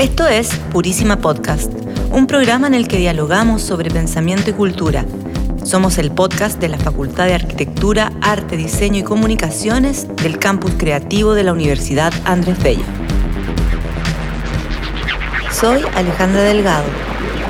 Esto 0.00 0.26
es 0.26 0.48
Purísima 0.72 1.18
Podcast, 1.18 1.70
un 2.10 2.26
programa 2.26 2.66
en 2.66 2.72
el 2.72 2.88
que 2.88 2.96
dialogamos 2.96 3.60
sobre 3.60 3.90
pensamiento 3.90 4.48
y 4.48 4.54
cultura. 4.54 5.04
Somos 5.62 5.98
el 5.98 6.10
podcast 6.10 6.58
de 6.58 6.68
la 6.68 6.78
Facultad 6.78 7.26
de 7.26 7.34
Arquitectura, 7.34 8.10
Arte, 8.22 8.56
Diseño 8.56 9.00
y 9.00 9.02
Comunicaciones 9.02 10.08
del 10.16 10.38
Campus 10.38 10.72
Creativo 10.78 11.34
de 11.34 11.44
la 11.44 11.52
Universidad 11.52 12.14
Andrés 12.24 12.62
Bello. 12.62 12.82
Soy 15.52 15.82
Alejandra 15.94 16.44
Delgado. 16.44 16.88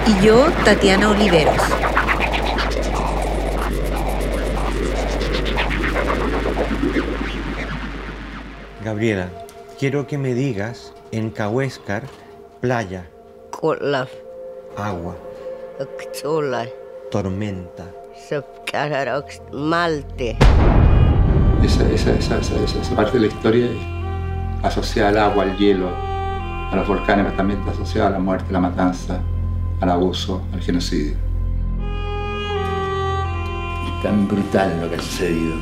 Y 0.08 0.26
yo, 0.26 0.50
Tatiana 0.64 1.10
Oliveros. 1.10 1.54
Gabriela, 8.84 9.28
quiero 9.78 10.08
que 10.08 10.18
me 10.18 10.34
digas 10.34 10.92
en 11.12 11.30
Cahuéscar, 11.30 12.02
playa, 12.60 13.08
Colaf, 13.50 14.10
agua, 14.76 15.16
Xola, 16.12 16.66
tormenta. 17.10 17.84
Malte. 19.52 20.36
Esa, 21.62 21.88
esa, 21.90 22.12
esa, 22.12 22.38
esa, 22.38 22.56
esa- 22.56 22.80
esa 22.80 22.96
parte 22.96 23.12
de 23.18 23.20
la 23.20 23.26
historia 23.26 23.66
es 23.66 24.64
asociada 24.64 25.08
al 25.10 25.18
agua, 25.18 25.44
al 25.44 25.56
hielo, 25.56 25.88
a 25.88 26.72
los 26.74 26.86
volcanes, 26.86 27.24
pero 27.26 27.36
también 27.36 27.60
está 27.60 27.72
asociada 27.72 28.08
a 28.08 28.10
la 28.12 28.18
muerte, 28.18 28.46
a 28.50 28.52
la 28.52 28.60
matanza, 28.60 29.20
al 29.80 29.90
abuso, 29.90 30.42
al 30.52 30.60
genocidio. 30.60 31.16
Es 33.86 34.02
tan 34.02 34.28
brutal 34.28 34.80
lo 34.80 34.88
que 34.90 34.96
ha 34.96 35.00
sucedido 35.00 35.54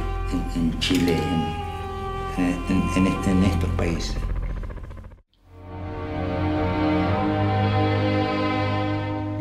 en, 0.54 0.60
en 0.62 0.78
Chile, 0.80 1.16
en, 2.36 2.44
en- 2.68 2.90
en 2.96 3.06
este- 3.06 3.30
en 3.30 3.44
estos 3.44 3.70
países. 3.70 4.16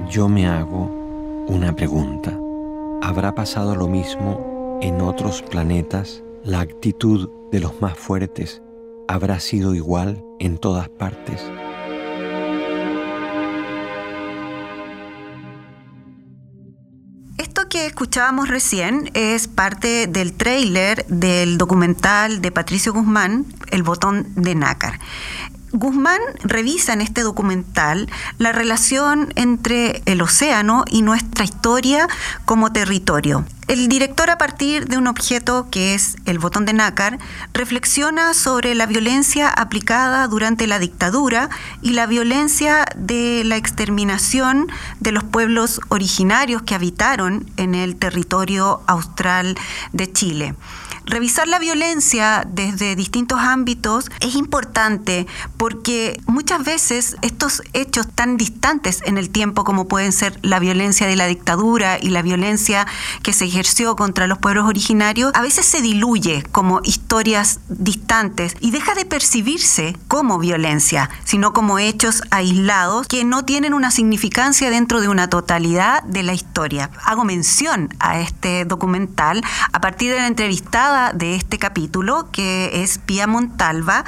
Yo 0.10 0.30
me 0.30 0.48
hago 0.48 1.46
una 1.50 1.76
pregunta. 1.76 2.32
¿Habrá 3.02 3.36
pasado 3.36 3.76
lo 3.76 3.88
mismo 3.88 4.80
en 4.82 5.02
otros 5.02 5.42
planetas? 5.42 6.24
¿La 6.46 6.62
actitud 6.62 7.30
de 7.52 7.60
los 7.60 7.82
más 7.82 7.98
fuertes 7.98 8.62
habrá 9.10 9.42
sido 9.42 9.76
igual 9.76 10.24
en 10.40 10.60
todas 10.60 10.88
partes? 10.88 11.44
Esto 17.38 17.68
que 17.68 17.86
escuchábamos 17.86 18.48
recién 18.48 19.12
es 19.14 19.50
parte 19.50 20.08
del 20.08 20.34
tráiler 20.34 21.06
del 21.08 21.58
documental 21.58 22.42
de 22.42 22.52
Patricio 22.54 22.94
Guzmán, 22.94 23.46
El 23.72 23.84
botón 23.84 24.28
de 24.36 24.56
nácar. 24.56 25.00
Guzmán 25.74 26.22
revisa 26.44 26.94
en 26.94 27.02
este 27.02 27.24
documental 27.24 28.10
la 28.38 28.52
relación 28.52 29.34
entre 29.36 30.02
el 30.06 30.22
océano 30.22 30.86
y 30.90 31.02
nuestra 31.02 31.44
historia 31.44 32.08
como 32.46 32.72
territorio. 32.72 33.46
El 33.68 33.90
director, 33.90 34.30
a 34.30 34.38
partir 34.38 34.88
de 34.88 34.98
un 34.98 35.08
objeto 35.08 35.68
que 35.70 35.94
es 35.94 36.16
el 36.26 36.40
botón 36.40 36.64
de 36.64 36.72
nácar, 36.72 37.20
reflexiona 37.54 38.34
sobre 38.34 38.76
la 38.76 38.86
violencia 38.86 39.50
aplicada 39.50 40.26
durante 40.30 40.68
la 40.68 40.80
dictadura 40.80 41.50
y 41.82 41.90
la 41.90 42.06
violencia 42.06 42.86
de 42.96 43.44
la 43.44 43.58
exterminación 43.58 44.68
de 45.02 45.12
los 45.12 45.26
pueblos 45.26 45.82
originarios 45.90 46.62
que 46.62 46.76
habitaron 46.76 47.46
en 47.58 47.76
el 47.76 47.98
territorio 47.98 48.84
austral 48.88 49.58
de 49.92 50.14
Chile. 50.14 50.56
Revisar 51.08 51.48
la 51.48 51.58
violencia 51.58 52.46
desde 52.46 52.98
distintos 52.98 53.40
ámbitos 53.40 54.12
es 54.20 54.36
importante 54.36 55.26
porque 55.56 56.20
muchas 56.28 56.66
veces 56.66 57.16
estos 57.22 57.64
hechos 57.72 58.08
tan 58.14 58.36
distantes 58.36 59.00
en 59.06 59.18
el 59.18 59.30
tiempo 59.30 59.64
como 59.64 59.88
pueden 59.88 60.12
ser 60.12 60.38
la 60.42 60.60
violencia 60.60 61.08
de 61.08 61.16
la 61.16 61.28
dictadura 61.28 61.98
y 61.98 62.10
la 62.10 62.24
violencia 62.24 62.86
que 63.24 63.32
se 63.32 63.46
ejerció 63.46 63.96
contra 63.96 64.28
los 64.28 64.38
pueblos 64.40 64.68
originarios, 64.68 65.32
a 65.34 65.42
veces 65.42 65.66
se 65.66 65.82
diluye 65.82 66.44
como 66.52 66.82
historias 66.84 67.62
distantes 67.70 68.58
y 68.60 68.72
deja 68.72 68.94
de 68.94 69.06
percibirse 69.06 69.96
como 70.10 70.40
violencia, 70.40 71.10
sino 71.24 71.54
como 71.54 71.80
hechos 71.80 72.22
aislados 72.32 73.08
que 73.08 73.24
no 73.24 73.46
tienen 73.46 73.74
una 73.74 73.92
significancia 73.92 74.70
dentro 74.70 75.00
de 75.00 75.08
una 75.08 75.30
totalidad 75.30 76.04
de 76.04 76.24
la 76.24 76.34
historia. 76.34 76.90
Hago 77.06 77.24
mención 77.24 77.96
a 78.00 78.20
este 78.20 78.66
documental 78.66 79.42
a 79.72 79.80
partir 79.80 80.12
de 80.12 80.20
la 80.20 80.28
entrevistada 80.28 80.97
de 81.14 81.36
este 81.36 81.60
capítulo, 81.60 82.30
que 82.32 82.82
es 82.82 82.98
Pía 82.98 83.28
Montalva. 83.28 84.04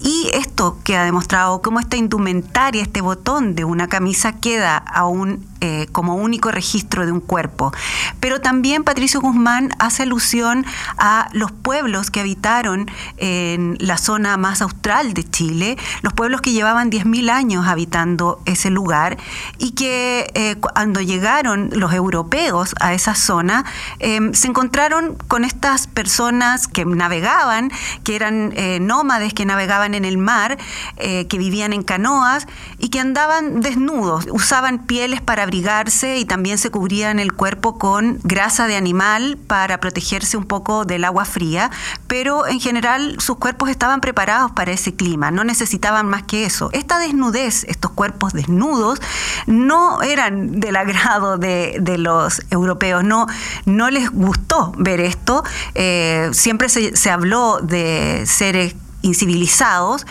Y 0.00 0.30
esto 0.32 0.78
que 0.84 0.96
ha 0.96 1.04
demostrado 1.04 1.60
cómo 1.60 1.80
esta 1.80 1.96
indumentaria, 1.96 2.82
este 2.82 3.00
botón 3.00 3.54
de 3.54 3.64
una 3.64 3.88
camisa 3.88 4.32
queda 4.32 4.76
aún 4.76 5.46
eh, 5.60 5.88
como 5.90 6.14
único 6.14 6.52
registro 6.52 7.04
de 7.04 7.10
un 7.10 7.20
cuerpo. 7.20 7.72
Pero 8.20 8.40
también 8.40 8.84
Patricio 8.84 9.20
Guzmán 9.20 9.70
hace 9.80 10.04
alusión 10.04 10.64
a 10.98 11.28
los 11.32 11.50
pueblos 11.50 12.12
que 12.12 12.20
habitaron 12.20 12.88
en 13.16 13.76
la 13.80 13.98
zona 13.98 14.36
más 14.36 14.62
austral 14.62 15.14
de 15.14 15.24
Chile, 15.24 15.76
los 16.02 16.12
pueblos 16.12 16.42
que 16.42 16.52
llevaban 16.52 16.92
10.000 16.92 17.30
años 17.30 17.66
habitando 17.66 18.40
ese 18.44 18.70
lugar 18.70 19.18
y 19.58 19.72
que 19.72 20.30
eh, 20.34 20.56
cuando 20.60 21.00
llegaron 21.00 21.70
los 21.72 21.92
europeos 21.92 22.74
a 22.80 22.94
esa 22.94 23.16
zona, 23.16 23.64
eh, 23.98 24.30
se 24.34 24.46
encontraron 24.46 25.16
con 25.26 25.44
estas 25.44 25.88
personas 25.88 26.68
que 26.68 26.84
navegaban, 26.84 27.72
que 28.04 28.14
eran 28.14 28.52
eh, 28.54 28.78
nómades, 28.80 29.34
que 29.34 29.44
navegaban 29.44 29.87
en 29.94 30.04
el 30.04 30.18
mar, 30.18 30.58
eh, 30.96 31.26
que 31.26 31.38
vivían 31.38 31.72
en 31.72 31.82
canoas 31.82 32.46
y 32.78 32.88
que 32.88 33.00
andaban 33.00 33.60
desnudos, 33.60 34.26
usaban 34.30 34.86
pieles 34.86 35.20
para 35.20 35.42
abrigarse 35.42 36.18
y 36.18 36.24
también 36.24 36.58
se 36.58 36.70
cubrían 36.70 37.18
el 37.18 37.32
cuerpo 37.32 37.78
con 37.78 38.20
grasa 38.22 38.66
de 38.66 38.76
animal 38.76 39.38
para 39.46 39.80
protegerse 39.80 40.36
un 40.36 40.44
poco 40.44 40.84
del 40.84 41.04
agua 41.04 41.24
fría, 41.24 41.70
pero 42.06 42.46
en 42.46 42.60
general 42.60 43.16
sus 43.20 43.36
cuerpos 43.36 43.68
estaban 43.70 44.00
preparados 44.00 44.50
para 44.52 44.72
ese 44.72 44.94
clima, 44.94 45.30
no 45.30 45.44
necesitaban 45.44 46.08
más 46.08 46.22
que 46.22 46.44
eso. 46.44 46.70
Esta 46.72 46.98
desnudez, 46.98 47.64
estos 47.64 47.90
cuerpos 47.92 48.32
desnudos, 48.32 49.00
no 49.46 50.02
eran 50.02 50.60
del 50.60 50.76
agrado 50.76 51.38
de, 51.38 51.76
de 51.80 51.98
los 51.98 52.42
europeos, 52.50 53.04
no, 53.04 53.26
no 53.64 53.90
les 53.90 54.10
gustó 54.10 54.72
ver 54.76 55.00
esto, 55.00 55.44
eh, 55.74 56.30
siempre 56.32 56.68
se, 56.68 56.96
se 56.96 57.10
habló 57.10 57.58
de 57.60 58.24
seres 58.26 58.74
incivilizados 59.08 60.06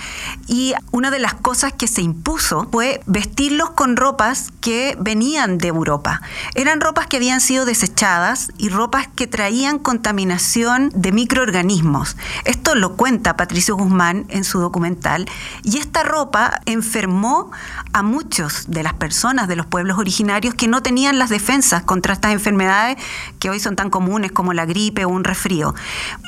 y 0.48 0.74
una 0.92 1.12
de 1.12 1.20
las 1.20 1.34
cosas 1.34 1.74
que 1.74 1.88
se 1.88 2.02
impuso 2.02 2.68
fue 2.72 3.02
vestirlos 3.06 3.70
con 3.72 3.96
ropas 3.96 4.52
que 4.60 4.98
venían 5.00 5.58
de 5.58 5.70
Europa. 5.70 6.22
Eran 6.56 6.82
ropas 6.82 7.08
que 7.08 7.18
habían 7.18 7.40
sido 7.40 7.66
desechadas 7.66 8.52
y 8.58 8.70
ropas 8.70 9.08
que 9.16 9.28
traían 9.28 9.80
contaminación 9.80 10.92
de 10.94 11.12
microorganismos. 11.12 12.18
Esto 12.46 12.76
lo 12.76 12.96
cuenta 12.96 13.38
Patricio 13.38 13.76
Guzmán 13.76 14.26
en 14.30 14.44
su 14.44 14.60
documental 14.60 15.28
y 15.64 15.78
esta 15.78 16.04
ropa 16.04 16.62
enfermó 16.66 17.52
a 17.94 18.04
muchos 18.04 18.66
de 18.68 18.84
las 18.84 18.94
personas 18.94 19.48
de 19.48 19.56
los 19.56 19.66
pueblos 19.66 19.98
originarios 19.98 20.56
que 20.56 20.68
no 20.68 20.82
tenían 20.82 21.20
las 21.20 21.30
defensas 21.30 21.84
contra 21.84 22.14
estas 22.14 22.34
enfermedades 22.34 22.98
que 23.40 23.50
hoy 23.50 23.60
son 23.60 23.76
tan 23.76 23.90
comunes 23.90 24.32
como 24.32 24.54
la 24.54 24.66
gripe 24.66 25.06
o 25.06 25.10
un 25.10 25.24
resfrío. 25.24 25.76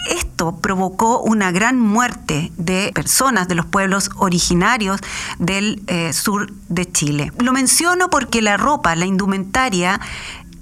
Esto 0.10 0.58
provocó 0.58 1.20
una 1.20 1.52
gran 1.52 1.80
muerte 1.80 2.52
de 2.60 2.92
personas 2.94 3.48
de 3.48 3.56
los 3.56 3.66
pueblos 3.66 4.12
originarios 4.18 5.00
del 5.40 5.82
eh, 5.88 6.14
sur 6.14 6.54
de 6.68 6.92
Chile. 6.92 7.32
Lo 7.40 7.52
menciono 7.54 8.10
porque 8.10 8.44
la 8.44 8.58
ropa, 8.58 8.96
la 8.96 9.08
indumentaria, 9.08 10.00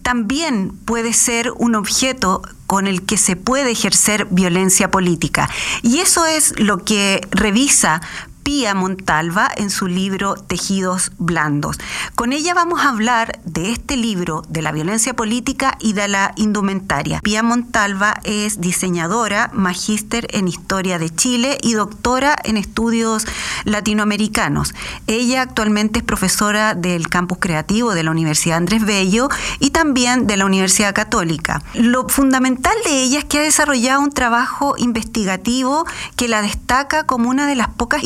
también 0.03 0.71
puede 0.85 1.11
ser 1.11 1.51
un 1.57 1.75
objeto 1.75 2.41
con 2.65 2.87
el 2.87 3.05
que 3.05 3.17
se 3.17 3.35
puede 3.35 3.71
ejercer 3.71 4.27
violencia 4.31 4.89
política. 4.89 5.49
Y 5.81 5.99
eso 5.99 6.25
es 6.25 6.57
lo 6.59 6.85
que 6.85 7.19
revisa 7.31 8.01
Pía 8.47 8.73
Montalva 8.73 9.51
en 9.57 9.69
su 9.69 9.87
libro 9.87 10.35
Tejidos 10.35 11.11
Blandos. 11.17 11.77
Con 12.15 12.31
ella 12.31 12.53
vamos 12.53 12.79
a 12.79 12.87
hablar 12.87 13.41
de 13.43 13.73
este 13.73 13.97
libro, 13.97 14.41
de 14.47 14.61
la 14.61 14.71
violencia 14.71 15.13
política 15.13 15.77
y 15.81 15.91
de 15.91 16.07
la 16.07 16.31
indumentaria. 16.37 17.19
Pía 17.19 17.43
Montalva 17.43 18.21
es 18.23 18.61
diseñadora, 18.61 19.49
magíster 19.51 20.27
en 20.29 20.47
Historia 20.47 20.97
de 20.97 21.13
Chile 21.13 21.57
y 21.61 21.73
doctora 21.73 22.37
en 22.45 22.55
estudios 22.55 23.25
latinoamericanos. 23.65 24.73
Ella 25.07 25.41
actualmente 25.41 25.99
es 25.99 26.05
profesora 26.05 26.73
del 26.73 27.09
campus 27.09 27.39
creativo 27.41 27.93
de 27.95 28.03
la 28.03 28.11
Universidad 28.11 28.59
Andrés 28.59 28.85
Bello 28.85 29.27
y 29.59 29.71
también 29.71 30.25
de 30.25 30.37
la 30.37 30.45
Universidad 30.45 30.95
Católica. 30.95 31.61
Lo 31.73 32.07
fundamental 32.07 32.75
de 32.85 33.03
ella 33.03 33.19
es 33.19 33.25
que 33.25 33.39
ha 33.39 33.43
desarrollado 33.43 33.99
un 33.99 34.11
trabajo 34.11 34.75
investigativo 34.77 35.85
que 36.15 36.29
la 36.29 36.41
destaca 36.41 37.03
como 37.03 37.29
una 37.29 37.45
de 37.45 37.55
las 37.55 37.67
pocas 37.67 38.05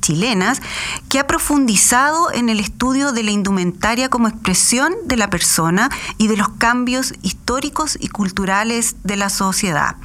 chilenas 0.00 0.60
que 1.08 1.18
ha 1.18 1.26
profundizado 1.26 2.32
en 2.32 2.48
el 2.48 2.60
estudio 2.60 3.12
de 3.12 3.22
la 3.22 3.30
indumentaria 3.30 4.08
como 4.08 4.28
expresión 4.28 4.92
de 5.04 5.16
la 5.16 5.30
persona 5.30 5.88
y 6.18 6.28
de 6.28 6.36
los 6.36 6.48
cambios 6.50 7.14
históricos 7.22 7.96
y 8.00 8.08
culturales 8.08 8.96
de 9.04 9.16
la 9.16 9.30
sociedad. 9.30 9.96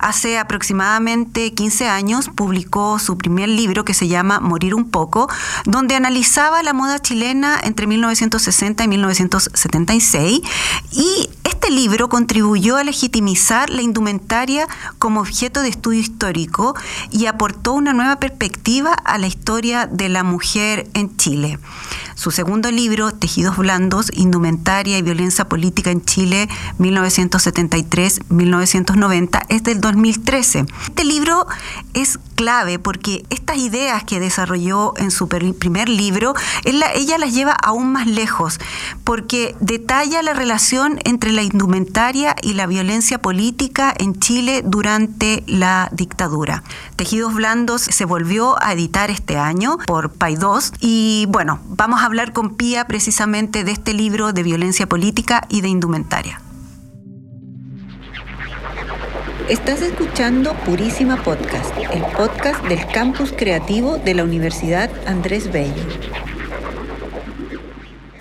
Hace 0.00 0.38
aproximadamente 0.38 1.54
15 1.54 1.88
años 1.88 2.28
publicó 2.34 2.98
su 2.98 3.16
primer 3.16 3.48
libro 3.48 3.84
que 3.84 3.94
se 3.94 4.08
llama 4.08 4.40
Morir 4.40 4.74
un 4.74 4.90
poco, 4.90 5.28
donde 5.64 5.94
analizaba 5.94 6.62
la 6.62 6.72
moda 6.72 6.98
chilena 6.98 7.58
entre 7.62 7.86
1960 7.86 8.84
y 8.84 8.88
1976 8.88 10.40
y 10.92 11.30
este 11.44 11.70
libro 11.70 12.08
contribuyó 12.08 12.76
a 12.76 12.84
legitimizar 12.84 13.70
la 13.70 13.82
indumentaria 13.82 14.68
como 14.98 15.20
objeto 15.20 15.62
de 15.62 15.68
estudio 15.68 16.00
histórico 16.00 16.74
y 17.10 17.26
aportó 17.26 17.72
una 17.72 17.92
nueva 17.92 18.20
perspectiva 18.20 18.67
a 19.04 19.16
la 19.16 19.26
historia 19.26 19.86
de 19.86 20.10
la 20.10 20.24
mujer 20.24 20.90
en 20.92 21.16
Chile. 21.16 21.58
Su 22.14 22.30
segundo 22.30 22.70
libro, 22.70 23.12
Tejidos 23.12 23.56
Blandos, 23.56 24.10
Indumentaria 24.12 24.98
y 24.98 25.02
Violencia 25.02 25.48
Política 25.48 25.90
en 25.90 26.04
Chile, 26.04 26.50
1973-1990, 26.78 29.46
es 29.48 29.62
del 29.62 29.80
2013. 29.80 30.66
Este 30.86 31.04
libro 31.04 31.46
es 31.94 32.18
clave 32.38 32.78
porque 32.78 33.24
estas 33.30 33.56
ideas 33.56 34.04
que 34.04 34.20
desarrolló 34.20 34.94
en 34.96 35.10
su 35.10 35.26
primer 35.26 35.88
libro, 35.88 36.34
ella 36.62 37.18
las 37.18 37.34
lleva 37.34 37.50
aún 37.52 37.90
más 37.90 38.06
lejos, 38.06 38.60
porque 39.02 39.56
detalla 39.58 40.22
la 40.22 40.34
relación 40.34 41.00
entre 41.04 41.32
la 41.32 41.42
indumentaria 41.42 42.36
y 42.40 42.52
la 42.54 42.68
violencia 42.68 43.18
política 43.18 43.92
en 43.98 44.20
Chile 44.20 44.62
durante 44.64 45.42
la 45.48 45.88
dictadura. 45.90 46.62
Tejidos 46.94 47.34
Blandos 47.34 47.82
se 47.82 48.04
volvió 48.04 48.62
a 48.62 48.72
editar 48.72 49.10
este 49.10 49.36
año 49.36 49.76
por 49.88 50.12
Paidós 50.12 50.72
y 50.78 51.26
bueno, 51.30 51.58
vamos 51.66 52.02
a 52.02 52.04
hablar 52.04 52.32
con 52.32 52.54
Pía 52.54 52.86
precisamente 52.86 53.64
de 53.64 53.72
este 53.72 53.94
libro 53.94 54.32
de 54.32 54.44
violencia 54.44 54.88
política 54.88 55.44
y 55.48 55.60
de 55.60 55.68
indumentaria. 55.68 56.40
Estás 59.48 59.80
escuchando 59.80 60.52
Purísima 60.66 61.16
Podcast, 61.22 61.74
el 61.90 62.02
podcast 62.14 62.62
del 62.64 62.86
campus 62.86 63.32
creativo 63.32 63.96
de 63.96 64.12
la 64.12 64.22
Universidad 64.22 64.90
Andrés 65.06 65.50
Bello. 65.50 65.82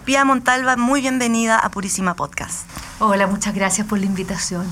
Pía 0.05 0.23
Montalva, 0.23 0.77
muy 0.77 1.01
bienvenida 1.01 1.59
a 1.59 1.69
Purísima 1.69 2.15
Podcast. 2.15 2.69
Hola, 2.99 3.27
muchas 3.27 3.53
gracias 3.53 3.85
por 3.85 3.99
la 3.99 4.05
invitación. 4.05 4.65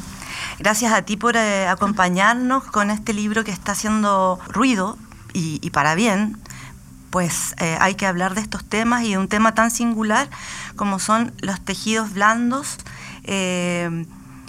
Gracias 0.58 0.94
a 0.94 1.02
ti 1.02 1.18
por 1.18 1.36
eh, 1.36 1.68
acompañarnos 1.68 2.64
con 2.64 2.90
este 2.90 3.12
libro 3.12 3.44
que 3.44 3.52
está 3.52 3.74
haciendo 3.74 4.40
ruido 4.48 4.98
y, 5.34 5.70
para 5.72 5.94
bien, 5.94 6.38
pues 7.10 7.54
eh, 7.60 7.76
hay 7.82 7.96
que 7.96 8.06
hablar 8.06 8.34
de 8.34 8.40
estos 8.40 8.64
temas 8.64 9.04
y 9.04 9.12
de 9.12 9.18
un 9.18 9.28
tema 9.28 9.54
tan 9.56 9.72
singular 9.72 10.30
como 10.78 11.00
son 11.00 11.34
los 11.42 11.60
tejidos 11.60 12.14
blandos. 12.14 12.78
Eh, 13.26 14.06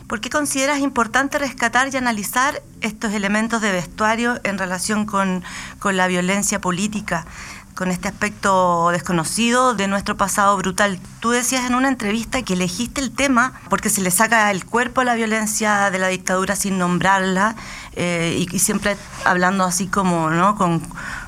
¿Por 0.07 0.21
qué 0.21 0.31
consideras 0.31 0.79
importante 0.79 1.37
rescatar 1.37 1.93
y 1.93 1.97
analizar 1.97 2.63
estos 2.81 3.13
elementos 3.13 3.61
de 3.61 3.73
vestuario 3.73 4.39
en 4.45 4.57
relación 4.57 5.05
con, 5.05 5.43
la 5.83 6.07
violencia 6.07 6.61
política, 6.61 7.27
con 7.75 7.91
este 7.91 8.07
aspecto 8.07 8.91
desconocido 8.93 9.75
de 9.75 9.89
nuestro 9.89 10.17
pasado 10.17 10.57
brutal? 10.59 11.01
Tú 11.19 11.31
decías 11.31 11.65
en 11.65 11.75
una 11.75 11.89
entrevista 11.89 12.43
que 12.43 12.53
elegiste 12.53 13.01
el 13.01 13.11
tema 13.11 13.53
porque 13.69 13.91
se 13.91 14.01
le 14.01 14.13
saca 14.13 14.49
el 14.53 14.65
cuerpo 14.65 15.01
a 15.01 15.05
la 15.05 15.17
violencia 15.17 15.91
de 15.91 15.99
la 15.99 16.07
dictadura 16.07 16.55
sin 16.55 16.79
nombrarla 16.79 17.57
eh, 17.95 18.47
y, 18.49 18.59
siempre 18.61 18.97
hablando 19.25 19.65
así 19.65 19.89
como, 19.89 20.31
¿no? 20.31 20.55
Con, 20.55 20.83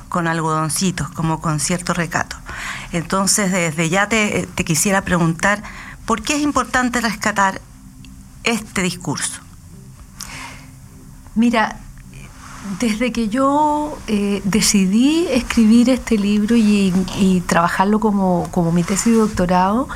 con 0.07 0.25
algodoncitos, 0.25 1.09
como 1.09 1.41
con 1.41 1.59
cierto 1.59 1.93
recato. 1.93 2.37
Entonces, 2.93 3.51
desde 3.51 3.89
ya 3.89 4.07
te, 4.07 4.47
te 4.55 4.63
quisiera 4.63 5.01
preguntar, 5.01 5.63
¿por 6.05 6.21
qué 6.21 6.35
es 6.35 6.41
importante 6.41 7.01
rescatar 7.01 7.59
este 8.43 8.81
discurso? 8.81 9.41
Mira, 11.35 11.79
desde 12.79 13.11
que 13.11 13.29
yo 13.29 13.97
eh, 14.07 14.41
decidí 14.43 15.25
escribir 15.29 15.89
este 15.89 16.17
libro 16.17 16.55
y, 16.55 17.43
trabajarlo 17.47 17.99
como, 17.99 18.47
como, 18.51 18.71
mi 18.71 18.83
tesis 18.83 19.13
de 19.13 19.19
doctorado, 19.19 19.87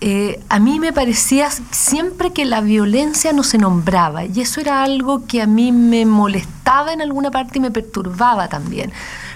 eh, 0.00 0.40
a 0.48 0.58
mí 0.60 0.78
me 0.78 0.92
parecía 0.92 1.50
siempre 1.72 2.32
que 2.32 2.44
la 2.44 2.60
violencia 2.60 3.32
no 3.32 3.42
se 3.42 3.58
nombraba 3.58 4.24
y 4.24 4.40
eso 4.40 4.60
era 4.60 4.84
algo 4.84 5.26
que 5.26 5.42
a 5.42 5.46
mí 5.46 5.72
me 5.72 6.06
molestaba 6.06 6.92
en 6.92 7.02
alguna 7.02 7.32
parte 7.32 7.58
y 7.58 7.60
me 7.60 7.72
perturbaba 7.72 8.48
también, 8.48 8.92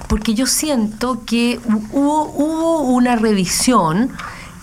porque 0.07 0.35
yo 0.35 0.47
siento 0.47 1.25
que 1.25 1.61
hubo, 1.93 2.25
hubo 2.25 2.81
una 2.83 3.17
revisión 3.17 4.13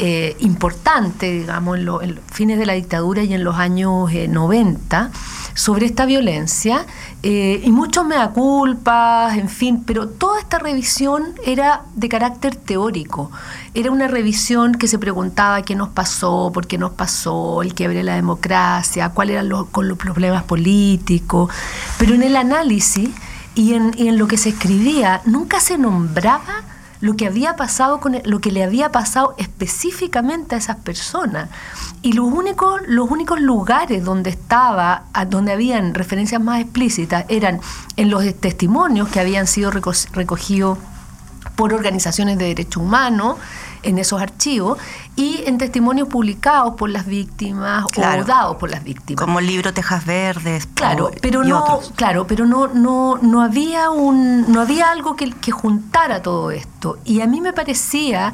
eh, 0.01 0.37
importante, 0.39 1.29
digamos, 1.29 1.77
en, 1.77 1.85
los 1.85 2.01
fines 2.31 2.57
de 2.57 2.65
la 2.65 2.71
dictadura 2.71 3.21
y 3.23 3.33
en 3.33 3.43
los 3.43 3.57
años 3.57 4.09
90 4.13 5.01
eh, 5.01 5.17
sobre 5.53 5.87
esta 5.87 6.05
violencia, 6.05 6.85
eh, 7.21 7.61
y 7.65 7.71
muchos 7.73 8.05
me 8.05 8.15
da 8.15 8.29
culpas, 8.29 9.37
en 9.37 9.49
fin, 9.49 9.83
pero 9.85 10.07
toda 10.07 10.39
esta 10.39 10.57
revisión 10.57 11.33
era 11.45 11.83
de 11.95 12.07
carácter 12.07 12.55
teórico. 12.55 13.29
Era 13.73 13.91
una 13.91 14.07
revisión 14.07 14.75
que 14.75 14.87
se 14.87 14.97
preguntaba 14.99 15.63
qué 15.63 15.75
nos 15.75 15.89
pasó, 15.89 16.49
por 16.53 16.65
qué 16.65 16.77
nos 16.77 16.91
pasó, 16.91 17.61
el 17.61 17.73
quiebre 17.73 17.97
de 17.97 18.03
la 18.05 18.15
democracia, 18.15 19.09
cuáles 19.09 19.33
eran 19.33 19.49
los, 19.49 19.67
con 19.67 19.89
los 19.89 19.97
problemas 19.97 20.43
políticos, 20.43 21.51
pero 21.97 22.15
en 22.15 22.23
el 22.23 22.37
análisis 22.37 23.09
y 23.53 23.73
en, 23.73 23.91
y 23.97 24.07
en 24.07 24.17
lo 24.17 24.29
que 24.29 24.37
se 24.37 24.49
escribía 24.49 25.21
nunca 25.25 25.59
se 25.59 25.77
nombraba 25.77 26.63
lo 27.01 27.15
que 27.15 27.27
había 27.27 27.55
pasado 27.55 27.99
con 27.99 28.17
lo 28.23 28.39
que 28.39 28.51
le 28.51 28.63
había 28.63 28.91
pasado 28.91 29.35
específicamente 29.37 30.55
a 30.55 30.57
esas 30.57 30.77
personas. 30.77 31.49
Y 32.01 32.13
los 32.13 32.25
únicos 32.25 32.81
los 32.87 33.09
únicos 33.09 33.39
lugares 33.39 34.03
donde 34.03 34.29
estaba 34.29 35.03
donde 35.27 35.51
habían 35.51 35.93
referencias 35.93 36.41
más 36.41 36.61
explícitas 36.61 37.25
eran 37.29 37.61
en 37.95 38.09
los 38.09 38.23
testimonios 38.35 39.07
que 39.09 39.19
habían 39.19 39.47
sido 39.47 39.71
recogidos 39.71 40.77
por 41.55 41.73
organizaciones 41.73 42.37
de 42.37 42.45
derechos 42.45 42.83
humanos 42.83 43.37
en 43.83 43.97
esos 43.97 44.21
archivos 44.21 44.77
y 45.15 45.43
en 45.45 45.57
testimonios 45.57 46.07
publicados 46.07 46.75
por 46.75 46.89
las 46.89 47.05
víctimas 47.05 47.85
o 47.85 48.01
dados 48.25 48.57
por 48.57 48.69
las 48.69 48.83
víctimas. 48.83 49.23
Como 49.23 49.39
el 49.39 49.47
libro 49.47 49.73
Tejas 49.73 50.05
Verdes. 50.05 50.67
Claro, 50.73 51.11
pero 51.21 51.43
no, 51.43 51.79
claro, 51.95 52.27
pero 52.27 52.45
no, 52.45 52.67
no, 52.67 53.17
no 53.21 53.41
había 53.41 53.89
un, 53.89 54.51
no 54.51 54.61
había 54.61 54.91
algo 54.91 55.15
que, 55.15 55.31
que 55.31 55.51
juntara 55.51 56.21
todo 56.21 56.51
esto. 56.51 56.97
Y 57.05 57.21
a 57.21 57.27
mí 57.27 57.41
me 57.41 57.53
parecía 57.53 58.33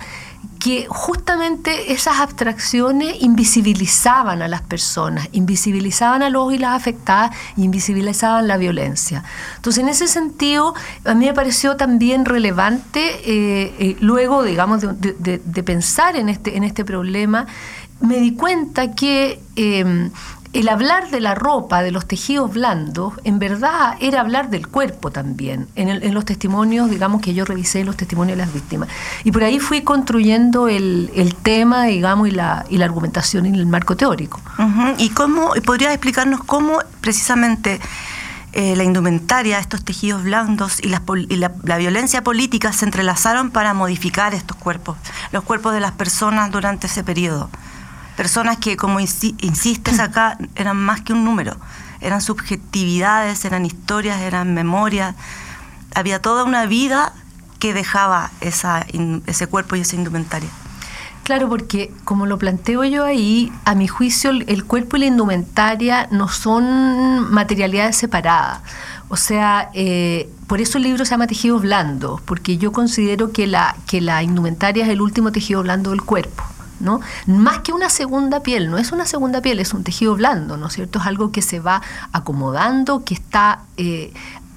que 0.60 0.88
justamente 0.90 1.94
esas 1.94 2.20
abstracciones 2.20 3.22
invisibilizaban 3.22 4.42
a 4.42 4.48
las 4.48 4.62
personas, 4.62 5.30
invisibilizaban 5.32 6.24
a 6.24 6.30
los 6.30 6.54
y 6.54 6.58
las 6.58 6.74
afectadas, 6.74 7.36
invisibilizaban 7.58 8.48
la 8.48 8.58
violencia. 8.58 9.24
Entonces, 9.56 9.84
en 9.84 9.90
ese 9.90 10.08
sentido, 10.08 10.74
a 11.04 11.14
mí 11.14 11.25
me 11.25 11.34
pareció 11.34 11.78
también 11.78 12.25
relevante, 12.25 13.02
eh, 13.25 13.75
eh, 13.80 13.98
luego, 14.00 14.44
digamos, 14.44 14.82
de, 14.82 15.64
pensar 15.64 16.16
en 16.16 16.30
este, 16.30 16.58
en 16.58 16.64
este 16.64 16.86
problema, 16.86 17.48
me 18.02 18.18
di 18.18 18.34
cuenta 18.34 18.92
que 18.92 19.42
eh, 19.56 20.10
el 20.56 20.70
hablar 20.70 21.10
de 21.10 21.20
la 21.20 21.36
ropa, 21.36 21.84
de 21.84 21.92
los 21.92 22.08
tejidos 22.08 22.54
blandos, 22.54 23.14
en 23.26 23.40
verdad 23.40 23.98
era 24.00 24.22
hablar 24.22 24.50
del 24.50 24.70
cuerpo 24.70 25.12
también, 25.12 25.68
en, 25.76 26.14
los 26.14 26.24
testimonios, 26.24 26.90
digamos, 26.90 27.22
que 27.22 27.34
yo 27.34 27.44
revisé 27.44 27.84
los 27.84 27.98
testimonios 27.98 28.38
de 28.38 28.46
las 28.46 28.54
víctimas. 28.54 28.88
Y 29.26 29.34
por 29.34 29.44
ahí 29.44 29.60
fui 29.60 29.82
construyendo 29.82 30.70
el, 30.70 31.36
tema, 31.44 31.84
digamos, 31.84 32.30
y 32.30 32.32
la, 32.32 32.66
la 32.70 32.86
argumentación 32.86 33.46
en 33.46 33.56
el 33.56 33.66
marco 33.66 33.98
teórico. 33.98 34.40
¿Y 34.98 35.10
cómo, 35.10 35.52
podrías 35.66 35.92
explicarnos 35.92 36.42
cómo 36.46 36.80
precisamente 37.02 37.82
eh, 38.54 38.78
la 38.78 38.86
indumentaria, 38.86 39.60
estos 39.60 39.84
tejidos 39.84 40.24
blandos 40.24 40.80
y, 40.82 40.88
y 40.88 41.36
la 41.36 41.78
violencia 41.78 42.24
política 42.24 42.72
se 42.72 42.86
entrelazaron 42.86 43.52
para 43.52 43.74
modificar 43.74 44.34
estos 44.34 44.56
cuerpos, 44.56 44.96
los 45.34 45.44
cuerpos 45.44 45.74
de 45.74 45.82
las 45.82 45.92
personas 45.92 46.50
durante 46.50 46.88
ese 46.88 47.04
periodo? 47.04 47.50
Personas 48.15 48.57
que, 48.57 48.77
como 48.77 49.00
insistes 49.00 50.00
acá, 50.00 50.38
eran 50.55 50.77
más 50.77 51.01
que 51.01 51.13
un 51.13 51.24
número, 51.24 51.57
eran 52.01 52.22
subjetividades, 52.22 53.45
eran 53.45 53.65
historias, 53.65 54.22
eran 54.22 54.53
memorias, 54.53 55.15
había 55.93 56.22
toda 56.22 56.43
una 56.43 56.65
vida 56.65 57.13
qué 57.60 57.74
dejaba 57.74 58.31
esa, 58.41 58.86
ese 59.25 59.48
cuerpo 59.48 59.75
y 59.75 59.81
esa 59.81 59.95
indumentaria. 59.95 60.50
Claro, 61.24 61.50
porque 61.50 61.91
como 62.03 62.27
lo 62.27 62.38
planteo 62.38 62.84
yo 62.84 63.03
ahí, 63.03 63.51
a 63.65 63.74
mi 63.74 63.88
juicio 63.88 64.29
el 64.29 64.63
cuerpo 64.65 64.98
y 64.98 65.00
la 65.00 65.05
indumentaria 65.07 66.07
no 66.12 66.27
son 66.27 67.31
materialidades 67.34 67.98
separadas. 67.98 68.62
O 69.10 69.17
sea, 69.17 69.72
eh, 69.74 70.29
por 70.45 70.62
eso 70.62 70.77
el 70.77 70.84
libro 70.84 71.03
se 71.03 71.12
llama 71.12 71.25
Tejidos 71.25 71.63
Blandos, 71.63 72.22
porque 72.22 72.57
yo 72.57 72.72
considero 72.72 73.31
que 73.31 73.48
la, 73.48 73.75
que 73.88 74.01
la 74.01 74.22
indumentaria 74.22 74.84
es 74.84 74.89
el 74.91 75.01
último 75.01 75.31
tejido 75.31 75.63
blando 75.63 75.89
del 75.89 76.03
cuerpo. 76.03 76.43
¿No? 76.79 77.01
Más 77.27 77.60
que 77.60 77.72
una 77.72 77.89
segunda 77.89 78.41
piel, 78.41 78.70
no 78.70 78.77
es 78.77 78.91
una 78.91 79.05
segunda 79.05 79.41
piel, 79.41 79.60
es 79.60 79.74
un 79.74 79.84
tejido 79.84 80.15
blando, 80.15 80.58
¿no 80.58 80.67
es 80.67 80.74
cierto? 80.74 81.00
Es 81.00 81.05
algo 81.05 81.32
que 81.32 81.41
se 81.41 81.60
va 81.60 81.82
acomodando, 82.12 83.03
que 83.03 83.13
está 83.13 83.63
eh, 83.77 84.13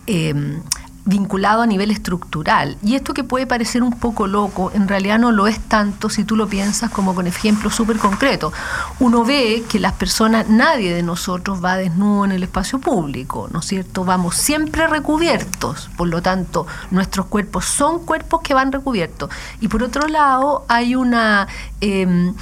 em, 0.06 0.60
vinculado 1.08 1.62
a 1.62 1.66
nivel 1.66 1.90
estructural. 1.90 2.76
Y 2.82 2.94
esto 2.94 3.14
que 3.14 3.24
puede 3.24 3.46
parecer 3.46 3.82
un 3.82 3.98
poco 3.98 4.26
loco, 4.26 4.70
en 4.74 4.86
realidad 4.88 5.18
no 5.18 5.32
lo 5.32 5.46
es 5.46 5.58
tanto 5.58 6.10
si 6.10 6.22
tú 6.22 6.36
lo 6.36 6.46
piensas 6.48 6.90
como 6.90 7.14
con 7.14 7.26
ejemplos 7.26 7.74
súper 7.74 7.96
concretos. 7.96 8.52
Uno 9.00 9.24
ve 9.24 9.64
que 9.68 9.80
las 9.80 9.94
personas, 9.94 10.50
nadie 10.50 10.94
de 10.94 11.02
nosotros 11.02 11.64
va 11.64 11.78
desnudo 11.78 12.26
en 12.26 12.32
el 12.32 12.42
espacio 12.42 12.78
público, 12.78 13.48
¿no 13.50 13.60
es 13.60 13.66
cierto? 13.66 14.04
Vamos 14.04 14.36
siempre 14.36 14.86
recubiertos, 14.86 15.88
por 15.96 16.08
lo 16.08 16.20
tanto, 16.20 16.66
nuestros 16.90 17.26
cuerpos 17.26 17.64
son 17.64 18.04
cuerpos 18.04 18.42
que 18.42 18.52
van 18.52 18.70
recubiertos. 18.70 19.30
Y 19.60 19.68
por 19.68 19.82
otro 19.82 20.06
lado, 20.08 20.66
hay 20.68 20.94
una... 20.94 21.48
Em, 21.80 22.34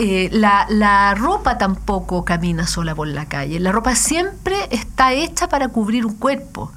eh, 0.00 0.28
la, 0.30 0.64
la, 0.68 1.12
ropa 1.16 1.58
tampoco 1.58 2.24
camina 2.24 2.68
sola 2.68 2.94
por 2.94 3.08
la 3.08 3.26
calle. 3.26 3.58
La 3.58 3.72
ropa 3.72 3.96
siempre 3.96 4.54
está 4.70 5.12
hecha 5.12 5.48
para 5.48 5.66
cubrir 5.66 6.06
un 6.06 6.14
cuerpo. 6.14 6.70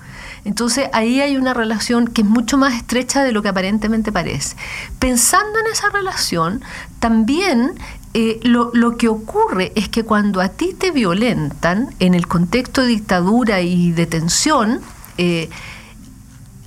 Entonces 0.43 0.89
ahí 0.93 1.21
hay 1.21 1.37
una 1.37 1.53
relación 1.53 2.07
que 2.07 2.21
es 2.21 2.27
mucho 2.27 2.57
más 2.57 2.73
estrecha 2.73 3.23
de 3.23 3.31
lo 3.31 3.41
que 3.41 3.49
aparentemente 3.49 4.11
parece. 4.11 4.55
Pensando 4.99 5.59
en 5.59 5.67
esa 5.67 5.89
relación, 5.89 6.63
también 6.99 7.73
eh, 8.13 8.39
lo, 8.43 8.97
que 8.97 9.07
ocurre 9.07 9.71
es 9.75 9.87
que 9.87 10.03
cuando 10.03 10.41
a 10.41 10.49
ti 10.49 10.73
te 10.73 10.91
violentan 10.91 11.93
en 11.99 12.13
el 12.13 12.27
contexto 12.27 12.81
de 12.81 12.87
dictadura 12.87 13.61
y 13.61 13.91
detención, 13.91 14.81
eh, 15.17 15.49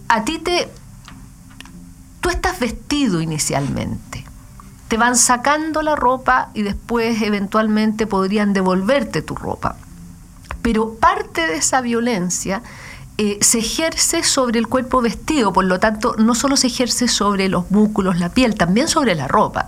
a 0.08 0.24
ti 0.24 0.38
te... 0.38 0.70
Tú 2.20 2.30
estás 2.30 2.58
vestido 2.60 3.20
inicialmente. 3.20 4.24
Te 4.88 4.96
van 4.96 5.16
sacando 5.16 5.82
la 5.82 5.96
ropa 5.96 6.50
y 6.54 6.62
después 6.62 7.20
eventualmente 7.20 8.06
podrían 8.06 8.54
devolverte 8.54 9.20
tu 9.20 9.34
ropa. 9.34 9.76
Pero 10.62 10.94
parte 10.94 11.46
de 11.46 11.56
esa 11.56 11.82
violencia 11.82 12.62
eh, 13.16 13.38
se 13.42 13.60
ejerce 13.60 14.24
sobre 14.24 14.58
el 14.58 14.66
cuerpo 14.66 15.00
vestido, 15.00 15.52
por 15.52 15.64
lo 15.64 15.78
tanto, 15.78 16.16
no 16.18 16.34
solo 16.34 16.56
se 16.56 16.66
ejerce 16.66 17.06
sobre 17.06 17.48
los 17.48 17.70
músculos, 17.70 18.18
la 18.18 18.30
piel, 18.30 18.56
también 18.56 18.88
sobre 18.88 19.14
la 19.14 19.28
ropa. 19.28 19.66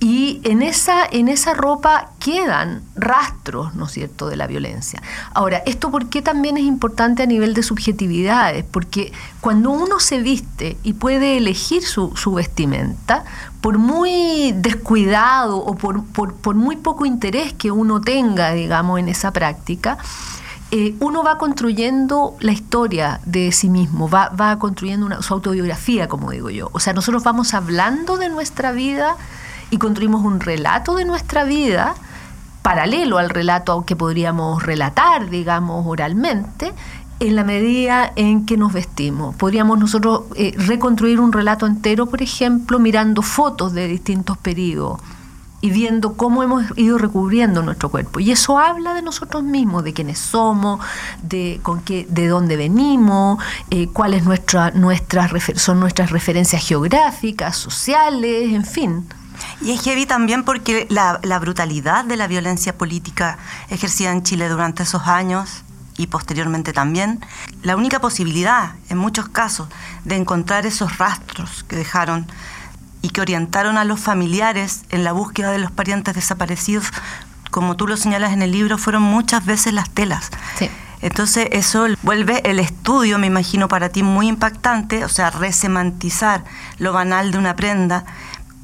Y 0.00 0.40
en 0.44 0.60
esa, 0.60 1.06
en 1.10 1.28
esa 1.28 1.54
ropa 1.54 2.10
quedan 2.18 2.82
rastros, 2.94 3.74
¿no 3.74 3.86
es 3.86 3.92
cierto?, 3.92 4.28
de 4.28 4.36
la 4.36 4.46
violencia. 4.46 5.02
Ahora, 5.32 5.62
¿esto 5.64 5.90
por 5.90 6.10
qué 6.10 6.20
también 6.20 6.58
es 6.58 6.64
importante 6.64 7.22
a 7.22 7.26
nivel 7.26 7.54
de 7.54 7.62
subjetividades? 7.62 8.64
Porque 8.70 9.14
cuando 9.40 9.70
uno 9.70 10.00
se 10.00 10.18
viste 10.20 10.76
y 10.82 10.92
puede 10.92 11.38
elegir 11.38 11.84
su, 11.84 12.10
vestimenta, 12.34 13.24
por 13.62 13.78
muy 13.78 14.52
descuidado 14.52 15.56
o 15.56 15.74
por, 15.74 16.04
por 16.04 16.54
muy 16.54 16.76
poco 16.76 17.06
interés 17.06 17.54
que 17.54 17.70
uno 17.70 18.02
tenga, 18.02 18.52
digamos, 18.52 19.00
en 19.00 19.08
esa 19.08 19.32
práctica, 19.32 19.96
eh, 20.76 20.96
uno 20.98 21.22
va 21.22 21.38
construyendo 21.38 22.34
la 22.40 22.50
historia 22.50 23.20
de 23.26 23.52
sí 23.52 23.70
mismo, 23.70 24.08
va, 24.08 24.30
va 24.30 24.58
construyendo 24.58 25.06
una, 25.06 25.22
su 25.22 25.32
autobiografía, 25.32 26.08
como 26.08 26.32
digo 26.32 26.50
yo. 26.50 26.68
O 26.72 26.80
sea, 26.80 26.92
nosotros 26.92 27.22
vamos 27.22 27.54
hablando 27.54 28.16
de 28.16 28.28
nuestra 28.28 28.72
vida 28.72 29.16
y 29.70 29.78
construimos 29.78 30.24
un 30.24 30.40
relato 30.40 30.96
de 30.96 31.04
nuestra 31.04 31.44
vida 31.44 31.94
paralelo 32.62 33.18
al 33.18 33.30
relato 33.30 33.84
que 33.84 33.94
podríamos 33.94 34.64
relatar, 34.64 35.30
digamos, 35.30 35.86
oralmente, 35.86 36.72
en 37.20 37.36
la 37.36 37.44
medida 37.44 38.12
en 38.16 38.44
que 38.44 38.56
nos 38.56 38.72
vestimos. 38.72 39.36
Podríamos 39.36 39.78
nosotros 39.78 40.22
eh, 40.34 40.56
reconstruir 40.56 41.20
un 41.20 41.32
relato 41.32 41.68
entero, 41.68 42.06
por 42.06 42.20
ejemplo, 42.20 42.80
mirando 42.80 43.22
fotos 43.22 43.74
de 43.74 43.86
distintos 43.86 44.38
periodos 44.38 45.00
y 45.64 45.70
viendo 45.70 46.12
cómo 46.18 46.42
hemos 46.42 46.62
ido 46.76 46.98
recubriendo 46.98 47.62
nuestro 47.62 47.88
cuerpo. 47.88 48.20
Y 48.20 48.30
eso 48.30 48.58
habla 48.58 48.92
de 48.92 49.00
nosotros 49.00 49.42
mismos, 49.42 49.82
de 49.82 49.94
quiénes 49.94 50.18
somos, 50.18 50.78
de, 51.22 51.58
con 51.62 51.80
qué, 51.80 52.06
de 52.10 52.28
dónde 52.28 52.58
venimos, 52.58 53.42
eh, 53.70 53.88
cuáles 53.88 54.24
nuestra, 54.24 54.72
nuestras, 54.72 55.30
son 55.56 55.80
nuestras 55.80 56.10
referencias 56.10 56.68
geográficas, 56.68 57.56
sociales, 57.56 58.52
en 58.52 58.66
fin. 58.66 59.08
Y 59.62 59.70
es 59.70 59.80
heavy 59.80 60.04
también 60.04 60.44
porque 60.44 60.86
la, 60.90 61.18
la 61.22 61.38
brutalidad 61.38 62.04
de 62.04 62.18
la 62.18 62.26
violencia 62.26 62.76
política 62.76 63.38
ejercida 63.70 64.12
en 64.12 64.22
Chile 64.22 64.50
durante 64.50 64.82
esos 64.82 65.06
años 65.06 65.64
y 65.96 66.08
posteriormente 66.08 66.74
también, 66.74 67.24
la 67.62 67.74
única 67.76 68.00
posibilidad, 68.00 68.74
en 68.90 68.98
muchos 68.98 69.30
casos, 69.30 69.68
de 70.04 70.16
encontrar 70.16 70.66
esos 70.66 70.98
rastros 70.98 71.64
que 71.64 71.76
dejaron 71.76 72.26
y 73.04 73.10
que 73.10 73.20
orientaron 73.20 73.76
a 73.76 73.84
los 73.84 74.00
familiares 74.00 74.84
en 74.88 75.04
la 75.04 75.12
búsqueda 75.12 75.50
de 75.50 75.58
los 75.58 75.70
parientes 75.70 76.14
desaparecidos, 76.14 76.86
como 77.50 77.76
tú 77.76 77.86
lo 77.86 77.98
señalas 77.98 78.32
en 78.32 78.40
el 78.40 78.50
libro, 78.50 78.78
fueron 78.78 79.02
muchas 79.02 79.44
veces 79.44 79.74
las 79.74 79.90
telas. 79.90 80.30
Entonces 81.02 81.48
eso 81.52 81.84
vuelve 82.02 82.40
el 82.48 82.58
estudio, 82.58 83.18
me 83.18 83.26
imagino, 83.26 83.68
para 83.68 83.90
ti 83.90 84.02
muy 84.02 84.26
impactante, 84.26 85.04
o 85.04 85.10
sea, 85.10 85.28
resemantizar 85.28 86.44
lo 86.78 86.94
banal 86.94 87.30
de 87.30 87.36
una 87.36 87.54
prenda 87.56 88.06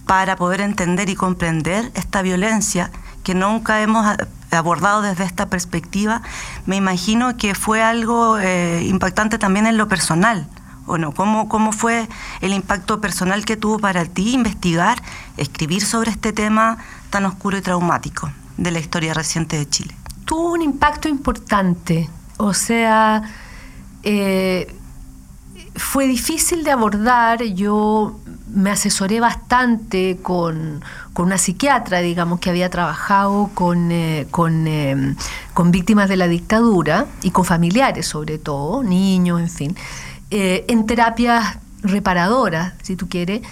para 0.06 0.36
poder 0.36 0.62
entender 0.62 1.10
y 1.10 1.16
comprender 1.16 1.92
esta 1.92 2.22
violencia 2.22 2.90
que 3.22 3.34
nunca 3.34 3.82
hemos 3.82 4.06
abordado 4.52 5.02
desde 5.02 5.24
esta 5.24 5.50
perspectiva, 5.50 6.22
me 6.64 6.76
imagino 6.76 7.36
que 7.36 7.54
fue 7.54 7.82
algo 7.82 8.38
eh, 8.38 8.86
impactante 8.88 9.36
también 9.36 9.66
en 9.66 9.76
lo 9.76 9.86
personal. 9.86 10.48
Bueno, 10.90 11.12
¿Cómo, 11.12 11.48
¿Cómo 11.48 11.70
fue 11.70 12.08
el 12.40 12.52
impacto 12.52 13.00
personal 13.00 13.44
que 13.44 13.56
tuvo 13.56 13.78
para 13.78 14.04
ti 14.06 14.34
investigar, 14.34 15.00
escribir 15.36 15.82
sobre 15.84 16.10
este 16.10 16.32
tema 16.32 16.78
tan 17.10 17.26
oscuro 17.26 17.56
y 17.56 17.60
traumático 17.60 18.28
de 18.56 18.72
la 18.72 18.80
historia 18.80 19.14
reciente 19.14 19.56
de 19.56 19.68
Chile? 19.68 19.94
Tuvo 20.24 20.50
un 20.50 20.62
impacto 20.62 21.06
importante, 21.06 22.10
o 22.38 22.54
sea, 22.54 23.22
eh, 24.02 24.74
fue 25.76 26.08
difícil 26.08 26.64
de 26.64 26.72
abordar, 26.72 27.44
yo 27.44 28.18
me 28.52 28.72
asesoré 28.72 29.20
bastante 29.20 30.18
con, 30.20 30.82
una 31.14 31.38
psiquiatra, 31.38 32.00
digamos, 32.00 32.40
que 32.40 32.50
había 32.50 32.68
trabajado 32.70 33.50
con, 33.54 33.92
eh, 33.92 34.26
con, 34.30 34.66
eh, 34.66 35.14
con 35.54 35.70
víctimas 35.70 36.08
de 36.08 36.16
la 36.16 36.26
dictadura 36.26 37.06
y 37.22 37.30
con 37.30 37.44
familiares 37.44 38.06
sobre 38.06 38.38
todo, 38.38 38.82
niños, 38.82 39.38
en 39.38 39.50
fin. 39.50 39.76
Eh, 40.30 40.64
en 40.68 40.86
terapias 40.86 41.58
reparadoras, 41.82 42.74
si 42.82 42.96
tú 42.96 43.08
quieres. 43.08 43.42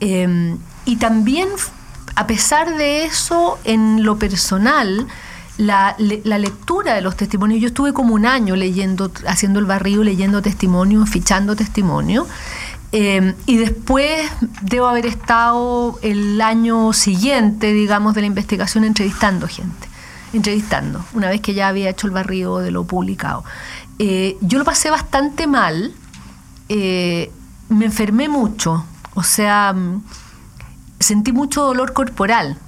Em, 0.00 0.58
y 0.84 0.96
también, 0.96 1.48
a 2.14 2.26
pesar 2.26 2.76
de 2.76 3.04
eso, 3.04 3.58
en 3.64 4.04
lo 4.04 4.18
personal, 4.18 5.06
la, 5.56 5.96
lectura 5.98 6.94
de 6.94 7.02
los 7.02 7.16
testimonios, 7.16 7.60
yo 7.60 7.68
estuve 7.68 7.92
como 7.92 8.14
un 8.14 8.26
año 8.26 8.54
leyendo, 8.54 9.10
haciendo 9.26 9.58
el 9.58 9.66
barrio, 9.66 10.04
leyendo 10.04 10.40
testimonios, 10.40 11.10
fichando 11.10 11.56
testimonios. 11.56 12.26
Em, 12.92 13.34
y 13.44 13.58
después 13.58 14.30
debo 14.62 14.86
haber 14.86 15.06
estado 15.06 15.98
el 16.02 16.40
año 16.40 16.92
siguiente, 16.92 17.72
digamos, 17.72 18.14
de 18.14 18.22
la 18.22 18.28
investigación 18.28 18.84
entrevistando 18.84 19.46
gente, 19.46 19.88
entrevistando, 20.32 21.04
una 21.12 21.28
vez 21.28 21.42
que 21.42 21.52
ya 21.52 21.68
había 21.68 21.90
hecho 21.90 22.06
el 22.06 22.12
barrio 22.12 22.58
de 22.58 22.70
lo 22.70 22.84
publicado. 22.84 23.44
Eh, 23.98 24.38
yo 24.40 24.58
lo 24.58 24.64
pasé 24.64 24.90
bastante 24.90 25.46
mal, 25.46 25.92
eh, 26.68 27.30
me 27.68 27.86
enfermé 27.86 28.28
mucho, 28.28 28.84
o 29.14 29.22
sea, 29.22 29.72
mm, 29.72 30.02
sentí 31.00 31.32
mucho 31.32 31.62
dolor 31.62 31.92
corporal. 31.92 32.58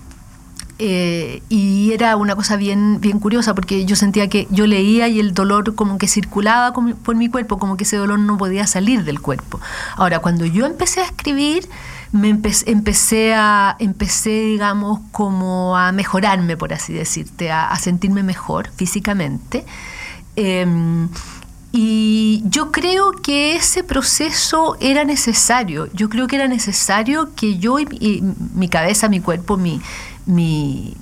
Eh, 0.83 1.43
y 1.51 1.93
era 1.93 2.17
una 2.17 2.35
cosa 2.35 2.57
bien, 2.57 3.03
bien 3.03 3.19
curiosa 3.19 3.55
porque 3.55 3.85
yo 3.85 3.97
sentía 3.97 4.31
que 4.31 4.49
yo 4.51 4.67
leía 4.67 5.09
y 5.09 5.21
el 5.21 5.35
dolor 5.35 5.75
como 5.75 5.99
que 5.99 6.09
circulaba 6.09 6.73
por 6.73 7.17
mi 7.17 7.29
cuerpo, 7.29 7.59
como 7.59 7.77
que 7.77 7.85
ese 7.85 7.99
dolor 7.99 8.19
no 8.19 8.39
podía 8.39 8.67
salir 8.67 9.05
del 9.05 9.21
cuerpo. 9.21 9.61
Ahora, 9.97 10.21
cuando 10.21 10.47
yo 10.47 10.65
empecé 10.65 11.01
a 11.01 11.05
escribir, 11.05 11.69
me 12.13 12.31
empecé, 12.31 13.35
a, 13.35 13.77
empecé, 13.79 14.31
digamos, 14.31 15.01
como 15.13 15.77
a 15.77 15.93
mejorarme, 15.93 16.57
por 16.57 16.73
así 16.73 16.95
decirte, 16.95 17.53
a, 17.53 17.77
sentirme 17.77 18.23
mejor 18.23 18.71
físicamente. 18.75 19.67
Em, 20.35 21.09
y 21.73 22.43
yo 22.47 22.73
creo 22.73 23.13
que 23.13 23.55
ese 23.55 23.85
proceso 23.85 24.77
era 24.81 25.05
necesario. 25.05 25.89
Yo 25.93 26.09
creo 26.09 26.27
que 26.27 26.37
era 26.37 26.49
necesario 26.49 27.31
que 27.37 27.59
yo 27.59 27.79
y 27.79 28.23
mi, 28.55 28.69
cabeza, 28.69 29.09
mi 29.09 29.21
cuerpo, 29.21 29.57
mi, 29.57 29.81
mi, 30.27 30.97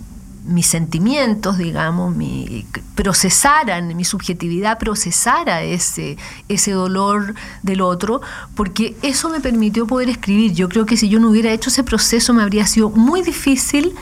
mis 0.45 0.67
sentimientos, 0.67 1.57
digamos, 1.57 2.15
mi, 2.15 2.67
procesaran, 2.95 3.97
mi 3.97 4.05
subjetividad 4.05 4.79
procesara 4.79 5.63
ese, 5.63 6.19
ese 6.51 6.73
dolor 6.73 7.35
del 7.63 7.81
otro, 7.81 8.21
porque 8.55 8.95
eso 9.01 9.31
me 9.31 9.41
permitió 9.41 9.87
poder 9.87 10.11
escribir. 10.11 10.53
Yo 10.53 10.69
creo 10.69 10.85
que 10.85 10.99
si 10.99 11.09
yo 11.09 11.19
no 11.19 11.31
hubiera 11.31 11.51
hecho 11.51 11.71
ese 11.71 11.83
proceso 11.83 12.35
me 12.35 12.43
habría 12.43 12.67
sido 12.67 12.91
muy 12.91 13.23
difícil 13.23 13.95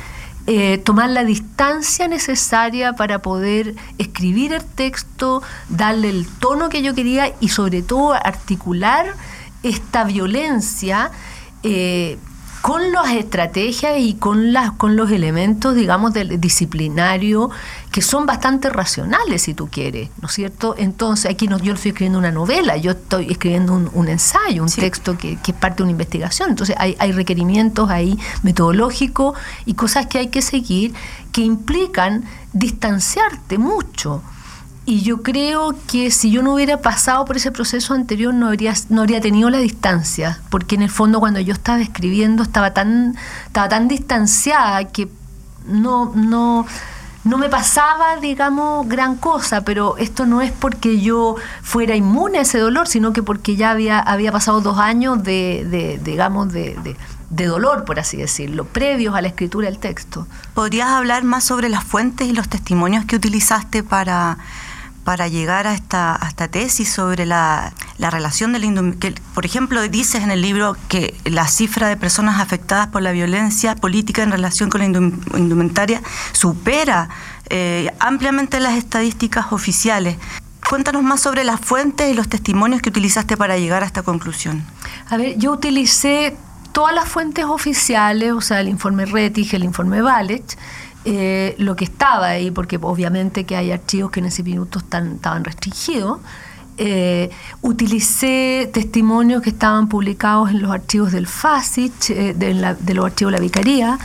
eh, 0.46 0.78
tomar 0.78 1.10
la 1.10 1.24
distancia 1.24 2.06
necesaria 2.06 2.92
para 2.92 3.20
poder 3.20 3.74
escribir 3.98 4.52
el 4.52 4.64
texto, 4.64 5.42
darle 5.68 6.08
el 6.08 6.26
tono 6.26 6.68
que 6.68 6.82
yo 6.82 6.94
quería 6.94 7.34
y 7.40 7.48
sobre 7.48 7.82
todo 7.82 8.14
articular 8.14 9.14
esta 9.64 10.04
violencia. 10.04 11.10
Eh, 11.64 12.18
con 12.66 12.90
las 12.90 13.12
estrategias 13.12 13.96
y 13.96 14.14
con, 14.14 14.52
las, 14.52 14.72
con 14.72 14.96
los 14.96 15.12
elementos, 15.12 15.76
digamos, 15.76 16.12
del 16.12 16.40
disciplinario 16.40 17.48
que 17.92 18.02
son 18.02 18.26
bastante 18.26 18.70
racionales, 18.70 19.42
si 19.42 19.54
tú 19.54 19.68
quieres, 19.68 20.10
¿no 20.20 20.26
es 20.26 20.34
cierto? 20.34 20.74
Entonces, 20.76 21.30
aquí 21.30 21.46
no, 21.46 21.58
yo 21.58 21.66
no 21.66 21.74
estoy 21.74 21.90
escribiendo 21.90 22.18
una 22.18 22.32
novela, 22.32 22.76
yo 22.76 22.90
estoy 22.90 23.30
escribiendo 23.30 23.72
un, 23.72 24.08
ensayo, 24.08 24.64
un 24.64 24.68
texto 24.68 25.16
que, 25.16 25.36
que, 25.36 25.52
es 25.52 25.56
parte 25.56 25.76
de 25.76 25.82
una 25.84 25.92
investigación. 25.92 26.50
Entonces, 26.50 26.74
hay, 26.76 26.96
hay 26.98 27.12
requerimientos 27.12 27.88
ahí 27.88 28.18
metodológicos 28.42 29.38
y 29.64 29.74
cosas 29.74 30.08
que 30.08 30.18
hay 30.18 30.26
que 30.26 30.42
seguir 30.42 30.92
que 31.30 31.42
implican 31.42 32.24
distanciarte 32.52 33.58
mucho 33.58 34.24
y 34.88 35.02
yo 35.02 35.20
creo 35.22 35.74
que 35.88 36.12
si 36.12 36.30
yo 36.30 36.42
no 36.42 36.54
hubiera 36.54 36.80
pasado 36.80 37.24
por 37.24 37.36
ese 37.36 37.50
proceso 37.50 37.92
anterior 37.92 38.32
no 38.32 38.46
habría, 38.46 38.72
no 38.88 39.02
habría 39.02 39.20
tenido 39.20 39.50
la 39.50 39.58
distancia, 39.58 40.40
porque 40.48 40.76
en 40.76 40.82
el 40.82 40.90
fondo 40.90 41.18
cuando 41.18 41.40
yo 41.40 41.52
estaba 41.52 41.80
escribiendo 41.80 42.44
estaba 42.44 42.72
tan, 42.72 43.16
estaba 43.46 43.68
tan 43.68 43.88
distanciada 43.88 44.84
que 44.84 45.08
no, 45.66 46.12
no, 46.14 46.66
no 47.24 47.38
me 47.38 47.48
pasaba, 47.48 48.16
digamos, 48.20 48.88
gran 48.88 49.16
cosa, 49.16 49.62
pero 49.62 49.96
esto 49.98 50.24
no 50.24 50.40
es 50.40 50.52
porque 50.52 51.00
yo 51.00 51.34
fuera 51.62 51.96
inmune 51.96 52.38
a 52.38 52.42
ese 52.42 52.58
dolor, 52.58 52.86
sino 52.86 53.12
que 53.12 53.24
porque 53.24 53.56
ya 53.56 53.72
había, 53.72 53.98
había 53.98 54.30
pasado 54.30 54.60
dos 54.60 54.78
años 54.78 55.20
de, 55.24 55.66
de 55.68 55.98
digamos, 55.98 56.52
de, 56.52 56.76
de 56.84 56.96
de 57.30 57.46
dolor, 57.46 57.84
por 57.84 57.98
así 57.98 58.16
decirlo, 58.16 58.64
previos 58.64 59.14
a 59.14 59.20
la 59.20 59.28
escritura 59.28 59.68
del 59.68 59.78
texto. 59.78 60.26
¿Podrías 60.54 60.88
hablar 60.90 61.24
más 61.24 61.44
sobre 61.44 61.68
las 61.68 61.82
fuentes 61.82 62.28
y 62.28 62.32
los 62.32 62.48
testimonios 62.48 63.04
que 63.04 63.16
utilizaste 63.16 63.82
para 63.82 64.38
para 65.06 65.28
llegar 65.28 65.68
a 65.68 65.74
esta, 65.74 66.18
tesis 66.50 66.88
sobre 66.92 67.26
la, 67.26 67.72
relación 67.96 68.52
del 68.52 68.98
que 68.98 69.14
por 69.34 69.46
ejemplo 69.46 69.80
dices 69.88 70.24
en 70.24 70.32
el 70.32 70.42
libro 70.42 70.76
que 70.88 71.14
la 71.24 71.46
cifra 71.46 71.88
de 71.88 71.96
personas 71.96 72.40
afectadas 72.40 72.88
por 72.88 73.02
la 73.02 73.12
violencia 73.12 73.76
política 73.76 74.24
en 74.24 74.32
relación 74.32 74.68
con 74.68 74.80
la 74.80 74.86
indumentaria 75.38 76.02
supera 76.32 77.08
eh, 77.50 77.88
ampliamente 78.00 78.58
las 78.58 78.76
estadísticas 78.76 79.52
oficiales. 79.52 80.16
Cuéntanos 80.68 81.04
más 81.04 81.20
sobre 81.20 81.44
las 81.44 81.60
fuentes 81.60 82.10
y 82.10 82.14
los 82.14 82.28
testimonios 82.28 82.82
que 82.82 82.88
utilizaste 82.88 83.36
para 83.36 83.56
llegar 83.58 83.84
a 83.84 83.86
esta 83.86 84.02
conclusión. 84.02 84.64
A 85.08 85.16
ver, 85.16 85.38
yo 85.38 85.52
utilicé 85.52 86.36
todas 86.72 86.92
las 86.92 87.08
fuentes 87.08 87.44
oficiales, 87.44 88.32
o 88.32 88.40
sea, 88.40 88.58
el 88.60 88.68
informe 88.68 89.06
Rettig, 89.06 89.54
el 89.54 89.62
informe 89.62 90.02
Valech, 90.02 90.58
eh, 91.08 91.54
lo 91.58 91.76
que 91.76 91.84
estaba 91.84 92.26
ahí, 92.26 92.50
porque 92.50 92.80
obviamente 92.82 93.44
que 93.44 93.54
hay 93.54 93.70
archivos 93.70 94.10
que 94.10 94.18
en 94.18 94.26
ese 94.26 94.42
minuto 94.42 94.80
están, 94.80 95.12
estaban 95.14 95.44
restringidos. 95.44 96.18
Eh, 96.78 97.30
utilicé 97.62 98.68
testimonios 98.74 99.40
que 99.40 99.50
estaban 99.50 99.88
publicados 99.88 100.50
en 100.50 100.60
los 100.60 100.72
archivos 100.72 101.12
del 101.12 101.28
FASIC, 101.28 102.10
eh, 102.10 102.34
de, 102.34 102.54
los 102.94 103.04
archivos 103.04 103.30
de 103.32 103.38
la 103.38 103.40
Vicaría, 103.40 104.00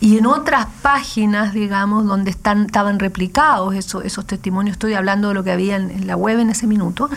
y 0.00 0.16
en 0.16 0.24
otras 0.24 0.66
páginas, 0.80 1.52
digamos, 1.52 2.06
donde 2.06 2.30
están, 2.30 2.64
estaban 2.64 3.00
replicados 3.00 3.74
esos 3.74 4.26
testimonios. 4.26 4.76
Estoy 4.76 4.94
hablando 4.94 5.28
de 5.28 5.34
lo 5.34 5.44
que 5.44 5.52
había 5.52 5.76
en, 5.76 6.06
la 6.06 6.16
web 6.16 6.38
en 6.38 6.48
ese 6.48 6.66
minuto. 6.66 7.10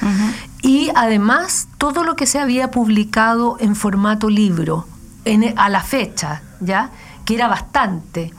Y 0.61 0.91
además, 0.95 1.69
todo 1.77 2.03
lo 2.03 2.17
que 2.17 2.25
se 2.25 2.39
había 2.39 2.71
publicado 2.71 3.55
en 3.61 3.77
formato 3.77 4.29
libro, 4.29 4.85
a 5.55 5.69
la 5.69 5.81
fecha, 5.81 6.41
¿ya? 6.59 6.91
Que 7.23 7.35
era 7.35 7.47
bastante. 7.47 8.33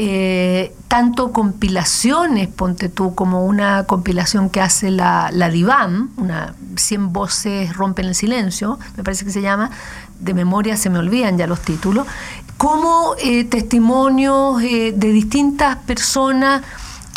Eh, 0.00 0.76
tanto 0.86 1.32
compilaciones, 1.32 2.46
ponte 2.46 2.88
tú, 2.88 3.16
como 3.16 3.44
una 3.44 3.82
compilación 3.82 4.48
que 4.48 4.60
hace 4.60 4.92
la, 4.92 5.30
la 5.32 5.50
Divan, 5.50 6.10
una 6.16 6.54
100 6.76 7.12
voces 7.12 7.76
rompen 7.76 8.06
el 8.06 8.14
silencio, 8.14 8.78
me 8.96 9.02
parece 9.02 9.24
que 9.24 9.32
se 9.32 9.42
llama, 9.42 9.72
de 10.20 10.34
memoria 10.34 10.76
se 10.76 10.88
me 10.88 11.00
olvidan 11.00 11.36
ya 11.36 11.48
los 11.48 11.62
títulos, 11.62 12.06
como 12.56 13.16
eh, 13.20 13.42
testimonios 13.42 14.62
eh, 14.62 14.92
de 14.94 15.08
distintas 15.10 15.78
personas 15.78 16.62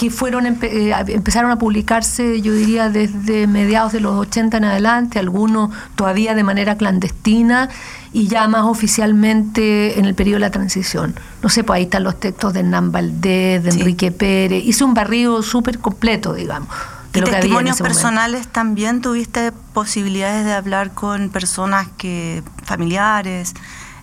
que 0.02 0.10
fueron 0.10 0.48
empezaron 0.48 1.52
a 1.52 1.60
publicarse, 1.60 2.42
yo 2.42 2.54
diría, 2.54 2.90
desde 2.90 3.46
mediados 3.46 3.92
de 3.92 4.00
los 4.00 4.14
80 4.16 4.58
en 4.58 4.66
adelante, 4.66 5.20
algunos 5.20 5.70
todavía 5.94 6.34
de 6.34 6.44
manera 6.44 6.76
clandestina, 6.76 7.70
y 8.12 8.28
ya 8.28 8.48
más 8.48 8.64
oficialmente 8.64 10.00
en 10.00 10.06
el 10.06 10.16
periodo 10.16 10.38
de 10.38 10.40
la 10.40 10.50
transición. 10.50 11.14
No 11.44 11.50
sé, 11.50 11.64
pues 11.64 11.78
ahí 11.78 11.84
están 11.84 12.04
los 12.04 12.20
textos 12.20 12.52
de 12.52 12.62
Hernán 12.62 12.92
Valdés, 12.92 13.64
de 13.64 13.70
Enrique 13.70 14.12
Pérez. 14.12 14.64
Hice 14.66 14.84
un 14.84 14.96
barrido 14.96 15.44
súper 15.44 15.78
completo, 15.78 16.34
digamos. 16.34 16.68
De 17.14 17.20
¿Y 17.20 17.24
testimonios 17.24 17.78
personales 17.78 18.48
también 18.48 19.02
tuviste 19.02 19.52
posibilidades 19.52 20.46
de 20.46 20.54
hablar 20.54 20.96
con 20.96 21.30
personas 21.30 21.90
que 22.00 22.42
familiares, 22.64 23.54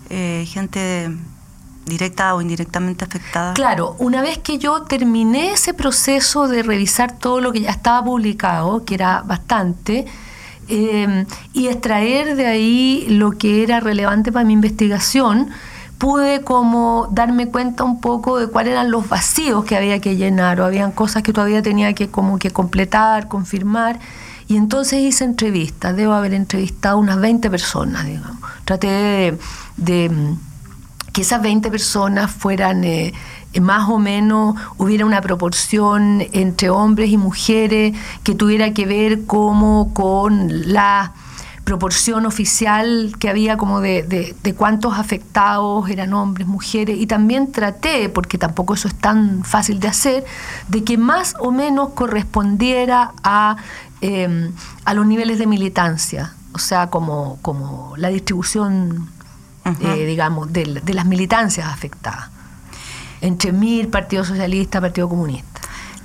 eh, 0.09 0.45
gente 0.47 1.11
directa 1.85 2.35
o 2.35 2.41
indirectamente 2.41 3.05
afectada? 3.05 3.53
Claro, 3.53 3.95
una 3.99 4.21
vez 4.21 4.37
que 4.37 4.57
yo 4.57 4.83
terminé 4.83 5.53
ese 5.53 5.73
proceso 5.73 6.47
de 6.47 6.63
revisar 6.63 7.17
todo 7.17 7.41
lo 7.41 7.51
que 7.51 7.61
ya 7.61 7.71
estaba 7.71 8.03
publicado, 8.03 8.85
que 8.85 8.95
era 8.95 9.21
bastante, 9.21 10.05
Em, 10.71 11.25
y 11.51 11.67
extraer 11.67 12.35
de 12.35 12.45
ahí 12.45 13.07
lo 13.09 13.31
que 13.31 13.63
era 13.63 13.79
relevante 13.79 14.31
para 14.31 14.45
mi 14.45 14.53
investigación, 14.53 15.49
pude 15.97 16.41
como 16.41 17.09
darme 17.11 17.47
cuenta 17.47 17.83
un 17.83 17.99
poco 17.99 18.37
de 18.37 18.47
cuáles 18.47 18.73
eran 18.73 18.91
los 18.91 19.09
vacíos 19.09 19.65
que 19.65 19.75
había 19.75 19.99
que 19.99 20.15
llenar 20.15 20.61
o 20.61 20.65
habían 20.65 20.91
cosas 20.91 21.23
que 21.23 21.33
todavía 21.33 21.63
tenía 21.63 21.93
que 21.93 22.09
como 22.09 22.37
que 22.37 22.51
completar, 22.51 23.27
confirmar. 23.27 23.99
Y 24.47 24.57
entonces 24.57 25.01
hice 25.01 25.23
entrevistas, 25.23 25.95
debo 25.95 26.13
haber 26.13 26.35
entrevistado 26.35 26.99
unas 26.99 27.19
20 27.19 27.49
personas, 27.49 28.05
digamos. 28.05 28.37
Traté 28.63 29.35
de, 29.77 30.11
que 31.19 31.23
esas 31.23 31.41
20 31.41 31.69
personas 31.69 32.31
fueran 32.31 32.85
eh, 32.85 33.13
eh, 33.51 33.59
más 33.59 33.89
o 33.89 33.99
menos 33.99 34.55
hubiera 34.77 35.05
una 35.05 35.19
proporción 35.19 36.25
entre 36.31 36.69
hombres 36.69 37.09
y 37.09 37.17
mujeres 37.17 37.93
que 38.23 38.35
tuviera 38.35 38.73
que 38.73 38.85
ver 38.85 39.25
como 39.25 39.93
con 39.93 40.71
la 40.71 41.11
proporción 41.65 42.25
oficial 42.25 43.11
que 43.19 43.27
había 43.27 43.57
como 43.57 43.81
de, 43.81 44.33
cuántos 44.55 44.97
afectados 44.97 45.89
eran 45.89 46.13
hombres, 46.13 46.47
mujeres, 46.47 46.97
y 46.97 47.05
también 47.05 47.51
traté, 47.51 48.07
porque 48.07 48.37
tampoco 48.37 48.75
eso 48.75 48.87
es 48.87 48.95
tan 48.95 49.43
fácil 49.43 49.81
de 49.81 49.89
hacer, 49.89 50.23
de 50.69 50.85
que 50.85 50.97
más 50.97 51.35
o 51.41 51.51
menos 51.51 51.89
correspondiera 51.89 53.11
a, 53.25 53.57
em, 53.99 54.53
a 54.85 54.93
los 54.93 55.05
niveles 55.05 55.37
de 55.37 55.47
militancia, 55.47 56.33
o 56.53 56.59
sea, 56.59 56.89
como, 56.89 57.39
como 57.41 57.93
la 57.97 58.07
distribución, 58.07 59.09
eh, 59.65 60.05
digamos, 60.05 60.51
de, 60.51 60.81
de 60.83 60.93
las 60.93 61.05
militancias 61.05 61.67
afectadas 61.67 62.29
entre 63.21 63.51
MIR, 63.51 63.89
Partido 63.89 64.23
Socialista, 64.23 64.81
Partido 64.81 65.09
Comunista. 65.09 65.61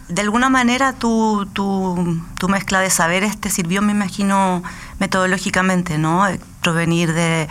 De 0.08 0.20
alguna 0.20 0.50
manera 0.50 0.92
tu, 0.92 1.46
tu, 1.52 2.20
tu 2.38 2.48
mezcla 2.48 2.80
de 2.80 2.90
saberes 2.90 3.38
te 3.38 3.50
sirvió, 3.50 3.80
me 3.80 3.92
imagino, 3.92 4.62
metodológicamente, 4.98 5.98
¿no? 5.98 6.26
Eh, 6.28 6.40
provenir 6.62 7.12
de... 7.14 7.48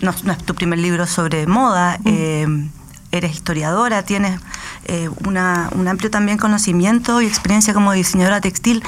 No, 0.00 0.10
es 0.10 0.38
tu 0.44 0.54
primer 0.54 0.78
libro 0.78 1.06
sobre 1.06 1.46
moda, 1.46 1.98
mm. 1.98 2.08
eh, 2.08 2.68
eres 3.12 3.32
historiadora, 3.32 4.02
tienes 4.02 4.40
eh, 4.86 5.10
una, 5.26 5.68
un 5.72 5.86
amplio 5.88 6.10
también 6.10 6.38
conocimiento 6.38 7.20
y 7.20 7.26
experiencia 7.26 7.74
como 7.74 7.92
diseñadora 7.92 8.40
textil. 8.40 8.82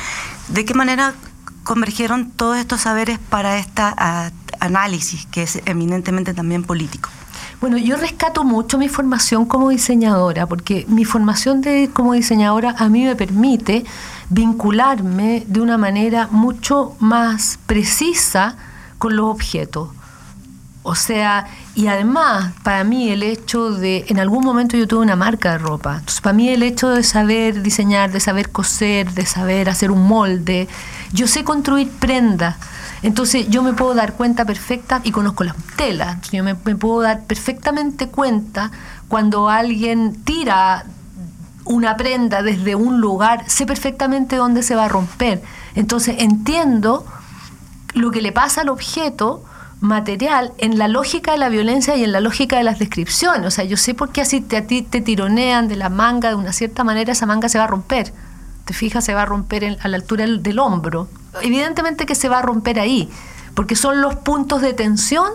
¿De 0.49 0.64
qué 0.64 0.75
manera 0.75 1.12
convergieron 1.64 2.31
todos 2.31 2.57
estos 2.57 2.81
saberes 2.81 3.18
para 3.18 3.59
este 3.59 3.83
análisis 4.62 5.27
que 5.27 5.42
es 5.42 5.61
eminentemente 5.66 6.33
también 6.33 6.64
político? 6.64 7.11
Bueno, 7.61 7.77
yo 7.79 7.96
rescato 7.96 8.42
mucho 8.42 8.79
mi 8.79 8.88
formación 8.88 9.44
como 9.44 9.68
diseñadora, 9.68 10.46
porque 10.46 10.85
mi 10.88 11.05
formación 11.05 11.61
de, 11.61 11.90
como 11.92 12.14
diseñadora 12.14 12.75
a 12.79 12.88
mí 12.88 13.05
me 13.05 13.14
permite 13.14 13.85
vincularme 14.31 15.44
de 15.46 15.61
una 15.61 15.79
manera 15.79 16.29
mucho 16.31 16.96
más 16.98 17.59
precisa 17.66 18.57
con 18.98 19.14
los 19.14 19.27
objetos. 19.27 19.90
O 20.85 20.96
sea, 20.96 21.46
y 21.77 21.87
además, 21.87 22.53
para 22.64 22.83
mí 22.83 23.11
el 23.11 23.22
hecho 23.22 23.70
de, 23.70 24.05
en 24.09 24.18
algún 24.18 24.44
momento 24.44 24.77
yo 24.77 24.88
tuve 24.88 25.03
una 25.03 25.14
marca 25.14 25.53
de 25.53 25.59
ropa, 25.59 25.98
entonces 25.98 26.20
para 26.20 26.33
mí 26.33 26.48
el 26.48 26.64
hecho 26.64 26.88
de 26.88 27.05
saber 27.05 27.62
diseñar, 27.62 28.11
de 28.11 28.18
saber 28.18 28.51
coser, 28.51 29.12
de 29.12 29.25
saber 29.25 29.68
hacer 29.68 29.92
un 29.92 30.09
molde, 30.09 30.66
yo 31.12 31.29
sé 31.29 31.44
construir 31.44 31.88
prendas, 31.88 32.57
entonces 33.03 33.49
yo 33.49 33.62
me 33.62 33.73
puedo 33.73 33.95
dar 33.95 34.15
cuenta 34.15 34.45
perfecta 34.45 35.01
y 35.03 35.11
conozco 35.11 35.43
las 35.45 35.57
telas. 35.77 36.31
Yo 36.31 36.45
me, 36.45 36.55
puedo 36.55 37.01
dar 37.01 37.25
perfectamente 37.25 38.09
cuenta 38.09 38.71
cuando 39.09 39.49
alguien 39.49 40.23
tira 40.23 40.85
una 41.65 41.97
prenda 41.97 42.43
desde 42.43 42.75
un 42.75 43.01
lugar, 43.01 43.45
sé 43.49 43.67
perfectamente 43.67 44.37
dónde 44.37 44.62
se 44.62 44.77
va 44.77 44.85
a 44.85 44.88
romper. 44.88 45.43
Entonces 45.75 46.17
entiendo 46.19 47.05
lo 47.95 48.11
que 48.11 48.23
le 48.23 48.33
pasa 48.33 48.61
al 48.61 48.69
objeto 48.69 49.45
material 49.81 50.53
en 50.59 50.79
la 50.79 50.87
lógica 50.87 51.33
de 51.33 51.38
la 51.38 51.49
violencia 51.49 51.97
y 51.97 52.05
en 52.05 52.12
la 52.12 52.21
lógica 52.21 52.57
de 52.57 52.62
las 52.62 52.79
descripciones. 52.79 53.47
O 53.47 53.51
sea, 53.51 53.65
yo 53.65 53.77
sé 53.77 53.95
por 53.95 54.11
qué 54.11 54.21
así 54.21 54.41
te, 54.41 54.57
a 54.57 54.67
ti 54.67 54.83
te 54.83 55.01
tironean 55.01 55.67
de 55.67 55.75
la 55.75 55.88
manga 55.88 56.29
de 56.29 56.37
una 56.37 56.53
cierta 56.53 56.85
manera, 56.85 57.12
esa 57.12 57.27
manga 57.27 57.49
se 57.49 57.59
va 57.59 57.65
a 57.65 57.67
romper. 57.67 58.12
Te 58.65 58.75
fijas, 58.75 59.05
se 59.05 59.12
va 59.12 59.23
a 59.23 59.27
romper 59.27 59.77
a 59.81 59.88
la 59.88 59.97
altura 59.97 60.25
del, 60.25 60.41
del 60.41 60.61
hombro. 60.61 61.09
Evidentemente 61.40 62.07
que 62.07 62.14
se 62.14 62.29
va 62.29 62.40
a 62.40 62.42
romper 62.42 62.79
ahí, 62.79 63.11
porque 63.55 63.77
son 63.77 64.01
los 64.01 64.16
puntos 64.16 64.61
de 64.61 64.75
tensión 64.75 65.31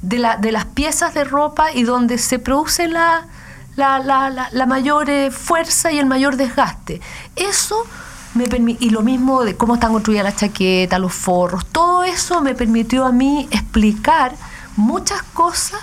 de, 0.00 0.18
la, 0.18 0.36
de 0.36 0.52
las 0.52 0.64
piezas 0.64 1.14
de 1.14 1.24
ropa 1.24 1.72
y 1.72 1.82
donde 1.82 2.18
se 2.18 2.38
produce 2.38 2.88
la, 2.88 3.26
la, 3.76 3.98
la, 3.98 4.48
la 4.50 4.66
mayor 4.66 5.10
eh, 5.10 5.30
fuerza 5.30 5.92
y 5.92 5.98
el 5.98 6.06
mayor 6.06 6.36
desgaste. 6.36 7.00
Eso 7.36 7.84
me 8.34 8.44
y 8.80 8.90
lo 8.90 9.02
mismo 9.02 9.44
de 9.44 9.56
cómo 9.56 9.74
están 9.74 9.92
construidas 9.92 10.24
las 10.24 10.36
chaquetas, 10.36 10.98
los 10.98 11.12
forros, 11.12 11.66
todo 11.66 12.02
eso 12.02 12.40
me 12.40 12.54
permitió 12.54 13.04
a 13.04 13.12
mí 13.12 13.46
explicar 13.50 14.34
muchas 14.76 15.22
cosas 15.22 15.80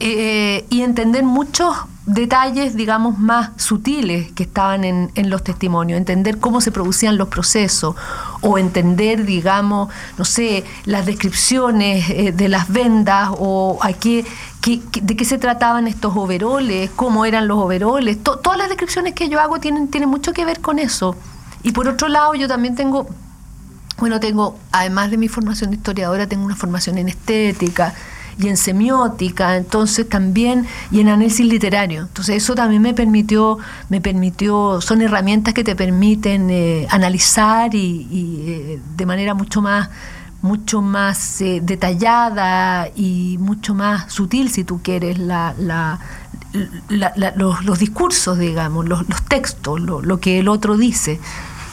eh, 0.00 0.64
y 0.70 0.82
entender 0.82 1.24
muchos 1.24 1.76
detalles, 2.06 2.76
digamos, 2.76 3.18
más 3.18 3.50
sutiles 3.56 4.30
que 4.32 4.42
estaban 4.42 4.84
en, 4.84 5.30
los 5.30 5.42
testimonios, 5.42 5.96
entender 5.96 6.38
cómo 6.38 6.60
se 6.60 6.70
producían 6.70 7.16
los 7.16 7.28
procesos 7.28 7.96
o 8.42 8.58
entender, 8.58 9.24
digamos, 9.24 9.88
no 10.18 10.24
sé, 10.24 10.64
las 10.84 11.06
descripciones 11.06 12.10
eh, 12.10 12.32
de 12.32 12.48
las 12.48 12.68
vendas 12.68 13.30
o 13.38 13.78
a 13.80 13.92
qué, 13.94 14.24
de 14.64 15.16
qué 15.16 15.24
se 15.24 15.38
trataban 15.38 15.86
estos 15.86 16.14
overoles, 16.14 16.90
cómo 16.94 17.24
eran 17.24 17.48
los 17.48 17.58
overoles. 17.58 18.22
todas 18.22 18.58
las 18.58 18.68
descripciones 18.68 19.14
que 19.14 19.28
yo 19.28 19.40
hago 19.40 19.58
tienen, 19.58 19.88
tienen 19.88 20.10
mucho 20.10 20.32
que 20.32 20.44
ver 20.44 20.60
con 20.60 20.78
eso. 20.78 21.16
Y 21.62 21.72
por 21.72 21.88
otro 21.88 22.08
lado, 22.08 22.34
yo 22.34 22.48
también 22.48 22.74
tengo, 22.74 23.06
bueno, 23.96 24.20
tengo, 24.20 24.58
además 24.72 25.10
de 25.10 25.16
mi 25.16 25.28
formación 25.28 25.70
de 25.70 25.76
historiadora, 25.76 26.26
tengo 26.26 26.44
una 26.44 26.56
formación 26.56 26.98
en 26.98 27.08
estética 27.08 27.94
y 28.38 28.48
en 28.48 28.56
semiótica, 28.56 29.56
entonces 29.56 30.08
también, 30.08 30.66
y 30.90 31.00
en 31.00 31.08
análisis 31.08 31.46
literario. 31.46 32.02
Entonces 32.02 32.36
eso 32.36 32.54
también 32.54 32.82
me 32.82 32.94
permitió, 32.94 33.58
me 33.88 34.00
permitió, 34.00 34.80
son 34.80 35.02
herramientas 35.02 35.54
que 35.54 35.64
te 35.64 35.76
permiten 35.76 36.50
eh, 36.50 36.86
analizar 36.90 37.74
y, 37.74 38.06
eh, 38.46 38.80
de 38.96 39.06
manera 39.06 39.34
mucho 39.34 39.62
más 39.62 39.90
mucho 40.42 40.82
más 40.82 41.40
eh, 41.40 41.60
detallada 41.62 42.90
y 42.94 43.38
mucho 43.40 43.74
más 43.74 44.12
sutil, 44.12 44.50
si 44.50 44.62
tú 44.62 44.82
quieres, 44.82 45.18
la, 45.18 45.54
la, 45.58 45.98
los, 47.34 47.78
discursos, 47.78 48.38
digamos, 48.38 48.86
los, 48.86 49.06
textos, 49.26 49.80
lo, 49.80 50.20
que 50.20 50.40
el 50.40 50.48
otro 50.48 50.76
dice. 50.76 51.18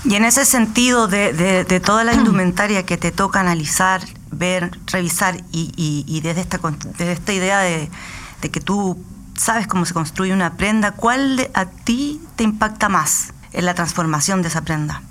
Y 0.05 0.15
en 0.15 0.23
ese 0.23 0.45
sentido 0.45 1.09
de, 1.09 1.81
toda 1.85 2.05
la 2.05 2.13
indumentaria 2.19 2.85
que 2.85 2.95
te 2.95 3.11
toca 3.11 3.41
analizar, 3.41 4.01
ver, 4.31 4.71
revisar 4.87 5.43
y, 5.51 6.19
desde, 6.21 6.41
esta, 6.41 6.59
esta 6.99 7.33
idea 7.33 7.59
de, 7.59 7.89
que 8.51 8.59
tú 8.59 9.03
sabes 9.35 9.67
cómo 9.67 9.85
se 9.85 9.93
construye 9.93 10.33
una 10.33 10.53
prenda, 10.53 10.91
¿cuál 10.91 11.49
a 11.53 11.65
ti 11.65 12.21
te 12.35 12.43
impacta 12.43 12.89
más 12.89 13.33
en 13.53 13.65
la 13.65 13.73
transformación 13.73 14.41
de 14.41 14.49
esa 14.49 14.61
prenda? 14.61 15.01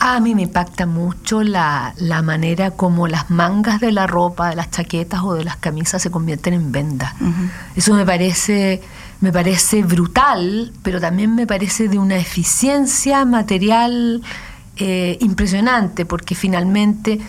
A 0.00 0.20
mí 0.20 0.34
me 0.34 0.42
impacta 0.42 0.86
mucho 0.86 1.42
la, 1.42 1.94
manera 2.22 2.70
como 2.70 3.08
las 3.08 3.30
mangas 3.30 3.80
de 3.80 3.90
la 3.90 4.06
ropa, 4.06 4.50
de 4.50 4.56
las 4.56 4.70
chaquetas 4.70 5.22
o 5.22 5.34
de 5.34 5.44
las 5.44 5.56
camisas 5.56 6.00
se 6.00 6.10
convierten 6.10 6.54
en 6.54 6.70
vendas. 6.70 7.14
Eso 7.74 7.94
me 7.94 8.06
parece 8.06 8.80
me 9.20 9.32
parece 9.32 9.82
brutal, 9.82 10.72
pero 10.82 11.00
también 11.00 11.34
me 11.34 11.46
parece 11.46 11.88
de 11.88 11.98
una 11.98 12.16
eficiencia 12.16 13.24
material 13.24 14.22
eh, 14.76 15.18
impresionante, 15.20 16.06
porque 16.06 16.34
finalmente, 16.34 17.20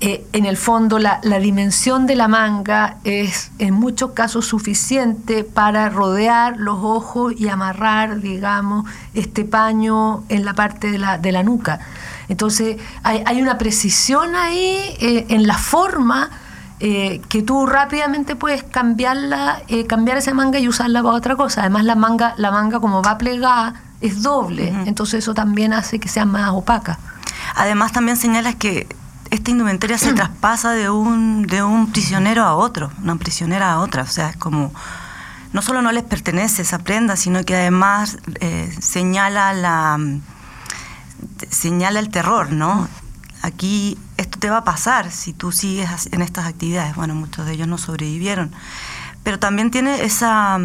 eh, 0.00 0.24
en 0.32 0.44
el 0.44 0.56
fondo, 0.56 0.98
la, 0.98 1.20
dimensión 1.40 2.06
de 2.06 2.14
la 2.14 2.28
manga 2.28 2.98
es 3.04 3.50
en 3.58 3.74
muchos 3.74 4.12
casos 4.12 4.46
suficiente 4.46 5.44
para 5.44 5.88
rodear 5.88 6.56
los 6.56 6.78
ojos 6.82 7.34
y 7.36 7.48
amarrar, 7.48 8.20
digamos, 8.20 8.88
este 9.14 9.44
paño 9.44 10.22
en 10.28 10.44
la 10.44 10.54
parte 10.54 10.90
de 10.90 10.98
la, 10.98 11.18
de 11.18 11.32
la 11.32 11.42
nuca. 11.42 11.80
Entonces, 12.28 12.76
hay, 13.02 13.22
hay 13.26 13.42
una 13.42 13.58
precisión 13.58 14.36
ahí 14.36 14.96
eh, 15.00 15.26
en 15.30 15.46
la 15.46 15.58
forma 15.58 16.30
eh, 16.80 17.20
que 17.28 17.42
tú 17.42 17.66
rápidamente 17.66 18.36
puedes 18.36 18.62
cambiarla, 18.62 19.62
eh, 19.66 19.86
cambiar 19.86 20.18
esa 20.18 20.32
manga 20.32 20.60
y 20.60 20.68
usarla 20.68 21.02
para 21.02 21.16
otra 21.16 21.34
cosa. 21.34 21.62
Además 21.62 21.84
la 21.84 21.96
manga, 21.96 22.34
la 22.36 22.52
manga 22.52 22.78
como 22.78 23.02
va 23.02 23.18
plegada 23.18 23.74
es 24.00 24.22
doble, 24.22 24.68
entonces 24.86 25.24
eso 25.24 25.34
también 25.34 25.72
hace 25.72 25.98
que 25.98 26.08
sea 26.08 26.24
más 26.24 26.50
opaca. 26.50 27.00
Además 27.56 27.90
también 27.90 28.16
señalas 28.16 28.54
que 28.54 28.86
esta 29.30 29.50
indumentaria 29.50 29.98
se 29.98 30.12
traspasa 30.14 30.72
de 30.72 30.90
un, 30.90 31.46
de 31.46 31.62
un 31.62 31.92
prisionero 31.92 32.44
a 32.44 32.54
otro, 32.54 32.90
una 33.02 33.16
prisionera 33.16 33.72
a 33.72 33.80
otra, 33.80 34.02
o 34.02 34.06
sea, 34.06 34.30
es 34.30 34.36
como 34.36 34.72
no 35.52 35.62
solo 35.62 35.80
no 35.80 35.92
les 35.92 36.04
pertenece 36.04 36.62
esa 36.62 36.78
prenda, 36.78 37.16
sino 37.16 37.42
que 37.44 37.56
además 37.56 38.18
eh, 38.40 38.74
señala 38.80 39.52
la 39.54 39.98
señala 41.50 42.00
el 42.00 42.10
terror, 42.10 42.52
¿no? 42.52 42.88
aquí 43.42 43.98
esto 44.16 44.38
te 44.38 44.50
va 44.50 44.58
a 44.58 44.64
pasar 44.64 45.10
si 45.10 45.32
tú 45.32 45.52
sigues 45.52 46.08
en 46.12 46.22
estas 46.22 46.46
actividades. 46.46 46.94
Bueno, 46.96 47.14
muchos 47.14 47.46
de 47.46 47.52
ellos 47.52 47.68
no 47.68 47.78
sobrevivieron, 47.78 48.52
pero 49.22 49.38
también 49.38 49.70
tiene 49.70 50.04
esa, 50.04 50.58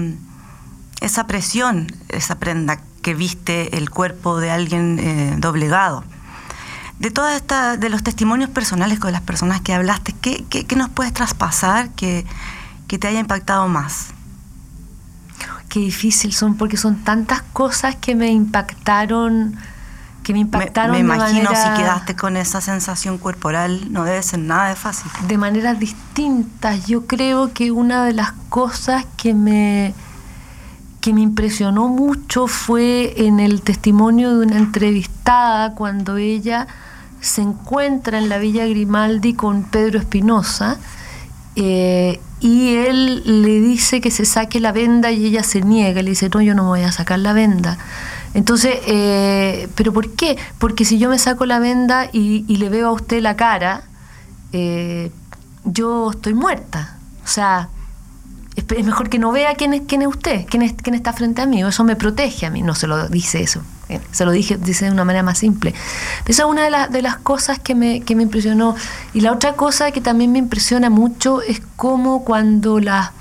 esa 1.02 1.28
presión, 1.28 1.88
esa 2.10 2.40
prenda 2.40 2.80
que 3.02 3.14
viste 3.14 3.78
el 3.78 3.90
cuerpo 3.90 4.40
de 4.40 4.52
alguien 4.52 5.00
eh, 5.00 5.36
doblegado. 5.38 6.04
De 7.00 7.12
todas 7.12 7.36
estas, 7.36 7.80
de 7.80 7.90
los 7.90 8.04
testimonios 8.04 8.50
personales 8.50 9.00
con 9.00 9.12
las 9.12 9.22
personas 9.22 9.62
que 9.62 9.74
hablaste, 9.74 10.14
¿qué, 10.14 10.46
qué, 10.50 10.76
nos 10.76 10.90
puedes 10.90 11.14
traspasar 11.14 11.90
que, 11.92 12.26
que 12.88 12.98
te 12.98 13.08
haya 13.08 13.20
impactado 13.20 13.68
más? 13.68 14.08
Qué 15.70 15.80
difícil 15.80 16.34
son, 16.34 16.56
porque 16.56 16.78
son 16.78 17.04
tantas 17.04 17.42
cosas 17.42 17.96
que 17.96 18.16
me 18.16 18.32
impactaron 18.32 19.58
que 20.24 20.34
me 20.34 20.40
impactaron. 20.40 20.94
Me, 20.94 21.00
imagino 21.00 21.50
si 21.50 21.70
quedaste 21.82 22.16
con 22.16 22.38
esa 22.38 22.62
sensación 22.62 23.18
corporal, 23.18 23.92
no 23.92 24.06
debe 24.06 24.24
ser 24.24 24.40
nada 24.40 24.70
de 24.70 24.76
fácil. 24.76 25.12
De 25.28 25.38
maneras 25.38 25.78
distintas. 25.80 26.88
Yo 26.88 27.06
creo 27.06 27.54
que 27.54 27.72
una 27.72 28.06
de 28.06 28.14
las 28.14 28.32
cosas 28.50 29.06
que 29.18 29.34
me 29.34 29.94
que 31.04 31.14
me 31.14 31.20
impresionó 31.20 31.90
mucho 31.90 32.48
fue 32.48 33.14
en 33.18 33.42
el 33.42 33.62
testimonio 33.62 34.38
de 34.38 34.46
una 34.46 34.58
entrevistada 34.58 35.76
cuando 35.76 36.16
ella 36.16 36.66
se 37.20 37.42
encuentra 37.42 38.18
en 38.20 38.30
la 38.30 38.38
Villa 38.38 38.66
Grimaldi 38.66 39.34
con 39.34 39.64
Pedro 39.64 40.00
Espinosa 40.00 40.78
eh, 41.58 42.22
y 42.40 42.76
él 42.76 43.44
le 43.44 43.60
dice 43.60 44.00
que 44.00 44.12
se 44.12 44.24
saque 44.24 44.62
la 44.62 44.72
venda 44.72 45.12
y 45.12 45.26
ella 45.26 45.44
se 45.44 45.60
niega, 45.60 46.02
le 46.02 46.12
dice, 46.12 46.30
no, 46.30 46.42
yo 46.42 46.56
no 46.56 46.64
me 46.64 46.70
voy 46.70 46.84
a 46.84 46.94
sacar 46.94 47.20
la 47.20 47.34
venda. 47.34 47.78
Entonces, 48.34 48.78
eh, 48.88 49.68
¿pero 49.76 49.92
por 49.92 50.10
qué? 50.12 50.38
Porque 50.58 50.86
si 50.86 51.00
yo 51.00 51.10
me 51.10 51.20
saco 51.20 51.46
la 51.46 51.60
venda 51.60 52.08
y, 52.14 52.46
le 52.48 52.70
veo 52.70 52.88
a 52.88 52.92
usted 52.94 53.22
la 53.22 53.36
cara, 53.36 53.84
eh, 54.54 55.12
yo 55.66 56.12
estoy 56.12 56.34
muerta. 56.34 56.96
O 57.26 57.28
sea, 57.28 57.68
es, 58.56 58.86
mejor 58.86 59.10
que 59.10 59.20
no 59.20 59.32
vea 59.32 59.56
quién 59.56 59.74
es, 59.74 59.82
quién 59.88 60.02
es 60.02 60.08
usted, 60.08 60.46
quién, 60.50 60.62
es, 60.62 60.74
quién 60.74 60.96
está 60.96 61.14
frente 61.14 61.42
a 61.42 61.46
mí. 61.46 61.64
Eso 61.64 61.84
me 61.84 61.96
protege 61.96 62.46
a 62.46 62.50
mí. 62.50 62.62
No 62.62 62.76
se 62.76 62.88
lo 62.88 63.08
dice 63.08 63.42
eso. 63.42 63.62
Eh, 63.90 64.00
se 64.12 64.26
lo 64.26 64.32
dije, 64.32 64.58
dice 64.58 64.86
de 64.86 64.92
una 64.92 65.06
manera 65.06 65.24
más 65.24 65.38
simple. 65.38 65.74
Esa 66.26 66.44
es 66.44 66.50
una 66.50 66.64
de, 66.64 66.92
de 66.92 67.02
las 67.02 67.18
cosas 67.18 67.60
que 67.60 67.76
me, 67.76 68.02
que 68.02 68.16
me 68.16 68.24
impresionó. 68.24 68.76
Y 69.14 69.22
la 69.22 69.32
otra 69.32 69.54
cosa 69.54 69.92
que 69.92 70.02
también 70.02 70.32
me 70.32 70.40
impresiona 70.40 70.90
mucho 70.90 71.42
es 71.42 71.62
cómo 71.76 72.24
cuando 72.24 72.80
las 72.80 73.12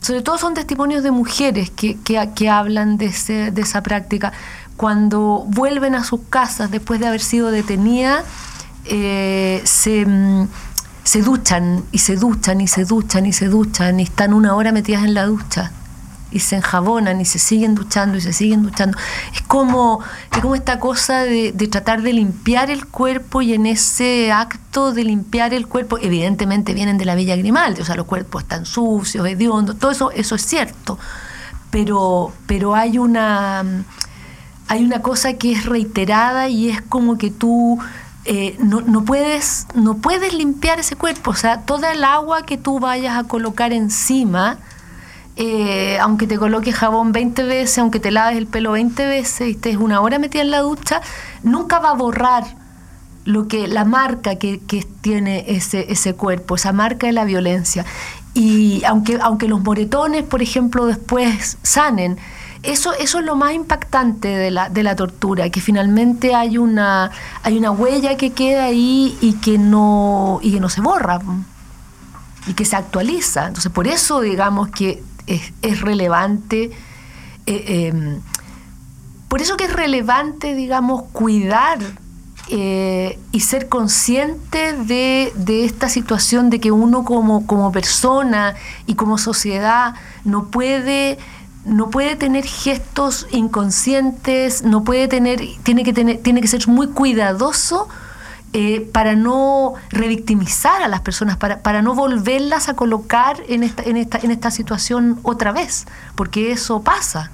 sobre 0.00 0.22
todo 0.22 0.38
son 0.38 0.54
testimonios 0.54 1.02
de 1.02 1.10
mujeres 1.10 1.70
que, 1.70 1.98
que, 1.98 2.48
hablan 2.48 2.96
de, 2.96 3.10
de, 3.52 3.60
esa 3.60 3.82
práctica. 3.82 4.32
Cuando 4.76 5.44
vuelven 5.46 5.94
a 5.94 6.04
sus 6.04 6.20
casas 6.30 6.70
después 6.70 7.00
de 7.00 7.06
haber 7.06 7.20
sido 7.20 7.50
detenidas, 7.50 8.24
eh, 8.86 9.60
se, 9.64 10.06
mm, 10.06 10.48
se 11.04 11.22
duchan 11.22 11.84
y 11.92 11.98
se 11.98 12.16
duchan 12.16 12.60
y 12.60 12.68
se 12.68 12.84
duchan 12.84 13.26
y 13.26 13.32
se 13.32 13.46
duchan 13.46 14.00
y 14.00 14.04
están 14.04 14.34
una 14.34 14.54
hora 14.54 14.72
metidas 14.72 15.04
en 15.04 15.14
la 15.14 15.26
ducha 15.26 15.72
y 16.30 16.40
se 16.40 16.56
enjabonan 16.56 17.20
y 17.20 17.24
se 17.24 17.38
siguen 17.38 17.74
duchando 17.74 18.16
y 18.16 18.20
se 18.20 18.32
siguen 18.32 18.62
duchando. 18.62 18.96
Es 19.34 19.42
como, 19.42 20.00
es 20.32 20.38
como 20.38 20.54
esta 20.54 20.78
cosa 20.78 21.22
de, 21.22 21.52
tratar 21.70 22.02
de 22.02 22.12
limpiar 22.12 22.70
el 22.70 22.86
cuerpo 22.86 23.42
y 23.42 23.54
en 23.54 23.66
ese 23.66 24.32
acto 24.32 24.92
de 24.92 25.04
limpiar 25.04 25.54
el 25.54 25.66
cuerpo, 25.66 25.98
evidentemente 25.98 26.74
vienen 26.74 26.98
de 26.98 27.04
la 27.04 27.14
Villa 27.14 27.36
Grimaldi, 27.36 27.80
o 27.80 27.84
sea, 27.84 27.96
los 27.96 28.06
cuerpos 28.06 28.42
están 28.42 28.66
sucios, 28.66 29.26
hediondos, 29.26 29.78
todo 29.78 29.90
eso, 29.90 30.10
eso 30.12 30.34
es 30.34 30.42
cierto. 30.42 30.98
Pero, 31.70 32.32
pero 32.46 32.74
hay 32.74 32.98
una 32.98 33.64
hay 34.66 34.84
una 34.84 35.02
cosa 35.02 35.32
que 35.32 35.50
es 35.50 35.66
reiterada 35.66 36.48
y 36.48 36.70
es 36.70 36.80
como 36.80 37.18
que 37.18 37.32
tú 37.32 37.80
eh, 38.24 38.56
no, 38.58 38.80
no, 38.82 39.04
puedes, 39.04 39.66
no 39.74 39.96
puedes 39.96 40.34
limpiar 40.34 40.78
ese 40.78 40.96
cuerpo. 40.96 41.30
O 41.30 41.34
sea, 41.34 41.62
toda 41.62 41.92
el 41.92 42.04
agua 42.04 42.42
que 42.42 42.58
tú 42.58 42.78
vayas 42.78 43.18
a 43.18 43.24
colocar 43.24 43.72
encima, 43.72 44.58
eh, 45.36 45.98
aunque 46.00 46.26
te 46.26 46.38
coloques 46.38 46.74
jabón 46.74 47.12
20 47.12 47.42
veces, 47.44 47.78
aunque 47.78 48.00
te 48.00 48.10
laves 48.10 48.36
el 48.36 48.46
pelo 48.46 48.72
20 48.72 49.06
veces 49.06 49.48
y 49.48 49.50
estés 49.52 49.76
una 49.76 50.00
hora 50.00 50.18
metida 50.18 50.42
en 50.42 50.50
la 50.50 50.60
ducha, 50.60 51.00
nunca 51.42 51.78
va 51.78 51.90
a 51.90 51.94
borrar 51.94 52.44
lo 53.24 53.48
que 53.48 53.68
la 53.68 53.84
marca 53.84 54.36
que, 54.36 54.60
que 54.60 54.86
tiene 55.00 55.44
ese, 55.48 55.90
ese 55.92 56.14
cuerpo, 56.14 56.56
esa 56.56 56.72
marca 56.72 57.06
de 57.06 57.12
la 57.12 57.24
violencia. 57.24 57.86
Y 58.34 58.82
aunque, 58.84 59.18
aunque 59.20 59.48
los 59.48 59.62
moretones, 59.62 60.24
por 60.24 60.42
ejemplo, 60.42 60.86
después 60.86 61.58
sanen, 61.62 62.18
eso, 62.62 62.92
eso 62.92 63.18
es 63.18 63.24
lo 63.24 63.36
más 63.36 63.54
impactante 63.54 64.28
de 64.28 64.50
la, 64.50 64.68
de 64.68 64.82
la 64.82 64.94
tortura, 64.94 65.48
que 65.50 65.60
finalmente 65.60 66.34
hay 66.34 66.58
una, 66.58 67.10
hay 67.42 67.56
una 67.56 67.70
huella 67.70 68.16
que 68.16 68.32
queda 68.32 68.64
ahí 68.64 69.16
y 69.20 69.34
que 69.34 69.58
no, 69.58 70.40
y 70.42 70.52
que 70.52 70.60
no 70.60 70.68
se 70.68 70.80
borra 70.80 71.20
y 72.46 72.54
que 72.54 72.64
se 72.64 72.76
actualiza. 72.76 73.46
Entonces, 73.46 73.72
por 73.72 73.86
eso 73.86 74.20
digamos 74.20 74.68
que 74.68 75.02
es, 75.26 75.80
relevante, 75.80 76.70
eh, 77.46 77.88
em, 77.88 78.20
por 79.28 79.40
eso 79.40 79.56
que 79.56 79.64
es 79.64 79.72
relevante, 79.72 80.54
digamos, 80.54 81.04
cuidar 81.12 81.78
eh, 82.48 83.16
y 83.30 83.40
ser 83.40 83.68
consciente 83.68 84.72
de, 84.72 85.32
esta 85.64 85.88
situación 85.88 86.50
de 86.50 86.58
que 86.58 86.72
uno 86.72 87.04
como, 87.04 87.46
como 87.46 87.70
persona 87.70 88.56
y 88.86 88.96
como 88.96 89.18
sociedad 89.18 89.94
no 90.24 90.48
puede 90.48 91.16
no 91.64 91.90
puede 91.90 92.16
tener 92.16 92.44
gestos 92.44 93.26
inconscientes, 93.30 94.62
no 94.62 94.84
puede 94.84 95.08
tener, 95.08 95.42
tiene 95.62 95.84
que 95.84 95.92
tener, 95.92 96.18
tiene 96.18 96.40
que 96.40 96.48
ser 96.48 96.66
muy 96.68 96.88
cuidadoso 96.88 97.88
eh, 98.52 98.88
para 98.92 99.14
no 99.14 99.74
revictimizar 99.90 100.82
a 100.82 100.88
las 100.88 101.00
personas, 101.02 101.36
para, 101.36 101.60
para 101.60 101.82
no 101.82 101.94
volverlas 101.94 102.68
a 102.68 102.74
colocar 102.74 103.42
en 103.48 103.62
esta, 103.62 103.82
en, 103.82 103.96
esta, 103.96 104.18
en 104.18 104.30
esta 104.30 104.50
situación 104.50 105.20
otra 105.22 105.52
vez, 105.52 105.86
porque 106.16 106.50
eso 106.50 106.82
pasa. 106.82 107.30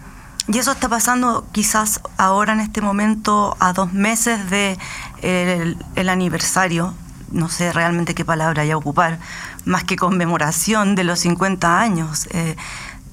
Y 0.49 0.59
eso 0.59 0.73
está 0.73 0.89
pasando 0.89 1.47
quizás 1.51 2.01
ahora 2.19 2.53
en 2.53 2.61
este 2.61 2.81
momento 2.81 3.57
a 3.59 3.73
dos 3.73 3.93
meses 3.93 4.49
de 4.49 4.79
el, 5.23 6.09
aniversario, 6.09 6.95
no 7.33 7.49
sé 7.49 7.73
realmente 7.73 8.15
qué 8.15 8.25
palabra 8.25 8.63
hay 8.63 8.71
a 8.71 8.77
ocupar, 8.77 9.19
más 9.65 9.83
que 9.83 9.97
conmemoración 9.97 10.95
de 10.95 11.03
los 11.03 11.21
50 11.21 11.81
años. 11.81 12.29
Eh, 12.31 12.57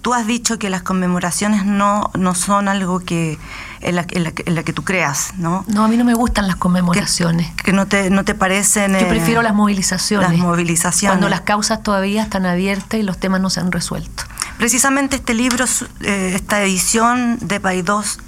tú 0.03 0.13
has 0.13 0.27
dicho 0.27 0.59
que 0.59 0.69
las 0.69 0.83
conmemoraciones 0.83 1.65
no, 1.65 2.11
no 2.13 2.35
son 2.35 2.67
algo 2.67 2.99
que 2.99 3.39
en 3.79 3.95
la, 3.95 4.03
que 4.03 4.73
tú 4.73 4.83
creas, 4.83 5.33
¿no? 5.37 5.65
No, 5.67 5.85
a 5.85 5.87
mí 5.87 5.97
no 5.97 6.03
me 6.03 6.13
gustan 6.13 6.45
las 6.45 6.57
conmemoraciones. 6.57 7.51
Que, 7.63 7.71
no, 7.73 7.87
te, 7.87 8.09
no 8.09 8.23
te 8.23 8.35
parecen... 8.35 8.97
Yo 8.99 9.07
prefiero 9.07 9.41
las 9.41 9.53
movilizaciones. 9.53 10.29
Las 10.29 10.37
movilizaciones. 10.37 11.13
Cuando 11.13 11.29
las 11.29 11.41
causas 11.41 11.81
todavía 11.83 12.23
están 12.23 12.45
abiertas 12.45 12.99
y 12.99 13.03
los 13.03 13.17
temas 13.17 13.41
no 13.41 13.49
se 13.49 13.61
han 13.61 13.71
resuelto. 13.71 14.23
Precisamente 14.57 15.15
este 15.15 15.33
libro, 15.33 15.65
eh, 16.01 16.33
esta 16.35 16.61
edición 16.61 17.37
de 17.39 17.59
Paidós, 17.61 18.19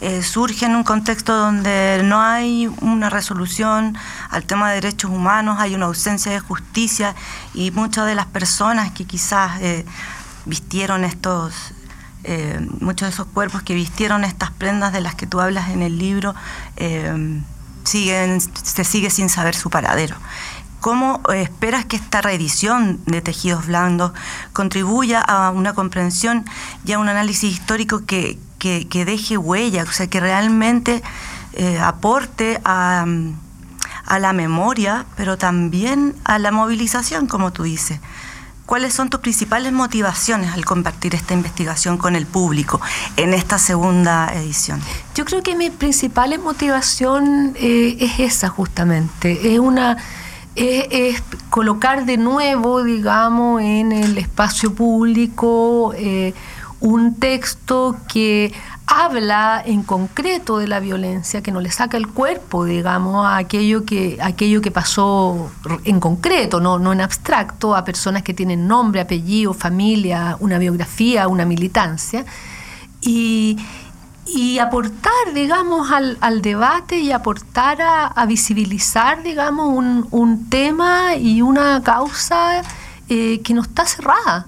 eh, 0.00 0.22
surge 0.22 0.66
en 0.66 0.74
un 0.74 0.82
contexto 0.82 1.36
donde 1.36 2.00
no 2.04 2.20
hay 2.20 2.68
una 2.80 3.08
resolución 3.10 3.96
al 4.30 4.44
tema 4.44 4.70
de 4.70 4.76
derechos 4.76 5.10
humanos, 5.10 5.58
hay 5.60 5.74
una 5.74 5.86
ausencia 5.86 6.32
de 6.32 6.40
justicia 6.40 7.14
y 7.54 7.70
muchas 7.70 8.06
de 8.06 8.14
las 8.14 8.26
personas 8.26 8.92
que 8.92 9.04
quizás 9.04 9.60
eh, 9.60 9.84
vistieron 10.50 11.04
estos, 11.04 11.54
eh, 12.24 12.60
muchos 12.80 13.08
de 13.08 13.14
esos 13.14 13.26
cuerpos 13.28 13.62
que 13.62 13.74
vistieron 13.74 14.24
estas 14.24 14.50
prendas 14.50 14.92
de 14.92 15.00
las 15.00 15.14
que 15.14 15.26
tú 15.26 15.40
hablas 15.40 15.70
en 15.70 15.80
el 15.80 15.98
libro, 15.98 16.34
eh, 16.76 17.40
siguen, 17.84 18.40
se 18.40 18.84
sigue 18.84 19.08
sin 19.08 19.30
saber 19.30 19.54
su 19.54 19.70
paradero. 19.70 20.16
¿Cómo 20.80 21.22
eh, 21.32 21.42
esperas 21.42 21.86
que 21.86 21.96
esta 21.96 22.20
reedición 22.20 23.00
de 23.06 23.22
Tejidos 23.22 23.66
Blandos 23.66 24.12
contribuya 24.52 25.20
a 25.20 25.50
una 25.50 25.72
comprensión 25.72 26.44
y 26.84 26.92
a 26.92 26.98
un 26.98 27.08
análisis 27.08 27.52
histórico 27.52 28.04
que, 28.04 28.38
que, 28.58 29.04
deje 29.06 29.38
huella, 29.38 29.84
o 29.84 29.92
sea, 29.92 30.06
que 30.06 30.20
realmente 30.20 31.02
aporte 31.80 32.60
a, 32.64 33.06
a 34.06 34.18
la 34.18 34.32
memoria, 34.32 35.06
pero 35.16 35.38
también 35.38 36.14
a 36.24 36.38
la 36.38 36.50
movilización, 36.50 37.26
como 37.26 37.52
tú 37.52 37.62
dices? 37.62 38.00
¿Cuáles 38.70 38.94
son 38.94 39.10
tus 39.10 39.18
principales 39.18 39.72
motivaciones 39.72 40.52
al 40.52 40.64
compartir 40.64 41.16
esta 41.16 41.34
investigación 41.34 41.98
con 41.98 42.14
el 42.14 42.24
público 42.24 42.80
en 43.16 43.34
esta 43.34 43.58
segunda 43.58 44.32
edición? 44.32 44.80
Yo 45.16 45.24
creo 45.24 45.42
que 45.42 45.56
mi 45.56 45.70
principal 45.70 46.38
motivación 46.38 47.56
eh, 47.56 47.96
es 47.98 48.20
esa 48.20 48.48
justamente, 48.48 49.52
es 49.52 49.58
una 49.58 49.96
es, 50.54 51.20
colocar 51.48 52.06
de 52.06 52.16
nuevo, 52.16 52.84
digamos, 52.84 53.60
en 53.60 53.90
el 53.90 54.16
espacio 54.18 54.72
público 54.72 55.92
eh, 55.96 56.32
un 56.78 57.16
texto 57.16 57.96
que 58.06 58.52
habla 58.90 59.62
en 59.64 59.84
concreto 59.84 60.58
de 60.58 60.66
la 60.66 60.80
violencia, 60.80 61.42
que 61.42 61.52
no 61.52 61.60
le 61.60 61.70
saca 61.70 61.96
el 61.96 62.08
cuerpo, 62.08 62.64
digamos, 62.64 63.24
a 63.24 63.36
aquello 63.36 63.84
que, 63.84 64.18
aquello 64.20 64.60
que 64.60 64.72
pasó 64.72 65.52
en 65.84 66.00
concreto, 66.00 66.60
no, 66.60 66.80
no 66.80 66.92
en 66.92 67.00
abstracto, 67.00 67.76
a 67.76 67.84
personas 67.84 68.24
que 68.24 68.34
tienen 68.34 68.66
nombre, 68.66 69.00
apellido, 69.00 69.54
familia, 69.54 70.36
una 70.40 70.58
biografía, 70.58 71.28
una 71.28 71.44
militancia, 71.44 72.26
y, 73.00 73.56
aportar, 74.60 75.34
digamos, 75.34 75.90
al, 75.92 76.42
debate 76.42 76.98
y 76.98 77.12
aportar 77.12 77.78
a, 77.80 78.26
visibilizar, 78.26 79.22
digamos, 79.22 79.68
un, 80.10 80.50
tema 80.50 81.14
y 81.14 81.42
una 81.42 81.80
causa 81.84 82.62
eh, 83.08 83.40
que 83.42 83.54
no 83.54 83.62
está 83.62 83.86
cerrada, 83.86 84.46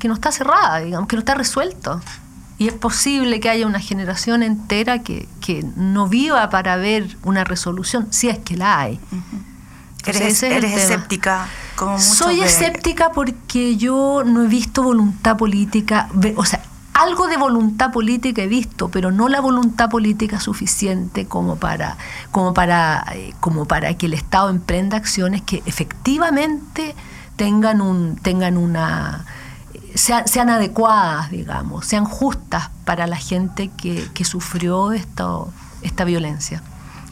que 0.00 0.08
no 0.08 0.14
está 0.14 0.32
cerrada, 0.32 0.78
digamos, 0.78 1.08
que 1.08 1.16
no 1.16 1.20
está 1.20 1.34
resuelto. 1.34 2.00
Y 2.56 2.68
es 2.68 2.74
posible 2.74 3.40
que 3.40 3.50
haya 3.50 3.66
una 3.66 3.80
generación 3.80 4.42
entera 4.42 5.00
que, 5.00 5.28
no 5.76 6.08
viva 6.08 6.48
para 6.50 6.76
ver 6.76 7.16
una 7.24 7.44
resolución, 7.44 8.08
si 8.10 8.28
es 8.28 8.38
que 8.38 8.56
la 8.56 8.80
hay. 8.80 9.00
¿Eres, 10.06 10.42
escéptica? 10.42 11.46
Como 11.76 11.98
Soy 11.98 12.40
escéptica 12.40 13.10
porque 13.12 13.76
yo 13.76 14.22
no 14.24 14.44
he 14.44 14.46
visto 14.46 14.82
voluntad 14.82 15.36
política, 15.36 16.08
o 16.36 16.44
sea, 16.44 16.62
algo 16.94 17.26
de 17.26 17.36
voluntad 17.36 17.90
política 17.90 18.42
he 18.42 18.46
visto, 18.46 18.88
pero 18.88 19.10
no 19.10 19.28
la 19.28 19.40
voluntad 19.40 19.90
política 19.90 20.38
suficiente 20.40 21.26
como 21.26 21.56
para, 21.56 21.96
como 22.30 22.54
para, 22.54 23.04
eh, 23.14 23.34
como 23.40 23.66
para 23.66 23.94
que 23.94 24.06
el 24.06 24.14
Estado 24.14 24.48
emprenda 24.48 24.96
acciones 24.96 25.42
que 25.42 25.62
efectivamente 25.66 26.94
tengan 27.36 27.80
un, 27.80 28.16
tengan 28.16 28.56
una 28.56 29.24
sean, 29.94 30.50
adecuadas, 30.50 31.30
digamos, 31.30 31.86
sean 31.86 32.04
justas 32.04 32.70
para 32.84 33.06
la 33.06 33.16
gente 33.16 33.70
que, 33.76 34.24
sufrió 34.24 34.92
esto, 34.92 35.52
esta 35.82 36.04
violencia. 36.04 36.62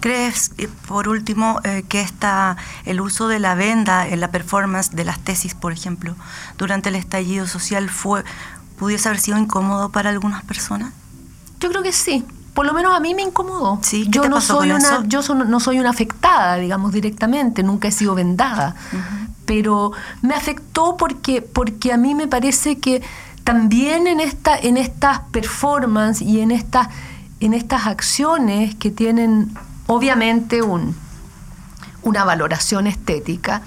¿Crees, 0.00 0.50
eh, 0.58 0.68
por 0.88 1.08
último, 1.08 1.60
eh, 1.62 1.84
que 1.88 2.00
esta, 2.00 2.56
el 2.84 3.00
uso 3.00 3.28
de 3.28 3.38
la 3.38 3.54
venda 3.54 4.08
en 4.08 4.20
la 4.20 4.32
performance 4.32 4.90
de 4.90 5.04
las 5.04 5.20
tesis, 5.20 5.54
por 5.54 5.72
ejemplo, 5.72 6.16
durante 6.58 6.88
el 6.88 6.96
estallido 6.96 7.46
social 7.46 7.88
fue 7.88 8.24
pudiese 8.82 9.08
haber 9.08 9.20
sido 9.20 9.38
incómodo 9.38 9.90
para 9.90 10.10
algunas 10.10 10.42
personas? 10.42 10.92
Yo 11.60 11.68
creo 11.68 11.84
que 11.84 11.92
sí. 11.92 12.24
Por 12.52 12.66
lo 12.66 12.74
menos 12.74 12.92
a 12.94 12.98
mí 12.98 13.14
me 13.14 13.22
incomodó. 13.22 13.78
Sí, 13.80 14.06
yo 14.08 14.28
no 14.28 14.40
soy 14.40 14.72
una, 14.72 15.04
yo 15.06 15.22
no 15.22 15.60
soy 15.60 15.78
una 15.78 15.90
afectada, 15.90 16.56
digamos 16.56 16.92
directamente. 16.92 17.62
Nunca 17.62 17.86
he 17.86 17.92
sido 17.92 18.16
vendada 18.16 18.74
pero 19.52 19.92
me 20.22 20.34
afectó 20.34 20.96
porque, 20.96 21.42
porque 21.42 21.92
a 21.92 21.98
mí 21.98 22.14
me 22.14 22.26
parece 22.26 22.78
que 22.78 23.02
también 23.44 24.06
en, 24.06 24.18
esta, 24.18 24.56
en 24.56 24.78
estas 24.78 25.20
performances 25.30 26.26
y 26.26 26.40
en, 26.40 26.50
esta, 26.50 26.88
en 27.38 27.52
estas 27.52 27.86
acciones 27.86 28.74
que 28.76 28.90
tienen 28.90 29.52
obviamente 29.88 30.62
un, 30.62 30.96
una 32.02 32.24
valoración 32.24 32.86
estética, 32.86 33.60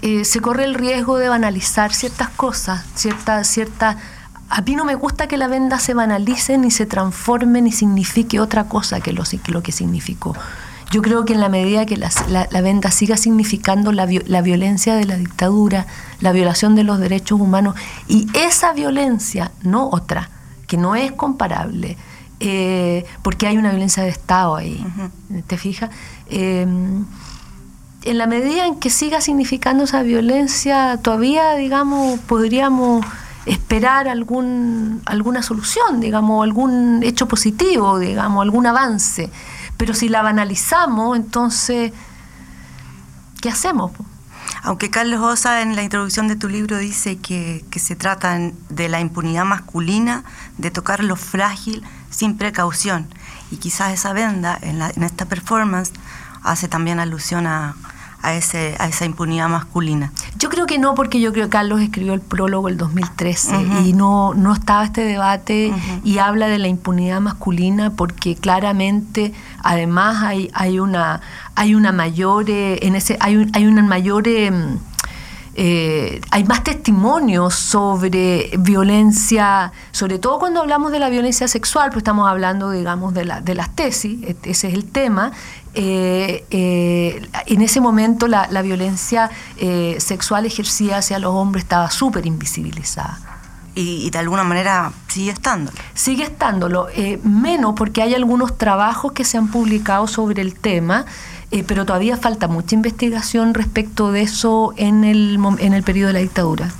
eh, 0.00 0.24
se 0.24 0.40
corre 0.40 0.64
el 0.64 0.74
riesgo 0.74 1.18
de 1.18 1.28
banalizar 1.28 1.94
ciertas 1.94 2.30
cosas, 2.30 2.84
cierta, 2.96 3.44
cierta, 3.44 3.98
a 4.48 4.60
mí 4.62 4.74
no 4.74 4.84
me 4.84 4.96
gusta 4.96 5.28
que 5.28 5.36
la 5.36 5.46
venda 5.46 5.78
se 5.78 5.94
banalice 5.94 6.58
ni 6.58 6.72
se 6.72 6.84
transforme 6.84 7.62
ni 7.62 7.70
signifique 7.70 8.40
otra 8.40 8.64
cosa 8.64 9.00
que 9.00 9.12
lo, 9.12 9.22
lo 9.46 9.62
que 9.62 9.70
significó. 9.70 10.34
Yo 10.92 11.00
creo 11.00 11.24
que 11.24 11.32
en 11.32 11.40
la 11.40 11.48
medida 11.48 11.86
que 11.86 11.96
la, 11.96 12.60
venta 12.60 12.90
siga 12.90 13.16
significando 13.16 13.92
la, 13.92 14.04
violencia 14.04 14.94
de 14.94 15.06
la 15.06 15.16
dictadura, 15.16 15.86
la 16.20 16.32
violación 16.32 16.74
de 16.74 16.84
los 16.84 16.98
derechos 16.98 17.40
humanos, 17.40 17.76
y 18.08 18.26
esa 18.34 18.74
violencia, 18.74 19.52
no 19.62 19.88
otra, 19.88 20.28
que 20.66 20.76
no 20.76 20.94
es 20.94 21.10
comparable, 21.12 21.96
eh, 22.40 23.06
porque 23.22 23.46
hay 23.46 23.56
una 23.56 23.70
violencia 23.70 24.02
de 24.02 24.10
Estado 24.10 24.54
ahí, 24.54 24.84
¿te 25.46 25.56
fijas? 25.56 25.88
Eh, 26.26 26.66
en 28.04 28.18
la 28.18 28.26
medida 28.26 28.66
en 28.66 28.78
que 28.78 28.90
siga 28.90 29.22
significando 29.22 29.84
esa 29.84 30.02
violencia, 30.02 30.98
todavía, 30.98 31.54
digamos, 31.54 32.20
podríamos 32.20 33.06
esperar 33.46 34.08
algún, 34.08 35.00
alguna 35.06 35.42
solución, 35.42 36.00
digamos, 36.00 36.44
algún 36.44 37.02
hecho 37.02 37.26
positivo, 37.26 37.98
digamos, 37.98 38.42
algún 38.42 38.66
avance. 38.66 39.30
Pero 39.82 39.94
si 39.94 40.08
la 40.08 40.22
banalizamos, 40.22 41.16
entonces, 41.16 41.92
¿qué 43.40 43.48
hacemos? 43.48 43.90
Aunque 44.62 44.90
Carlos 44.90 45.20
Osa 45.20 45.60
en 45.60 45.74
la 45.74 45.82
introducción 45.82 46.28
de 46.28 46.36
tu 46.36 46.48
libro 46.48 46.78
dice 46.78 47.18
que, 47.18 47.64
que 47.68 47.80
se 47.80 47.96
trata 47.96 48.38
de 48.68 48.88
la 48.88 49.00
impunidad 49.00 49.44
masculina, 49.44 50.22
de 50.56 50.70
tocar 50.70 51.02
lo 51.02 51.16
frágil 51.16 51.82
sin 52.10 52.38
precaución. 52.38 53.08
Y 53.50 53.56
quizás 53.56 53.92
esa 53.92 54.12
venda 54.12 54.56
en, 54.62 54.80
en 54.82 55.02
esta 55.02 55.24
performance 55.24 55.90
hace 56.44 56.68
también 56.68 57.00
alusión 57.00 57.48
a, 57.48 57.74
a, 58.22 58.34
ese, 58.34 58.76
a 58.78 58.88
esa 58.88 59.04
impunidad 59.04 59.48
masculina. 59.48 60.12
Yo 60.38 60.48
creo 60.48 60.66
que 60.66 60.78
no, 60.78 60.94
porque 60.94 61.20
yo 61.20 61.32
creo 61.32 61.46
que 61.46 61.50
Carlos 61.50 61.80
escribió 61.80 62.14
el 62.14 62.20
prólogo 62.20 62.68
el 62.68 62.76
2013 62.76 63.84
y 63.84 63.92
no, 63.92 64.32
no 64.34 64.52
estaba 64.52 64.84
este 64.84 65.04
debate 65.04 65.72
y 66.04 66.18
habla 66.18 66.46
de 66.46 66.58
la 66.58 66.68
impunidad 66.68 67.20
masculina 67.20 67.90
porque 67.90 68.36
claramente 68.36 69.32
además 69.62 70.22
hay, 70.22 70.50
hay, 70.54 70.78
una, 70.78 71.20
hay 71.54 71.74
una 71.74 71.92
mayor, 71.92 72.48
eh, 72.48 72.78
en 72.82 72.94
ese, 72.94 73.16
hay, 73.20 73.46
hay 73.52 73.66
una 73.66 73.82
mayor... 73.82 74.26
Em, 74.28 74.78
eh, 75.54 76.22
hay 76.30 76.44
más 76.44 76.64
testimonios 76.64 77.54
sobre 77.54 78.50
violencia, 78.58 79.70
sobre 79.90 80.18
todo 80.18 80.38
cuando 80.38 80.60
hablamos 80.60 80.92
de 80.92 80.98
la 80.98 81.10
violencia 81.10 81.46
sexual, 81.46 81.90
pues 81.90 81.98
estamos 81.98 82.26
hablando, 82.26 82.70
digamos, 82.70 83.12
de, 83.12 83.26
la, 83.26 83.42
de 83.42 83.54
las 83.54 83.68
tesis, 83.76 84.22
e, 84.22 84.36
ese 84.44 84.68
es 84.68 84.74
el 84.74 84.86
tema. 84.86 85.32
Eh, 85.74 86.44
eh, 86.50 87.28
en 87.46 87.62
ese 87.62 87.80
momento 87.80 88.28
la, 88.28 88.62
violencia 88.62 89.30
sexual 89.98 90.46
ejercida 90.46 90.98
hacia 90.98 91.18
los 91.18 91.32
hombres 91.32 91.64
estaba 91.64 91.90
súper 91.90 92.26
invisibilizada. 92.26 93.18
Y, 93.74 94.10
de 94.10 94.18
alguna 94.18 94.44
manera 94.44 94.92
sigue 95.08 95.30
estándolo. 95.30 95.76
Sigue 95.94 96.24
estándolo, 96.24 96.88
menos 97.24 97.74
porque 97.74 98.02
hay 98.02 98.14
algunos 98.14 98.58
trabajos 98.58 99.12
que 99.12 99.24
se 99.24 99.38
han 99.38 99.48
publicado 99.48 100.06
sobre 100.06 100.42
el 100.42 100.54
tema 100.54 101.06
eh, 101.52 101.64
pero 101.66 101.84
todavía 101.84 102.16
falta 102.16 102.48
mucha 102.48 102.74
investigación 102.74 103.52
respecto 103.52 104.10
de 104.10 104.22
eso 104.22 104.72
en 104.78 105.04
el, 105.04 105.38
en 105.58 105.74
el 105.74 105.82
periodo 105.82 106.06
de 106.06 106.12
la 106.14 106.18
dictadura. 106.20 106.70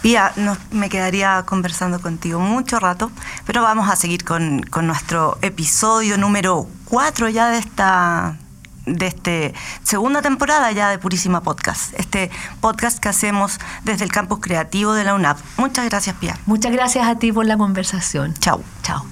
Pía, 0.00 0.32
me 0.70 0.88
quedaría 0.88 1.44
conversando 1.44 2.00
contigo 2.00 2.40
mucho 2.40 2.80
rato, 2.80 3.10
pero 3.46 3.62
vamos 3.62 3.90
a 3.90 3.96
seguir 3.96 4.24
con, 4.24 4.62
con 4.62 4.86
nuestro 4.86 5.36
episodio 5.42 6.16
número 6.16 6.66
4 6.86 7.28
ya 7.28 7.48
de 7.48 7.58
esta 7.58 8.38
de 8.86 9.06
este 9.06 9.54
segunda 9.82 10.20
temporada 10.20 10.70
ya 10.72 10.90
de 10.90 10.98
Purísima 10.98 11.42
Podcast, 11.42 11.94
este 11.98 12.30
podcast 12.60 12.98
que 12.98 13.08
hacemos 13.08 13.58
desde 13.82 14.04
el 14.04 14.12
campus 14.12 14.40
creativo 14.40 14.92
de 14.92 15.04
la 15.04 15.14
UNAP. 15.14 15.38
Muchas 15.56 15.86
gracias, 15.86 16.16
Pía. 16.16 16.38
Muchas 16.46 16.72
gracias 16.72 17.06
a 17.06 17.16
ti 17.16 17.32
por 17.32 17.46
la 17.46 17.56
conversación. 17.56 18.34
Chao. 18.34 18.62
Chao. 18.82 19.04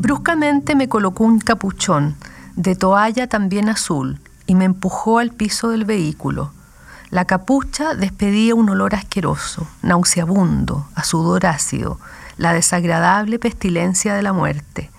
Bruscamente 0.00 0.74
me 0.74 0.88
colocó 0.88 1.24
un 1.24 1.40
capuchón, 1.40 2.16
de 2.54 2.76
toalla 2.76 3.28
también 3.28 3.68
azul, 3.68 4.20
y 4.46 4.54
me 4.54 4.64
empujó 4.64 5.18
al 5.18 5.30
piso 5.32 5.70
del 5.70 5.84
vehículo. 5.84 6.52
La 7.10 7.24
capucha 7.24 7.94
despedía 7.94 8.54
un 8.54 8.68
olor 8.68 8.94
asqueroso, 8.94 9.66
nauseabundo, 9.82 10.86
a 10.94 11.02
sudor 11.02 11.46
ácido, 11.46 11.98
la 12.38 12.54
desagradable 12.54 13.38
pestilencia 13.38 14.14
de 14.14 14.22
la 14.22 14.32
muerte. 14.32 14.90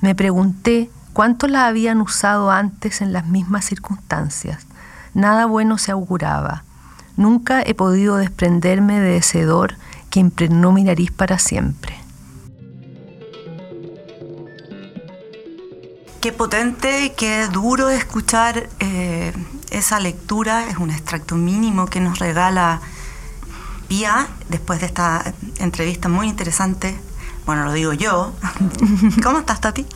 Me 0.00 0.14
pregunté 0.14 0.90
cuántos 1.14 1.50
la 1.50 1.66
habían 1.66 2.00
usado 2.00 2.50
antes 2.50 3.00
en 3.00 3.12
las 3.12 3.26
mismas 3.26 3.64
circunstancias. 3.64 4.66
Nada 5.14 5.46
bueno 5.46 5.78
se 5.78 5.92
auguraba. 5.92 6.64
Nunca 7.16 7.62
he 7.62 7.74
podido 7.74 8.16
desprenderme 8.16 9.00
de 9.00 9.16
ese 9.16 9.40
hedor 9.40 9.76
que 10.10 10.20
impregnó 10.20 10.72
mi 10.72 10.84
nariz 10.84 11.10
para 11.10 11.38
siempre. 11.38 11.98
Qué 16.20 16.32
potente, 16.32 17.14
qué 17.16 17.46
duro 17.46 17.88
escuchar 17.90 18.68
eh, 18.80 19.32
esa 19.70 20.00
lectura. 20.00 20.68
Es 20.68 20.76
un 20.78 20.90
extracto 20.90 21.36
mínimo 21.36 21.86
que 21.86 22.00
nos 22.00 22.18
regala 22.18 22.80
Pia 23.88 24.28
después 24.48 24.80
de 24.80 24.86
esta 24.86 25.34
entrevista 25.58 26.08
muy 26.08 26.28
interesante. 26.28 26.98
Bueno, 27.46 27.64
lo 27.64 27.72
digo 27.72 27.94
yo. 27.94 28.34
¿Cómo 29.22 29.38
estás, 29.38 29.60
Tati? 29.60 29.86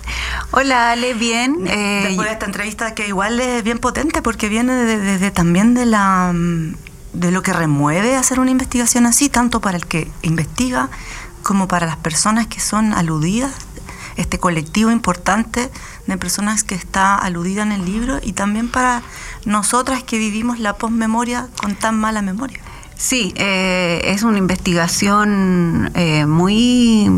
Hola, 0.52 0.92
Ale, 0.92 1.12
bien. 1.14 1.66
Eh, 1.66 2.04
después 2.08 2.26
de 2.26 2.32
esta 2.32 2.46
entrevista 2.46 2.94
que 2.94 3.06
igual 3.06 3.38
es 3.38 3.62
bien 3.62 3.78
potente 3.78 4.22
porque 4.22 4.48
viene 4.48 4.74
de, 4.74 5.30
también 5.30 5.74
de 5.74 5.86
la 5.86 6.32
de 7.12 7.30
lo 7.30 7.42
que 7.42 7.52
remueve 7.52 8.16
hacer 8.16 8.40
una 8.40 8.50
investigación 8.50 9.04
así, 9.04 9.28
tanto 9.28 9.60
para 9.60 9.76
el 9.76 9.84
que 9.84 10.10
investiga 10.22 10.88
como 11.42 11.68
para 11.68 11.86
las 11.86 11.96
personas 11.96 12.46
que 12.46 12.58
son 12.58 12.94
aludidas 12.94 13.52
este 14.16 14.38
colectivo 14.38 14.90
importante 14.90 15.70
de 16.06 16.18
personas 16.18 16.64
que 16.64 16.74
está 16.74 17.16
aludida 17.16 17.62
en 17.62 17.72
el 17.72 17.84
libro 17.84 18.18
y 18.22 18.32
también 18.32 18.68
para 18.68 19.02
nosotras 19.44 20.02
que 20.02 20.18
vivimos 20.18 20.58
la 20.58 20.74
posmemoria 20.74 21.48
con 21.60 21.74
tan 21.74 21.98
mala 21.98 22.22
memoria. 22.22 22.60
Sí, 22.96 23.32
eh, 23.36 24.00
es 24.04 24.22
una 24.22 24.38
investigación 24.38 25.90
eh, 25.94 26.26
muy 26.26 27.08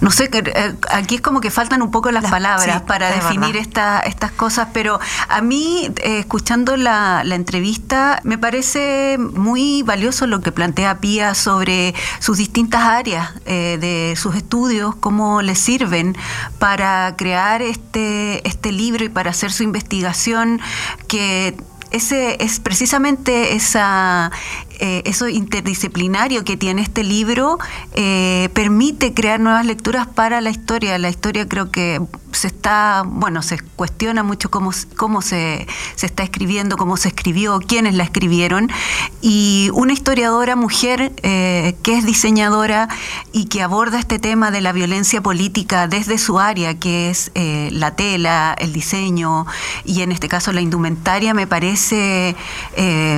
no 0.00 0.10
sé, 0.10 0.28
eh, 0.32 0.74
aquí 0.90 1.16
es 1.16 1.20
como 1.20 1.40
que 1.40 1.50
faltan 1.50 1.82
un 1.82 1.90
poco 1.90 2.10
las, 2.10 2.30
palabras 2.30 2.82
para 2.82 3.10
definir 3.10 3.56
estas 3.56 4.32
cosas, 4.36 4.68
pero 4.72 5.00
a 5.28 5.40
mí, 5.40 5.90
eh, 6.02 6.18
escuchando 6.18 6.76
la, 6.76 7.22
entrevista, 7.36 8.20
me 8.24 8.38
parece 8.38 9.18
muy 9.18 9.82
valioso 9.82 10.26
lo 10.26 10.40
que 10.40 10.52
plantea 10.52 10.98
Pía 10.98 11.34
sobre 11.34 11.94
sus 12.18 12.38
distintas 12.38 12.82
áreas 12.82 13.30
eh, 13.44 13.76
de 13.80 14.14
sus 14.16 14.34
estudios, 14.34 14.94
cómo 14.96 15.42
le 15.42 15.54
sirven 15.54 16.16
para 16.58 17.14
crear 17.16 17.60
este, 17.60 18.46
este 18.48 18.72
libro 18.72 19.04
y 19.04 19.08
para 19.08 19.30
hacer 19.30 19.52
su 19.52 19.62
investigación 19.62 20.60
que 21.08 21.56
ese 21.90 22.42
es 22.42 22.60
precisamente 22.60 23.54
esa, 23.54 24.30
eh, 24.78 25.02
eso 25.06 25.28
interdisciplinario 25.28 26.44
que 26.44 26.56
tiene 26.56 26.82
este 26.82 27.02
libro 27.02 27.58
eh, 27.94 28.50
permite 28.52 29.14
crear 29.14 29.40
nuevas 29.40 29.64
lecturas 29.64 30.06
para 30.06 30.40
la 30.40 30.50
historia. 30.50 30.98
La 30.98 31.08
historia 31.08 31.48
creo 31.48 31.70
que 31.70 32.00
se 32.32 32.48
está, 32.48 33.02
bueno, 33.06 33.42
se 33.42 33.58
cuestiona 33.58 34.22
mucho 34.22 34.50
cómo, 34.50 34.72
cómo 34.96 35.22
se, 35.22 35.66
se 35.94 36.06
está 36.06 36.22
escribiendo, 36.22 36.76
cómo 36.76 36.98
se 36.98 37.08
escribió, 37.08 37.58
quiénes 37.60 37.94
la 37.94 38.04
escribieron. 38.04 38.70
Y 39.22 39.70
una 39.72 39.94
historiadora 39.94 40.56
mujer 40.56 41.12
eh, 41.22 41.76
que 41.82 41.96
es 41.96 42.04
diseñadora 42.04 42.88
y 43.32 43.46
que 43.46 43.62
aborda 43.62 43.98
este 43.98 44.18
tema 44.18 44.50
de 44.50 44.60
la 44.60 44.72
violencia 44.72 45.22
política 45.22 45.88
desde 45.88 46.18
su 46.18 46.38
área, 46.38 46.78
que 46.78 47.08
es 47.10 47.30
la 47.34 47.96
tela, 47.96 48.54
el 48.58 48.72
diseño 48.72 49.46
y 49.84 50.02
en 50.02 50.12
este 50.12 50.28
caso 50.28 50.52
la 50.52 50.60
indumentaria, 50.60 51.34
me 51.34 51.46
parece 51.46 52.36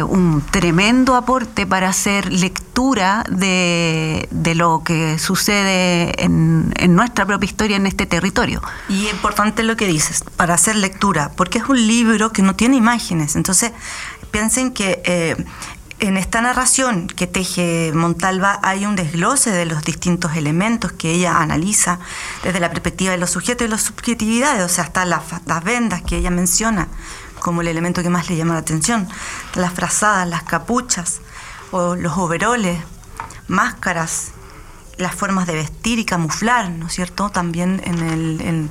un 0.09 0.43
tremendo 0.51 1.17
aporte 1.17 1.48
para 1.67 1.89
hacer 1.89 2.33
lectura 2.33 3.25
de, 3.29 4.29
lo 4.55 4.83
que 4.85 5.19
sucede 5.19 6.23
en, 6.23 6.73
nuestra 6.95 7.27
propia 7.27 7.47
historia 7.47 7.77
en 7.77 7.87
este 7.87 8.07
territorio. 8.07 8.63
Y 8.89 9.09
importante 9.09 9.63
lo 9.63 9.77
que 9.77 9.87
dices, 9.87 10.25
para 10.37 10.55
hacer 10.55 10.77
lectura, 10.77 11.33
porque 11.37 11.59
es 11.59 11.69
un 11.69 11.87
libro 11.87 12.33
que 12.33 12.43
no 12.43 12.55
tiene 12.55 12.77
imágenes. 12.77 13.37
Entonces, 13.37 13.73
piensen 14.31 14.73
que 14.73 15.03
eh, 15.05 15.37
en 16.01 16.17
esta 16.17 16.41
narración 16.41 17.09
que 17.09 17.27
teje 17.27 17.93
Montalva 17.95 18.61
hay 18.63 18.87
un 18.87 18.95
desglose 18.95 19.51
de 19.51 19.67
los 19.67 19.83
distintos 19.83 20.37
elementos 20.37 20.93
que 20.93 21.11
ella 21.11 21.41
analiza 21.41 21.99
desde 22.45 22.61
la 22.61 22.71
perspectiva 22.71 23.13
de 23.13 23.19
los 23.19 23.31
sujetos 23.31 23.67
y 23.67 23.71
las 23.71 23.83
subjetividades, 23.83 24.65
o 24.65 24.69
sea, 24.69 24.85
hasta 24.85 25.05
las, 25.05 25.23
las 25.47 25.65
vendas 25.65 26.03
que 26.03 26.17
ella 26.17 26.31
menciona 26.31 26.89
como 27.39 27.61
el 27.61 27.69
elemento 27.69 28.03
que 28.03 28.11
más 28.11 28.29
le 28.29 28.37
llama 28.37 28.55
la 28.55 28.61
atención, 28.61 29.09
las 29.55 29.73
frazadas, 29.73 30.29
las 30.29 30.43
capuchas, 30.43 31.21
o 31.71 31.95
los 31.95 32.17
overoles, 32.17 32.81
máscaras, 33.47 34.33
las 34.97 35.15
formas 35.15 35.47
de 35.47 35.55
vestir 35.55 35.99
y 35.99 36.05
camuflar, 36.05 36.71
¿no 36.71 36.87
es 36.87 36.93
cierto? 36.93 37.31
También 37.31 37.81
en, 37.85 37.99
el, 38.03 38.41
en, 38.41 38.71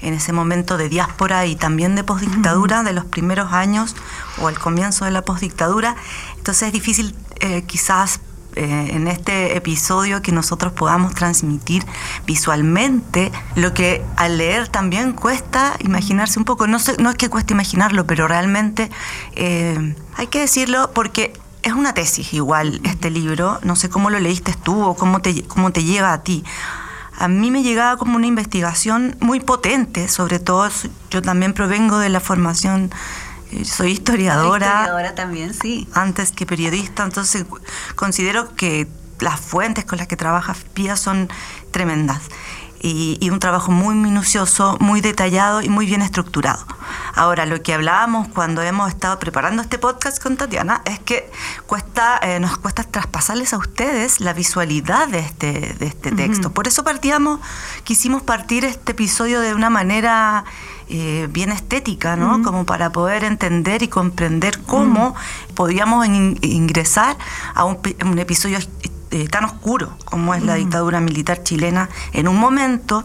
ese 0.00 0.32
momento 0.32 0.76
de 0.76 0.88
diáspora 0.88 1.46
y 1.46 1.56
también 1.56 1.94
de 1.96 2.04
postdictadura, 2.04 2.82
de 2.82 2.92
los 2.92 3.06
primeros 3.06 3.52
años 3.52 3.96
o 4.40 4.48
al 4.48 4.58
comienzo 4.58 5.06
de 5.06 5.10
la 5.10 5.22
postdictadura. 5.22 5.96
Entonces 6.36 6.68
es 6.68 6.72
difícil 6.72 7.16
eh, 7.40 7.62
quizás 7.62 8.20
eh, 8.56 8.90
en 8.92 9.08
este 9.08 9.56
episodio 9.56 10.22
que 10.22 10.30
nosotros 10.30 10.72
podamos 10.72 11.14
transmitir 11.14 11.84
visualmente 12.24 13.32
lo 13.56 13.74
que 13.74 14.04
al 14.16 14.38
leer 14.38 14.68
también 14.68 15.12
cuesta 15.12 15.74
imaginarse 15.80 16.38
un 16.38 16.44
poco. 16.44 16.68
No, 16.68 16.78
no 16.98 17.10
es 17.10 17.16
que 17.16 17.28
cueste 17.28 17.54
imaginarlo, 17.54 18.06
pero 18.06 18.28
realmente 18.28 18.90
eh, 19.34 19.96
hay 20.16 20.26
que 20.28 20.40
decirlo 20.40 20.92
porque 20.94 21.32
es 21.64 21.72
una 21.72 21.94
tesis 21.94 22.32
igual 22.34 22.80
este 22.84 23.10
libro, 23.10 23.58
no 23.62 23.74
sé 23.74 23.88
cómo 23.88 24.10
lo 24.10 24.20
leíste 24.20 24.54
tú 24.62 24.82
o 24.82 24.94
cómo 24.94 25.20
te, 25.20 25.44
cómo 25.44 25.72
te 25.72 25.82
llega 25.82 26.12
a 26.12 26.22
ti. 26.22 26.44
A 27.16 27.28
mí 27.28 27.50
me 27.50 27.62
llegaba 27.62 27.96
como 27.96 28.16
una 28.16 28.26
investigación 28.26 29.16
muy 29.20 29.40
potente, 29.40 30.08
sobre 30.08 30.38
todo 30.38 30.68
yo 31.10 31.22
también 31.22 31.54
provengo 31.54 31.98
de 31.98 32.10
la 32.10 32.20
formación, 32.20 32.90
eh, 33.50 33.64
soy 33.64 33.92
historiadora. 33.92 34.66
Historiadora 34.66 35.14
también, 35.14 35.54
sí. 35.54 35.88
Antes 35.94 36.32
que 36.32 36.44
periodista, 36.44 37.02
entonces 37.02 37.46
considero 37.94 38.54
que 38.56 38.86
las 39.20 39.40
fuentes 39.40 39.86
con 39.86 39.98
las 39.98 40.06
que 40.06 40.16
trabaja 40.16 40.54
Pía 40.74 40.96
son 40.96 41.30
tremendas. 41.70 42.22
Y, 42.84 43.16
y 43.18 43.30
un 43.30 43.38
trabajo 43.40 43.72
muy 43.72 43.94
minucioso, 43.94 44.76
muy 44.78 45.00
detallado 45.00 45.62
y 45.62 45.70
muy 45.70 45.86
bien 45.86 46.02
estructurado. 46.02 46.66
Ahora, 47.14 47.46
lo 47.46 47.62
que 47.62 47.72
hablábamos 47.72 48.28
cuando 48.28 48.60
hemos 48.60 48.90
estado 48.90 49.18
preparando 49.18 49.62
este 49.62 49.78
podcast 49.78 50.22
con 50.22 50.36
Tatiana 50.36 50.82
es 50.84 50.98
que 50.98 51.30
cuesta, 51.66 52.18
eh, 52.22 52.38
nos 52.40 52.58
cuesta 52.58 52.84
traspasarles 52.84 53.54
a 53.54 53.56
ustedes 53.56 54.20
la 54.20 54.34
visualidad 54.34 55.08
de 55.08 55.20
este, 55.20 55.74
de 55.78 55.86
este 55.86 56.12
texto. 56.12 56.52
Por 56.52 56.68
eso 56.68 56.84
partíamos, 56.84 57.40
quisimos 57.84 58.22
partir 58.22 58.64
este 58.66 58.92
episodio 58.92 59.40
de 59.40 59.54
una 59.54 59.70
manera 59.70 60.44
eh, 60.90 61.26
bien 61.30 61.52
estética, 61.52 62.16
¿no? 62.16 62.42
Como 62.42 62.66
para 62.66 62.90
poder 62.90 63.24
entender 63.24 63.82
y 63.82 63.88
comprender 63.88 64.60
cómo 64.60 65.14
podíamos 65.54 66.06
in- 66.06 66.38
ingresar 66.42 67.16
a 67.54 67.64
un, 67.64 67.78
un 68.04 68.18
episodio 68.18 68.58
eh, 69.14 69.28
tan 69.28 69.44
oscuro 69.44 69.96
como 70.04 70.34
es 70.34 70.42
la 70.42 70.54
dictadura 70.54 71.00
militar 71.00 71.44
chilena 71.44 71.88
en 72.12 72.26
un 72.26 72.36
momento, 72.36 73.04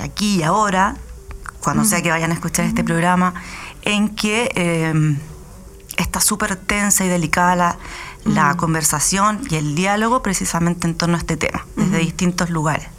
aquí 0.00 0.36
y 0.36 0.42
ahora, 0.42 0.96
cuando 1.60 1.84
sea 1.84 2.00
que 2.00 2.10
vayan 2.10 2.30
a 2.30 2.34
escuchar 2.34 2.64
este 2.64 2.82
programa, 2.82 3.34
en 3.82 4.08
que 4.08 4.50
eh, 4.54 5.18
está 5.98 6.20
súper 6.20 6.56
tensa 6.56 7.04
y 7.04 7.08
delicada 7.08 7.56
la, 7.56 7.78
la 8.24 8.56
conversación 8.56 9.42
y 9.50 9.56
el 9.56 9.74
diálogo 9.74 10.22
precisamente 10.22 10.86
en 10.86 10.94
torno 10.94 11.16
a 11.16 11.18
este 11.18 11.36
tema, 11.36 11.66
desde 11.76 11.98
distintos 11.98 12.48
lugares. 12.48 12.93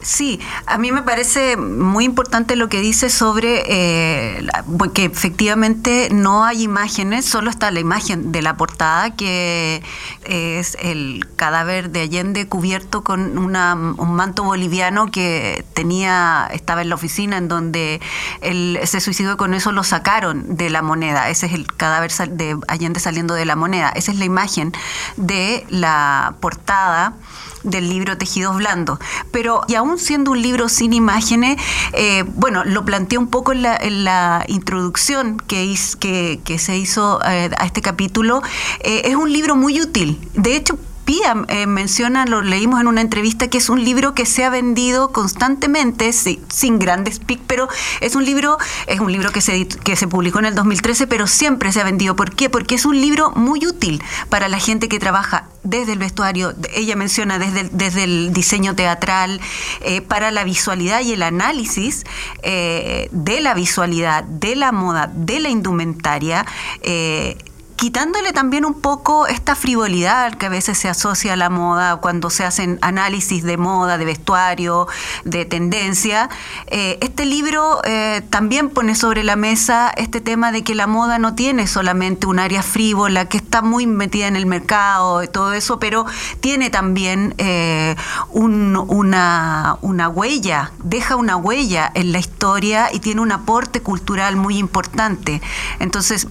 Sí, 0.00 0.40
a 0.66 0.78
mí 0.78 0.92
me 0.92 1.02
parece 1.02 1.56
muy 1.56 2.04
importante 2.04 2.56
lo 2.56 2.68
que 2.68 2.80
dice 2.80 3.10
sobre 3.10 3.62
eh, 3.66 4.46
que 4.94 5.04
efectivamente 5.04 6.08
no 6.12 6.44
hay 6.44 6.62
imágenes, 6.62 7.24
solo 7.26 7.50
está 7.50 7.70
la 7.70 7.80
imagen 7.80 8.32
de 8.32 8.40
la 8.42 8.56
portada 8.56 9.14
que 9.16 9.82
es 10.24 10.76
el 10.80 11.26
cadáver 11.36 11.90
de 11.90 12.00
Allende 12.02 12.46
cubierto 12.48 13.02
con 13.04 13.36
una- 13.38 13.74
un 13.74 14.14
manto 14.14 14.44
boliviano 14.44 15.10
que 15.10 15.64
tenía 15.74 16.48
estaba 16.52 16.82
en 16.82 16.88
la 16.88 16.94
oficina 16.94 17.36
en 17.36 17.48
donde 17.48 18.00
él 18.40 18.78
se 18.84 19.00
suicidó 19.00 19.34
y 19.34 19.36
con 19.36 19.52
eso 19.52 19.72
lo 19.72 19.82
sacaron 19.84 20.56
de 20.56 20.70
la 20.70 20.80
moneda. 20.82 21.28
Ese 21.28 21.46
es 21.46 21.52
el 21.52 21.66
cadáver 21.66 22.12
de 22.30 22.56
Allende 22.68 23.00
saliendo 23.00 23.34
de 23.34 23.44
la 23.44 23.56
moneda. 23.56 23.90
Esa 23.90 24.12
es 24.12 24.18
la 24.18 24.24
imagen 24.24 24.72
de 25.16 25.66
la 25.68 26.34
portada 26.40 27.14
del 27.62 27.88
libro 27.88 28.16
Tejidos 28.16 28.56
Blandos. 28.56 28.98
Pero, 29.30 29.62
y 29.68 29.74
aún 29.74 29.98
siendo 29.98 30.32
un 30.32 30.42
libro 30.42 30.68
sin 30.68 30.92
imágenes, 30.92 31.60
eh, 31.92 32.24
bueno, 32.34 32.64
lo 32.64 32.84
planteé 32.84 33.18
un 33.18 33.28
poco 33.28 33.52
en 33.52 33.62
la, 33.62 33.76
en 33.76 34.04
la 34.04 34.44
introducción 34.48 35.38
que, 35.38 35.74
que, 35.98 36.40
que 36.44 36.58
se 36.58 36.76
hizo 36.76 37.20
eh, 37.24 37.50
a 37.56 37.66
este 37.66 37.82
capítulo, 37.82 38.42
eh, 38.80 39.02
es 39.04 39.16
un 39.16 39.32
libro 39.32 39.56
muy 39.56 39.80
útil. 39.80 40.18
De 40.34 40.56
hecho, 40.56 40.78
Pía 41.08 41.42
eh, 41.48 41.66
menciona, 41.66 42.26
lo 42.26 42.42
leímos 42.42 42.82
en 42.82 42.86
una 42.86 43.00
entrevista, 43.00 43.48
que 43.48 43.56
es 43.56 43.70
un 43.70 43.82
libro 43.82 44.12
que 44.12 44.26
se 44.26 44.44
ha 44.44 44.50
vendido 44.50 45.10
constantemente, 45.10 46.12
sí, 46.12 46.38
sin 46.52 46.78
grandes 46.78 47.18
pics, 47.18 47.40
pero 47.46 47.66
es 48.02 48.14
un 48.14 48.26
libro, 48.26 48.58
es 48.86 49.00
un 49.00 49.10
libro 49.10 49.32
que 49.32 49.40
se, 49.40 49.66
que 49.66 49.96
se 49.96 50.06
publicó 50.06 50.38
en 50.40 50.44
el 50.44 50.54
2013, 50.54 51.06
pero 51.06 51.26
siempre 51.26 51.72
se 51.72 51.80
ha 51.80 51.84
vendido. 51.84 52.14
¿Por 52.14 52.34
qué? 52.34 52.50
Porque 52.50 52.74
es 52.74 52.84
un 52.84 53.00
libro 53.00 53.30
muy 53.30 53.66
útil 53.66 54.02
para 54.28 54.50
la 54.50 54.58
gente 54.58 54.90
que 54.90 54.98
trabaja 54.98 55.48
desde 55.62 55.94
el 55.94 55.98
vestuario, 55.98 56.52
ella 56.74 56.94
menciona 56.94 57.38
desde 57.38 57.60
el, 57.60 57.70
desde 57.72 58.04
el 58.04 58.32
diseño 58.34 58.74
teatral, 58.74 59.40
eh, 59.80 60.02
para 60.02 60.30
la 60.30 60.44
visualidad 60.44 61.00
y 61.00 61.14
el 61.14 61.22
análisis 61.22 62.04
eh, 62.42 63.08
de 63.12 63.40
la 63.40 63.54
visualidad, 63.54 64.24
de 64.24 64.56
la 64.56 64.72
moda, 64.72 65.10
de 65.14 65.40
la 65.40 65.48
indumentaria. 65.48 66.44
Quitándole 67.78 68.32
también 68.32 68.64
un 68.64 68.74
poco 68.74 69.28
esta 69.28 69.54
frivolidad 69.54 70.34
que 70.34 70.46
a 70.46 70.48
veces 70.48 70.76
se 70.78 70.88
asocia 70.88 71.34
a 71.34 71.36
la 71.36 71.48
moda 71.48 71.98
cuando 71.98 72.28
se 72.28 72.44
hacen 72.44 72.76
análisis 72.82 73.44
de 73.44 73.56
moda, 73.56 73.98
de 73.98 74.04
vestuario, 74.04 74.88
de 75.24 75.44
tendencia. 75.44 76.28
Eh, 76.66 76.98
este 77.02 77.24
libro 77.24 77.80
eh, 77.84 78.20
también 78.30 78.68
pone 78.68 78.96
sobre 78.96 79.22
la 79.22 79.36
mesa 79.36 79.92
este 79.96 80.20
tema 80.20 80.50
de 80.50 80.64
que 80.64 80.74
la 80.74 80.88
moda 80.88 81.20
no 81.20 81.36
tiene 81.36 81.68
solamente 81.68 82.26
un 82.26 82.40
área 82.40 82.64
frívola, 82.64 83.26
que 83.26 83.36
está 83.36 83.62
muy 83.62 83.86
metida 83.86 84.26
en 84.26 84.34
el 84.34 84.46
mercado 84.46 85.22
y 85.22 85.28
todo 85.28 85.52
eso, 85.52 85.78
pero 85.78 86.04
tiene 86.40 86.70
también 86.70 87.36
eh, 87.38 87.94
un- 88.30 88.76
una, 88.88 89.78
una 89.82 90.08
huella, 90.08 90.72
deja 90.82 91.14
una 91.14 91.36
huella 91.36 91.88
en 91.94 92.10
la 92.10 92.18
historia 92.18 92.88
y 92.92 92.98
tiene 92.98 93.20
un 93.20 93.30
aporte 93.30 93.82
cultural 93.82 94.34
muy 94.34 94.58
importante. 94.58 95.40
Entonces, 95.78 96.26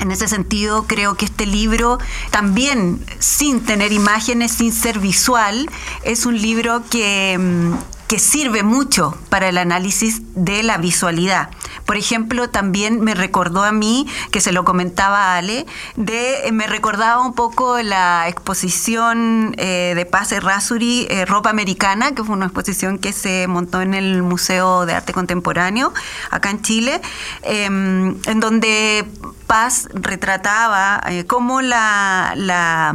en 0.00 0.10
ese 0.10 0.28
sentido, 0.28 0.86
creo 0.86 1.14
que 1.14 1.26
este 1.26 1.46
libro, 1.46 1.98
también 2.30 3.04
sin 3.18 3.60
tener 3.60 3.92
imágenes, 3.92 4.52
sin 4.52 4.72
ser 4.72 4.98
visual, 4.98 5.68
es 6.02 6.26
un 6.26 6.40
libro 6.40 6.82
que, 6.90 7.36
mm, 7.38 7.74
que 8.10 8.18
sirve 8.18 8.64
mucho 8.64 9.16
para 9.28 9.48
el 9.48 9.56
análisis 9.56 10.22
de 10.34 10.64
la 10.64 10.78
visualidad. 10.78 11.48
Por 11.86 11.96
ejemplo, 11.96 12.50
también 12.50 13.02
me 13.02 13.14
recordó 13.14 13.62
a 13.62 13.70
mí, 13.70 14.04
que 14.32 14.40
se 14.40 14.50
lo 14.50 14.64
comentaba 14.64 15.36
Ale, 15.36 15.64
eh, 15.96 16.50
me 16.52 16.66
recordaba 16.66 17.24
un 17.24 17.34
poco 17.34 17.80
la 17.82 18.26
exposición 18.26 19.54
eh, 19.58 19.92
de 19.94 20.06
Paz 20.06 20.32
Errázuri, 20.32 21.06
eh, 21.08 21.24
Ropa 21.24 21.50
Americana, 21.50 22.12
que 22.12 22.24
fue 22.24 22.34
una 22.34 22.46
exposición 22.46 22.98
que 22.98 23.12
se 23.12 23.46
montó 23.46 23.80
en 23.80 23.94
el 23.94 24.24
Museo 24.24 24.86
de 24.86 24.94
Arte 24.94 25.12
Contemporáneo, 25.12 25.94
acá 26.32 26.50
en 26.50 26.62
Chile, 26.62 27.00
eh, 27.44 27.66
en 27.66 28.40
donde 28.40 29.08
Paz 29.46 29.88
retrataba 29.94 31.00
cómo 31.28 31.62
la, 31.62 32.92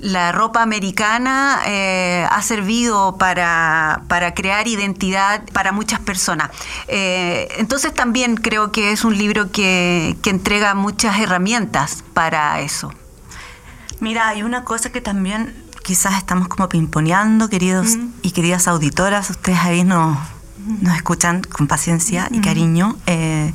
la 0.00 0.32
ropa 0.32 0.62
americana 0.62 1.60
eh, 1.66 2.26
ha 2.30 2.42
servido 2.42 3.16
para, 3.16 4.02
para 4.08 4.34
crear 4.34 4.68
identidad 4.68 5.42
para 5.52 5.72
muchas 5.72 6.00
personas. 6.00 6.50
Eh, 6.86 7.48
entonces 7.58 7.92
también 7.92 8.36
creo 8.36 8.70
que 8.70 8.92
es 8.92 9.04
un 9.04 9.16
libro 9.16 9.50
que, 9.50 10.16
que 10.22 10.30
entrega 10.30 10.74
muchas 10.74 11.18
herramientas 11.18 12.04
para 12.14 12.60
eso. 12.60 12.92
Mira, 14.00 14.28
hay 14.28 14.42
una 14.42 14.64
cosa 14.64 14.92
que 14.92 15.00
también 15.00 15.54
quizás 15.82 16.16
estamos 16.18 16.48
como 16.48 16.68
pimponeando, 16.68 17.48
queridos 17.48 17.96
y 18.22 18.30
queridas 18.30 18.68
auditoras, 18.68 19.30
ustedes 19.30 19.58
ahí 19.60 19.84
nos, 19.84 20.16
nos 20.80 20.94
escuchan 20.94 21.42
con 21.42 21.66
paciencia 21.66 22.28
y 22.30 22.40
cariño. 22.40 22.96
eh, 23.06 23.52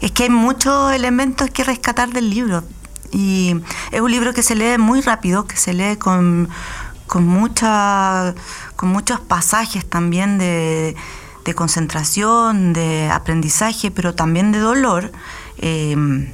es 0.00 0.12
que 0.12 0.24
hay 0.24 0.30
muchos 0.30 0.92
elementos 0.92 1.50
que 1.50 1.64
rescatar 1.64 2.10
del 2.10 2.30
libro. 2.30 2.62
Y 3.10 3.60
es 3.92 4.00
un 4.00 4.10
libro 4.10 4.34
que 4.34 4.42
se 4.42 4.54
lee 4.54 4.78
muy 4.78 5.00
rápido, 5.00 5.46
que 5.46 5.56
se 5.56 5.72
lee 5.72 5.96
con, 5.96 6.48
con, 7.06 7.26
mucha, 7.26 8.34
con 8.76 8.90
muchos 8.90 9.20
pasajes 9.20 9.88
también 9.88 10.38
de, 10.38 10.96
de 11.44 11.54
concentración, 11.54 12.72
de 12.72 13.10
aprendizaje, 13.12 13.90
pero 13.90 14.14
también 14.14 14.52
de 14.52 14.58
dolor. 14.58 15.12
eh, 15.58 16.32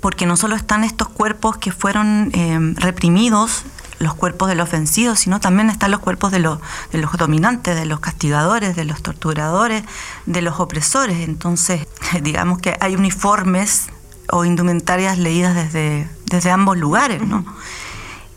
porque 0.00 0.26
no 0.26 0.36
solo 0.36 0.56
están 0.56 0.84
estos 0.84 1.08
cuerpos 1.08 1.56
que 1.56 1.72
fueron 1.72 2.30
eh, 2.34 2.58
reprimidos, 2.76 3.64
los 3.98 4.14
cuerpos 4.14 4.48
de 4.48 4.54
los 4.54 4.70
vencidos, 4.70 5.20
sino 5.20 5.40
también 5.40 5.70
están 5.70 5.90
los 5.90 6.00
cuerpos 6.00 6.30
de 6.30 6.40
los, 6.40 6.58
de 6.92 6.98
los 6.98 7.12
dominantes, 7.12 7.76
de 7.76 7.86
los 7.86 8.00
castigadores, 8.00 8.76
de 8.76 8.84
los 8.84 9.02
torturadores, 9.02 9.84
de 10.26 10.42
los 10.42 10.60
opresores. 10.60 11.20
Entonces, 11.20 11.86
digamos 12.22 12.58
que 12.58 12.76
hay 12.80 12.96
uniformes 12.96 13.86
o 14.30 14.44
indumentarias 14.44 15.18
leídas 15.18 15.54
desde, 15.54 16.08
desde 16.26 16.50
ambos 16.50 16.76
lugares, 16.76 17.22
¿no? 17.22 17.44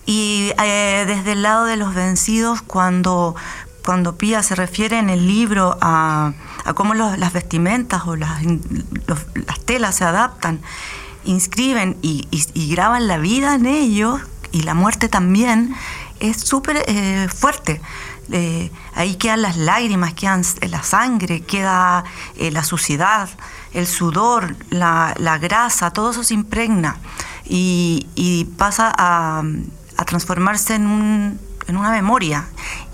Y 0.05 0.51
eh, 0.63 1.03
desde 1.07 1.33
el 1.33 1.41
lado 1.43 1.65
de 1.65 1.75
los 1.77 1.93
vencidos, 1.93 2.61
cuando, 2.61 3.35
cuando 3.83 4.15
Pía 4.17 4.41
se 4.43 4.55
refiere 4.55 4.99
en 4.99 5.09
el 5.09 5.27
libro 5.27 5.77
a, 5.81 6.33
a 6.63 6.73
cómo 6.73 6.93
los- 6.93 7.17
las 7.17 7.33
vestimentas 7.33 8.03
o 8.05 8.15
las, 8.15 8.41
los- 8.43 9.25
las 9.33 9.59
telas 9.65 9.95
se 9.95 10.05
adaptan, 10.05 10.61
inscriben 11.25 11.97
y, 12.01 12.27
y- 12.31 12.69
graban 12.73 13.07
la 13.07 13.17
vida 13.17 13.55
en 13.55 13.65
ellos 13.65 14.21
y 14.53 14.61
la 14.63 14.73
muerte 14.73 15.09
también, 15.09 15.75
es 16.21 16.37
súper 16.37 16.83
eh, 16.87 17.27
fuerte. 17.33 17.81
Eh, 18.31 18.71
ahí 18.95 19.15
quedan 19.15 19.41
las 19.41 19.55
lágrimas, 19.57 20.13
quedan 20.13 20.43
la 20.69 20.83
sangre, 20.83 21.41
queda 21.41 22.03
la 22.37 22.63
suciedad, 22.63 23.29
el 23.77 23.87
sudor, 23.87 24.55
la, 24.69 25.13
la 25.17 25.37
grasa, 25.37 25.91
todo 25.91 26.11
eso 26.11 26.23
se 26.23 26.33
impregna 26.33 26.97
y, 27.45 28.07
y 28.15 28.45
pasa 28.45 28.91
a, 28.97 29.43
a 29.97 30.05
transformarse 30.05 30.75
en, 30.75 30.87
un, 30.87 31.39
en 31.67 31.77
una 31.77 31.91
memoria. 31.91 32.47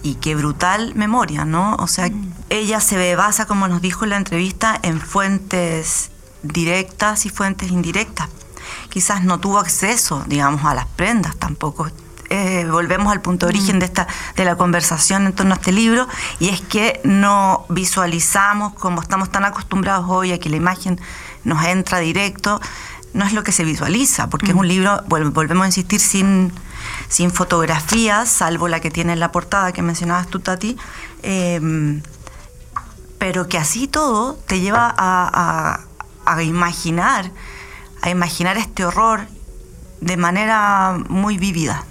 Y 0.04 0.16
qué 0.16 0.36
brutal 0.36 0.94
memoria, 0.96 1.46
¿no? 1.46 1.76
O 1.76 1.88
sea, 1.88 2.10
ella 2.50 2.82
se 2.82 3.16
basa, 3.16 3.46
como 3.46 3.70
nos 3.70 3.82
dijo 3.82 4.04
en 4.04 4.10
la 4.10 4.18
entrevista, 4.18 4.78
en 4.84 5.00
fuentes 5.00 6.12
directas 6.42 7.26
y 7.26 7.30
fuentes 7.30 7.72
indirectas. 7.72 8.28
Quizás 8.90 9.24
no 9.24 9.40
tuvo 9.40 9.60
acceso, 9.60 10.24
digamos, 10.28 10.66
a 10.66 10.76
las 10.76 10.88
prendas 10.88 11.38
tampoco. 11.38 11.90
Eh, 12.36 12.66
volvemos 12.68 13.12
al 13.14 13.22
punto 13.22 13.46
de 13.46 13.52
origen 13.52 13.78
de 13.78 13.86
esta 13.86 14.08
de 14.36 14.44
la 14.44 14.56
conversación 14.56 15.28
en 15.28 15.34
torno 15.34 15.54
a 15.54 15.58
este 15.58 15.72
libro 15.72 16.08
y 16.40 16.50
es 16.50 16.62
que 16.62 17.00
no 17.04 17.64
visualizamos 17.70 18.74
como 18.74 19.02
estamos 19.04 19.30
tan 19.30 19.46
acostumbrados 19.46 20.06
hoy 20.10 20.32
a 20.32 20.40
que 20.40 20.50
la 20.50 20.56
imagen 20.56 21.00
nos 21.44 21.64
entra 21.64 22.00
directo 22.00 22.60
no 23.14 23.24
es 23.24 23.34
lo 23.34 23.44
que 23.44 23.52
se 23.52 23.64
visualiza 23.64 24.32
porque 24.32 24.48
es 24.48 24.56
un 24.58 24.68
libro 24.68 25.04
vol- 25.08 25.32
volvemos 25.32 25.64
a 25.66 25.68
insistir 25.68 26.00
sin 26.00 26.52
sin 27.08 27.30
fotografías, 27.30 28.30
salvo 28.30 28.68
la 28.68 28.80
que 28.80 28.90
tiene 28.90 29.14
en 29.14 29.20
la 29.20 29.32
portada 29.32 29.72
que 29.72 29.84
mencionabas 29.84 30.28
tú, 30.28 30.40
Tati. 30.40 30.76
Em, 31.22 32.02
pero 33.20 33.48
que 33.48 33.58
así 33.60 33.88
todo 33.88 34.34
te 34.48 34.60
lleva 34.60 34.94
a, 34.98 36.42
imaginar, 36.42 37.32
a 38.02 38.10
imaginar 38.10 38.58
este 38.58 38.84
horror 38.86 39.28
de 40.04 40.18
manera 40.18 40.98
muy 41.10 41.38
vívida. 41.38 41.86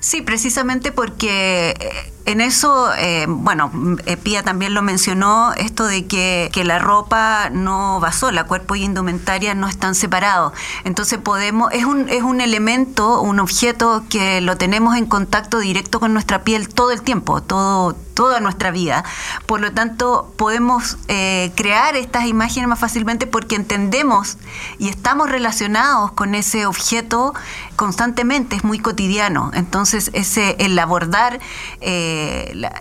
Sí, 0.00 0.22
precisamente 0.22 0.92
porque 0.92 1.74
eh, 1.78 2.13
en 2.26 2.40
eso, 2.40 2.90
eh, 2.96 3.26
bueno, 3.28 3.70
eh, 4.06 4.16
Pía 4.16 4.42
también 4.42 4.72
lo 4.72 4.80
mencionó, 4.80 5.52
esto 5.54 5.84
de 5.86 6.06
que, 6.06 6.50
la 6.64 6.78
ropa 6.78 7.50
no 7.50 8.00
va 8.00 8.10
sola, 8.10 8.44
cuerpo 8.44 8.74
y 8.74 8.82
indumentaria 8.82 9.54
no 9.54 9.68
están 9.68 9.94
separados. 9.94 10.54
Entonces 10.84 11.18
podemos, 11.18 11.70
es 11.72 11.84
un, 11.84 12.08
es 12.08 12.22
un 12.22 12.40
elemento, 12.40 13.20
un 13.20 13.38
objeto 13.38 14.04
que 14.08 14.40
lo 14.40 14.56
tenemos 14.56 14.96
en 14.96 15.04
contacto 15.04 15.58
directo 15.58 16.00
con 16.00 16.14
nuestra 16.14 16.42
piel 16.42 16.70
todo 16.70 16.90
el 16.90 17.02
tiempo, 17.02 17.42
todo, 17.42 17.94
toda 18.14 18.40
nuestra 18.40 18.70
vida. 18.70 19.04
Por 19.44 19.60
lo 19.60 19.72
tanto, 19.72 20.32
podemos 20.38 20.96
eh, 21.08 21.52
crear 21.54 21.96
estas 21.96 22.24
imágenes 22.24 22.68
más 22.68 22.78
fácilmente 22.78 23.26
porque 23.26 23.56
entendemos 23.56 24.38
y 24.78 24.88
estamos 24.88 25.28
relacionados 25.28 26.12
con 26.12 26.34
ese 26.34 26.64
objeto 26.64 27.34
constantemente, 27.76 28.56
es 28.56 28.64
muy 28.64 28.78
cotidiano. 28.78 29.50
Entonces, 29.52 30.10
ese, 30.14 30.56
el 30.60 30.78
abordar 30.78 31.40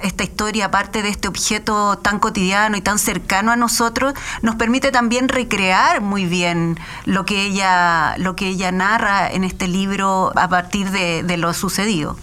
esta 0.02 0.24
historia, 0.24 0.66
aparte 0.66 1.02
de 1.02 1.10
este 1.10 1.28
objeto 1.28 1.98
tan 1.98 2.20
cotidiano 2.20 2.78
y 2.78 2.82
tan 2.82 3.00
cercano 3.00 3.52
a 3.52 3.56
nosotros, 3.56 4.14
nos 4.42 4.56
permite 4.56 4.92
también 4.92 5.30
recrear 5.30 6.02
muy 6.02 6.26
bien 6.26 6.80
lo 7.06 7.26
que 7.26 7.44
ella, 7.44 8.16
lo 8.18 8.36
que 8.36 8.48
ella 8.48 8.72
narra 8.72 9.32
en 9.32 9.44
este 9.44 9.68
libro 9.68 10.32
a 10.36 10.48
partir 10.48 10.92
de, 10.92 11.38
lo 11.38 11.54
sucedido. 11.54 12.16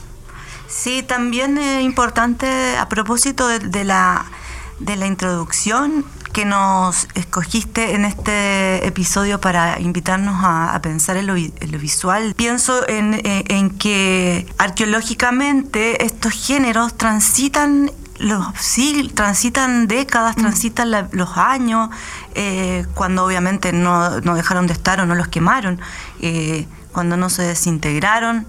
Sí, 0.69 1.03
también 1.03 1.59
es 1.59 1.83
importante 1.83 2.77
a 2.77 2.89
propósito 2.89 3.49
de, 3.49 3.85
la, 3.85 4.25
de 4.79 4.97
la 4.97 5.07
introducción 5.07 6.05
que 6.33 6.45
nos 6.45 7.09
escogiste 7.15 7.95
en 7.95 8.05
este 8.05 8.87
episodio 8.87 9.41
para 9.41 9.81
invitarnos 9.81 10.37
a, 10.43 10.79
pensar 10.83 11.17
en 11.17 11.27
lo, 11.27 11.35
visual. 11.35 12.35
Pienso 12.37 12.87
eh, 12.89 13.45
en, 13.49 13.71
que 13.71 14.47
arqueológicamente 14.59 16.05
estos 16.05 16.33
géneros 16.33 16.97
transitan 16.97 17.91
los 18.19 18.47
sí, 18.59 19.11
transitan 19.15 19.89
décadas, 19.89 20.37
mm. 20.37 20.41
transitan 20.41 21.09
los 21.13 21.37
años, 21.37 21.89
eh, 22.35 22.87
cuando 22.95 23.25
obviamente 23.25 23.73
no, 23.73 24.21
dejaron 24.21 24.67
de 24.67 24.75
estar 24.75 25.01
o 25.01 25.07
no 25.07 25.15
los 25.15 25.29
quemaron, 25.29 25.81
eh, 26.21 26.67
cuando 26.93 27.17
no 27.17 27.31
se 27.31 27.43
desintegraron. 27.43 28.47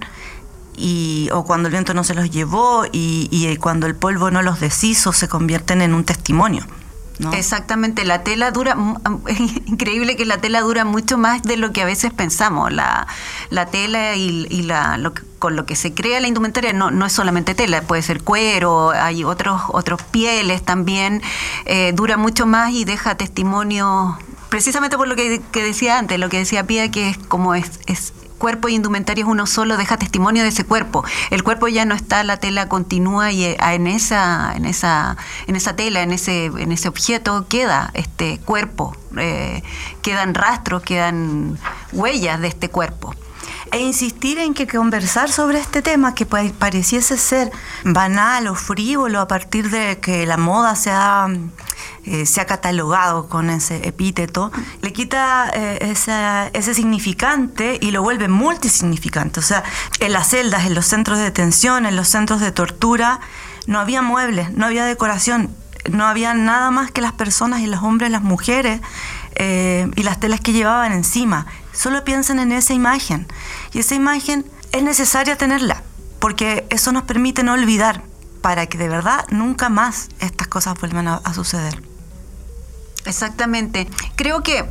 Y, 0.74 1.28
o 1.34 1.44
cuando 1.44 1.68
el 1.68 1.72
viento 1.72 1.92
no 1.92 2.02
se 2.02 2.14
los 2.14 2.30
llevó 2.30 2.86
y, 2.90 3.28
y 3.30 3.54
cuando 3.58 3.86
el 3.86 3.94
polvo 3.94 4.30
no 4.30 4.40
los 4.40 4.58
deshizo, 4.58 5.12
se 5.12 5.28
convierten 5.28 5.82
en 5.82 5.92
un 5.92 6.04
testimonio. 6.04 6.64
Exactamente, 7.32 8.04
la 8.04 8.22
tela 8.22 8.50
dura, 8.50 8.76
es 9.26 9.40
increíble 9.40 10.16
que 10.16 10.24
la 10.24 10.38
tela 10.38 10.60
dura 10.60 10.84
mucho 10.84 11.18
más 11.18 11.42
de 11.42 11.56
lo 11.56 11.72
que 11.72 11.82
a 11.82 11.84
veces 11.84 12.12
pensamos. 12.12 12.72
La, 12.72 13.06
la 13.50 13.66
tela 13.66 14.16
y, 14.16 14.62
la, 14.62 14.98
con 15.38 15.56
lo 15.56 15.66
que 15.66 15.76
se 15.76 15.94
crea 15.94 16.20
la 16.20 16.28
indumentaria 16.28 16.72
no, 16.72 16.90
no 16.90 17.06
es 17.06 17.12
solamente 17.12 17.54
tela, 17.54 17.82
puede 17.82 18.02
ser 18.02 18.22
cuero, 18.22 18.90
hay 18.90 19.24
otros, 19.24 19.62
otros 19.68 20.02
pieles 20.02 20.62
también, 20.62 21.22
eh, 21.64 21.92
dura 21.94 22.16
mucho 22.16 22.46
más 22.46 22.72
y 22.72 22.84
deja 22.84 23.16
testimonio 23.16 24.18
precisamente 24.52 24.98
por 24.98 25.08
lo 25.08 25.16
que, 25.16 25.40
decía 25.54 25.98
antes, 25.98 26.18
lo 26.18 26.28
que 26.28 26.36
decía 26.36 26.66
Pía, 26.66 26.90
que 26.90 27.08
es 27.08 27.16
como 27.16 27.54
es, 27.54 27.80
es 27.86 28.12
cuerpo 28.42 28.68
y 28.68 28.74
indumentario 28.74 29.24
es 29.24 29.30
uno 29.30 29.46
solo, 29.46 29.76
deja 29.76 29.96
testimonio 29.96 30.42
de 30.42 30.48
ese 30.48 30.64
cuerpo. 30.64 31.04
El 31.30 31.44
cuerpo 31.44 31.68
ya 31.68 31.84
no 31.84 31.94
está, 31.94 32.24
la 32.24 32.38
tela 32.38 32.68
continúa 32.68 33.30
y 33.30 33.44
eh, 33.44 33.56
en 33.60 33.86
esa, 33.86 34.52
en 34.56 34.64
esa, 34.64 35.16
en 35.46 35.54
esa 35.54 35.76
tela, 35.76 36.02
en 36.02 36.10
ese, 36.10 36.46
en 36.46 36.72
ese 36.72 36.88
objeto 36.88 37.46
queda 37.48 37.92
este 37.94 38.40
cuerpo, 38.44 38.96
eh, 39.16 39.62
quedan 40.02 40.34
rastros, 40.34 40.82
quedan 40.82 41.56
huellas 41.92 42.40
de 42.40 42.48
este 42.48 42.68
cuerpo 42.68 43.14
e 43.72 43.78
insistir 43.78 44.38
en 44.38 44.52
que 44.52 44.66
conversar 44.66 45.32
sobre 45.32 45.58
este 45.58 45.80
tema 45.80 46.14
que 46.14 46.26
pareciese 46.26 47.16
ser 47.16 47.50
banal 47.84 48.46
o 48.48 48.54
frívolo 48.54 49.18
a 49.20 49.26
partir 49.26 49.70
de 49.70 49.98
que 49.98 50.26
la 50.26 50.36
moda 50.36 50.76
se 50.76 50.90
ha, 50.90 51.26
eh, 52.04 52.26
se 52.26 52.40
ha 52.42 52.46
catalogado 52.46 53.28
con 53.28 53.48
ese 53.48 53.88
epíteto, 53.88 54.52
le 54.82 54.92
quita 54.92 55.50
eh, 55.54 55.94
ese 56.52 56.74
significante 56.74 57.78
y 57.80 57.92
lo 57.92 58.02
vuelve 58.02 58.28
multisignificante. 58.28 59.40
O 59.40 59.42
sea, 59.42 59.64
en 60.00 60.12
las 60.12 60.28
celdas, 60.28 60.66
en 60.66 60.74
los 60.74 60.86
centros 60.86 61.16
de 61.16 61.24
detención, 61.24 61.86
en 61.86 61.96
los 61.96 62.08
centros 62.08 62.40
de 62.40 62.52
tortura, 62.52 63.20
no 63.66 63.80
había 63.80 64.02
muebles, 64.02 64.52
no 64.52 64.66
había 64.66 64.84
decoración, 64.84 65.54
no 65.90 66.06
había 66.06 66.34
nada 66.34 66.70
más 66.70 66.90
que 66.90 67.00
las 67.00 67.12
personas 67.12 67.60
y 67.60 67.66
los 67.66 67.82
hombres, 67.82 68.10
las 68.10 68.22
mujeres 68.22 68.80
eh, 69.34 69.90
y 69.96 70.02
las 70.02 70.20
telas 70.20 70.40
que 70.40 70.52
llevaban 70.52 70.92
encima. 70.92 71.46
Solo 71.72 72.04
piensan 72.04 72.38
en 72.38 72.52
esa 72.52 72.74
imagen. 72.74 73.26
Y 73.72 73.80
esa 73.80 73.94
imagen 73.94 74.44
es 74.72 74.82
necesaria 74.82 75.36
tenerla, 75.36 75.82
porque 76.18 76.66
eso 76.70 76.92
nos 76.92 77.04
permite 77.04 77.42
no 77.42 77.52
olvidar, 77.52 78.02
para 78.40 78.66
que 78.66 78.76
de 78.76 78.88
verdad 78.88 79.24
nunca 79.30 79.68
más 79.68 80.08
estas 80.18 80.48
cosas 80.48 80.78
vuelvan 80.78 81.08
a, 81.08 81.34
suceder. 81.34 81.82
Exactamente. 83.04 83.88
Creo 84.16 84.42
que 84.42 84.68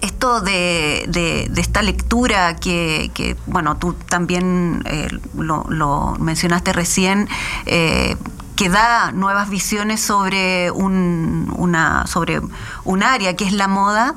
esto 0.00 0.40
de, 0.40 1.50
esta 1.56 1.82
lectura 1.82 2.56
que, 2.56 3.36
bueno, 3.46 3.76
tú 3.76 3.94
también 3.94 4.82
eh, 4.86 5.08
lo, 5.34 6.16
mencionaste 6.18 6.72
recién, 6.72 7.28
eh, 7.66 8.16
que 8.56 8.68
da 8.68 9.10
nuevas 9.12 9.50
visiones 9.50 10.00
sobre 10.00 10.70
un, 10.70 11.52
una, 11.56 12.06
sobre 12.06 12.40
un 12.84 13.02
área 13.02 13.34
que 13.34 13.44
es 13.44 13.52
la 13.52 13.68
moda 13.68 14.14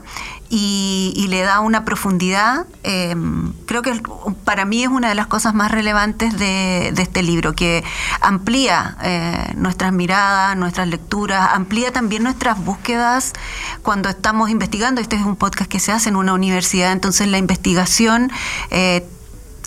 y, 0.49 1.25
le 1.29 1.41
da 1.41 1.59
una 1.59 1.83
profundidad. 1.83 2.65
Em, 2.83 3.51
creo 3.65 3.81
que 3.81 4.01
para 4.45 4.65
mí 4.65 4.83
es 4.83 4.89
una 4.89 5.09
de 5.09 5.15
las 5.15 5.27
cosas 5.27 5.53
más 5.53 5.71
relevantes 5.71 6.37
de, 6.37 6.89
este 6.97 7.23
libro, 7.23 7.53
que 7.53 7.83
amplía 8.21 8.97
eh, 9.03 9.53
nuestras 9.55 9.91
miradas, 9.91 10.55
nuestras 10.55 10.87
lecturas, 10.87 11.49
amplía 11.53 11.91
también 11.91 12.23
nuestras 12.23 12.63
búsquedas 12.63 13.33
cuando 13.81 14.09
estamos 14.09 14.49
investigando. 14.49 15.01
Este 15.01 15.15
es 15.15 15.23
un 15.23 15.35
podcast 15.35 15.69
que 15.69 15.79
se 15.79 15.91
hace 15.91 16.09
en 16.09 16.15
una 16.15 16.33
universidad, 16.33 16.91
entonces 16.91 17.27
la 17.27 17.37
investigación 17.37 18.31
eh, 18.71 19.05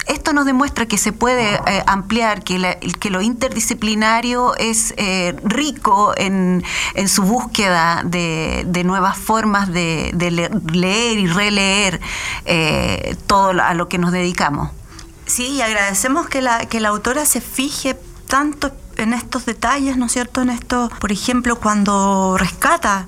esto 0.06 0.32
nos 0.32 0.44
demuestra 0.44 0.86
que 0.86 0.98
se 0.98 1.12
puede 1.12 1.54
eh, 1.54 1.82
ampliar, 1.86 2.42
que, 2.42 2.78
que, 2.98 3.10
lo 3.10 3.20
interdisciplinario 3.20 4.56
es 4.56 4.94
eh, 4.96 5.36
rico 5.44 6.14
en, 6.16 6.62
su 7.06 7.22
búsqueda 7.22 8.02
de, 8.04 8.82
nuevas 8.84 9.18
formas 9.18 9.72
de, 9.72 10.12
leer 10.72 11.18
y 11.18 11.26
releer 11.26 12.00
eh, 12.44 13.16
todo 13.26 13.50
a 13.62 13.74
lo 13.74 13.88
que 13.88 13.98
nos 13.98 14.12
dedicamos. 14.12 14.70
Sí, 15.26 15.46
y 15.48 15.62
agradecemos 15.62 16.28
que 16.28 16.42
la, 16.42 16.66
que 16.66 16.80
la 16.80 16.88
autora 16.88 17.24
se 17.24 17.40
fije 17.40 17.96
tanto 18.26 18.72
en 18.96 19.12
estos 19.12 19.46
detalles, 19.46 19.96
¿no 19.96 20.06
es 20.06 20.12
cierto? 20.12 20.42
En 20.42 20.50
esto, 20.50 20.90
por 21.00 21.12
ejemplo, 21.12 21.56
cuando 21.56 22.36
rescata 22.38 23.06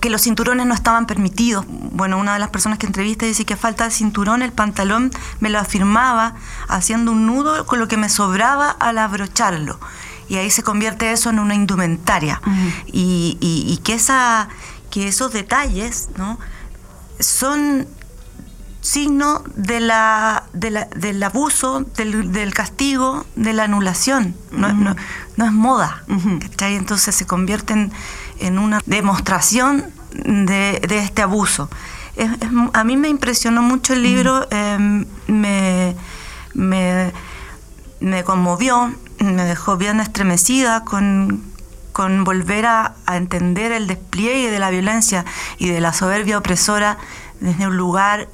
que 0.00 0.10
los 0.10 0.22
cinturones 0.22 0.66
no 0.66 0.74
estaban 0.74 1.06
permitidos. 1.06 1.64
Bueno, 1.68 2.18
una 2.18 2.34
de 2.34 2.38
las 2.38 2.50
personas 2.50 2.78
que 2.78 2.86
entrevisté 2.86 3.26
dice 3.26 3.44
que 3.44 3.56
falta 3.56 3.84
de 3.84 3.90
cinturón, 3.90 4.42
el 4.42 4.52
pantalón 4.52 5.10
me 5.40 5.50
lo 5.50 5.58
afirmaba 5.58 6.34
haciendo 6.68 7.12
un 7.12 7.26
nudo 7.26 7.66
con 7.66 7.78
lo 7.78 7.88
que 7.88 7.96
me 7.96 8.08
sobraba 8.08 8.70
al 8.70 8.98
abrocharlo. 8.98 9.78
Y 10.28 10.36
ahí 10.36 10.50
se 10.50 10.62
convierte 10.62 11.10
eso 11.10 11.30
en 11.30 11.38
una 11.38 11.54
indumentaria. 11.54 12.40
y, 12.86 13.80
que, 13.84 13.94
esa, 13.94 14.48
que 14.90 15.08
esos 15.08 15.32
detalles 15.32 16.08
¿no? 16.16 16.38
son 17.18 17.86
signo 18.80 19.42
de 19.54 19.80
la, 19.80 20.44
del 20.52 21.22
abuso, 21.22 21.84
del, 21.96 22.54
castigo, 22.54 23.26
de 23.36 23.52
la 23.52 23.64
anulación. 23.64 24.34
No, 24.52 24.72
no, 24.72 24.94
es 25.44 25.52
moda. 25.52 26.04
Entonces 26.60 27.14
se 27.14 27.26
convierten 27.26 27.80
en 27.80 27.92
una 28.58 28.80
demostración 28.86 29.84
de, 30.12 30.80
este 30.90 31.22
abuso. 31.22 31.68
a 32.72 32.84
mí 32.84 32.96
me 32.96 33.08
impresionó 33.08 33.62
mucho 33.62 33.92
el 33.92 34.02
libro, 34.02 34.46
em, 34.50 35.04
me, 35.26 35.94
me, 36.54 38.24
conmovió, 38.24 38.92
me 39.20 39.44
dejó 39.44 39.76
bien 39.76 40.00
estremecida 40.00 40.84
con, 40.84 41.42
volver 42.24 42.66
a, 42.66 42.94
entender 43.08 43.72
el 43.72 43.86
despliegue 43.88 44.50
de 44.50 44.58
la 44.58 44.70
violencia 44.70 45.24
y 45.58 45.68
de 45.68 45.80
la 45.80 45.92
soberbia 45.92 46.38
opresora 46.38 46.96
desde 47.40 47.66
un 47.66 47.76
lugar 47.76 48.28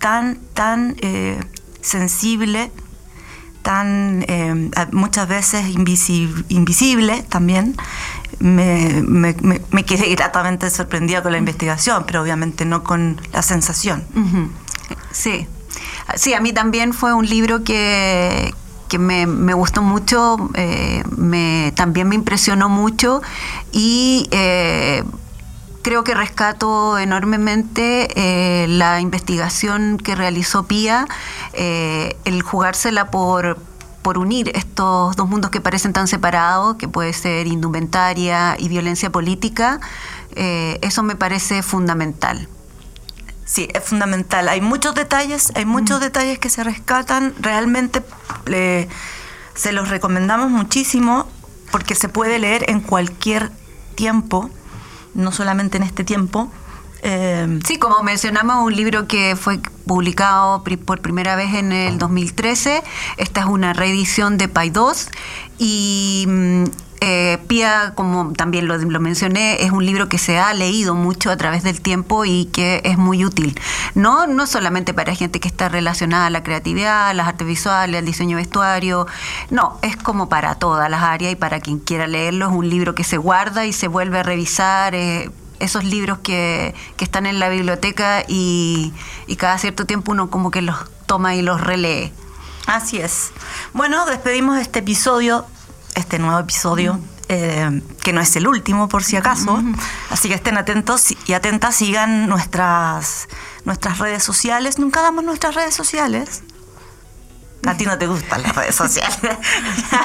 tan, 0.00 0.38
tan 0.54 0.96
eh, 1.00 1.38
sensible, 1.80 2.72
tan 3.62 4.24
em, 4.28 4.70
muchas 4.92 5.28
veces 5.28 5.66
invisible 5.68 7.22
también, 7.28 7.76
me, 8.38 9.02
me, 9.02 9.84
quedé 9.84 10.14
gratamente 10.14 10.68
sorprendida 10.70 11.22
con 11.22 11.32
la 11.32 11.38
investigación, 11.38 12.04
pero 12.06 12.22
obviamente 12.22 12.64
no 12.64 12.84
con 12.84 13.20
la 13.32 13.42
sensación. 13.42 14.04
Sí. 15.12 15.46
Sí, 16.14 16.34
a 16.34 16.40
mí 16.40 16.52
también 16.52 16.92
fue 16.92 17.12
un 17.14 17.26
libro 17.26 17.64
que, 17.64 18.54
que 18.88 18.98
me, 18.98 19.26
me 19.26 19.54
gustó 19.54 19.82
mucho, 19.82 20.50
eh, 20.54 21.02
me, 21.16 21.72
también 21.74 22.08
me 22.08 22.14
impresionó 22.14 22.68
mucho 22.68 23.22
y 23.72 24.28
eh, 24.30 25.02
creo 25.86 26.02
que 26.02 26.14
rescato 26.14 26.98
enormemente 26.98 28.08
eh, 28.16 28.66
la 28.66 29.00
investigación 29.00 29.98
que 29.98 30.16
realizó 30.16 30.66
Pía, 30.66 31.06
eh, 31.52 32.16
el 32.24 32.42
jugársela 32.42 33.10
por, 33.10 33.56
por 34.06 34.18
unir 34.18 34.52
estos 34.54 35.16
dos 35.16 35.28
mundos 35.28 35.50
que 35.50 35.60
parecen 35.60 35.92
tan 35.92 36.06
separados, 36.06 36.76
que 36.76 36.86
puede 36.86 37.12
ser 37.12 37.48
indumentaria 37.48 38.54
y 38.56 38.68
violencia 38.68 39.10
política, 39.10 39.80
eh, 40.36 40.78
eso 40.80 41.02
me 41.02 41.16
parece 41.16 41.60
fundamental. 41.64 42.48
Sí, 43.44 43.66
es 43.74 43.82
fundamental. 43.82 44.48
Hay 44.48 44.60
muchos 44.60 44.94
detalles, 44.94 45.50
hay 45.56 45.64
muchos 45.64 45.98
detalles 45.98 46.38
que 46.38 46.50
se 46.50 46.62
rescatan. 46.62 47.34
Realmente 47.40 48.00
se 49.54 49.72
los 49.72 49.88
recomendamos 49.88 50.52
muchísimo 50.52 51.26
porque 51.72 51.96
se 51.96 52.08
puede 52.08 52.38
leer 52.38 52.70
en 52.70 52.82
cualquier 52.82 53.50
tiempo, 53.96 54.50
no 55.14 55.32
solamente 55.32 55.78
en 55.78 55.82
este 55.82 56.04
tiempo. 56.04 56.48
Eh, 57.08 57.60
Sí, 57.64 57.78
como 57.78 58.02
mencionamos, 58.02 58.64
un 58.64 58.74
libro 58.74 59.06
que 59.06 59.36
fue 59.36 59.60
publicado 59.86 60.64
por 60.84 61.00
primera 61.00 61.36
vez 61.36 61.54
en 61.54 61.70
el 61.72 61.98
2013. 61.98 62.82
Esta 63.16 63.40
es 63.40 63.46
una 63.46 63.72
reedición 63.72 64.36
de 64.38 64.48
2 64.48 65.08
y 65.58 66.24
mm, 66.26 66.64
eh, 67.02 67.38
Pía, 67.46 67.92
como 67.94 68.32
también 68.32 68.66
lo, 68.66 68.76
lo 68.78 68.98
mencioné, 69.00 69.62
es 69.62 69.70
un 69.70 69.86
libro 69.86 70.08
que 70.08 70.18
se 70.18 70.38
ha 70.38 70.52
leído 70.54 70.94
mucho 70.96 71.30
a 71.30 71.36
través 71.36 71.62
del 71.62 71.80
tiempo 71.80 72.24
y 72.24 72.46
que 72.46 72.80
es 72.84 72.98
muy 72.98 73.24
útil. 73.24 73.56
No, 73.94 74.26
no 74.26 74.46
solamente 74.48 74.92
para 74.92 75.14
gente 75.14 75.38
que 75.38 75.46
está 75.46 75.68
relacionada 75.68 76.26
a 76.26 76.30
la 76.30 76.42
creatividad, 76.42 77.08
a 77.10 77.14
las 77.14 77.28
artes 77.28 77.46
visuales, 77.46 78.00
al 78.00 78.04
diseño 78.06 78.36
vestuario, 78.38 79.06
no, 79.50 79.78
es 79.82 79.96
como 79.96 80.28
para 80.28 80.56
todas 80.56 80.90
las 80.90 81.02
áreas 81.02 81.32
y 81.32 81.36
para 81.36 81.60
quien 81.60 81.78
quiera 81.78 82.08
leerlo. 82.08 82.46
Es 82.48 82.52
un 82.52 82.68
libro 82.68 82.94
que 82.96 83.04
se 83.04 83.16
guarda 83.18 83.64
y 83.66 83.72
se 83.72 83.86
vuelve 83.86 84.18
a 84.18 84.22
revisar. 84.24 84.94
eh, 84.96 85.30
esos 85.60 85.84
libros 85.84 86.18
que, 86.18 86.74
que 86.96 87.04
están 87.04 87.26
en 87.26 87.38
la 87.38 87.48
biblioteca 87.48 88.24
y, 88.28 88.92
y 89.26 89.36
cada 89.36 89.58
cierto 89.58 89.86
tiempo 89.86 90.12
uno 90.12 90.30
como 90.30 90.50
que 90.50 90.62
los 90.62 90.76
toma 91.06 91.34
y 91.34 91.42
los 91.42 91.60
relee. 91.60 92.12
Así 92.66 92.98
es. 92.98 93.30
Bueno, 93.72 94.04
despedimos 94.06 94.58
este 94.58 94.80
episodio, 94.80 95.46
este 95.94 96.18
nuevo 96.18 96.38
episodio, 96.38 97.00
eh, 97.28 97.82
que 98.02 98.12
no 98.12 98.20
es 98.20 98.34
el 98.36 98.46
último 98.46 98.88
por 98.88 99.02
si 99.02 99.16
acaso. 99.16 99.60
Así 100.10 100.28
que 100.28 100.34
estén 100.34 100.56
atentos 100.58 101.14
y 101.26 101.32
atentas, 101.32 101.76
sigan 101.76 102.28
nuestras, 102.28 103.28
nuestras 103.64 103.98
redes 103.98 104.22
sociales. 104.22 104.78
Nunca 104.78 105.00
damos 105.00 105.24
nuestras 105.24 105.54
redes 105.54 105.74
sociales. 105.74 106.42
A 107.66 107.76
ti 107.76 107.84
no 107.84 107.98
te 107.98 108.06
gustan 108.06 108.42
las 108.42 108.54
redes 108.54 108.76
sociales. 108.76 109.18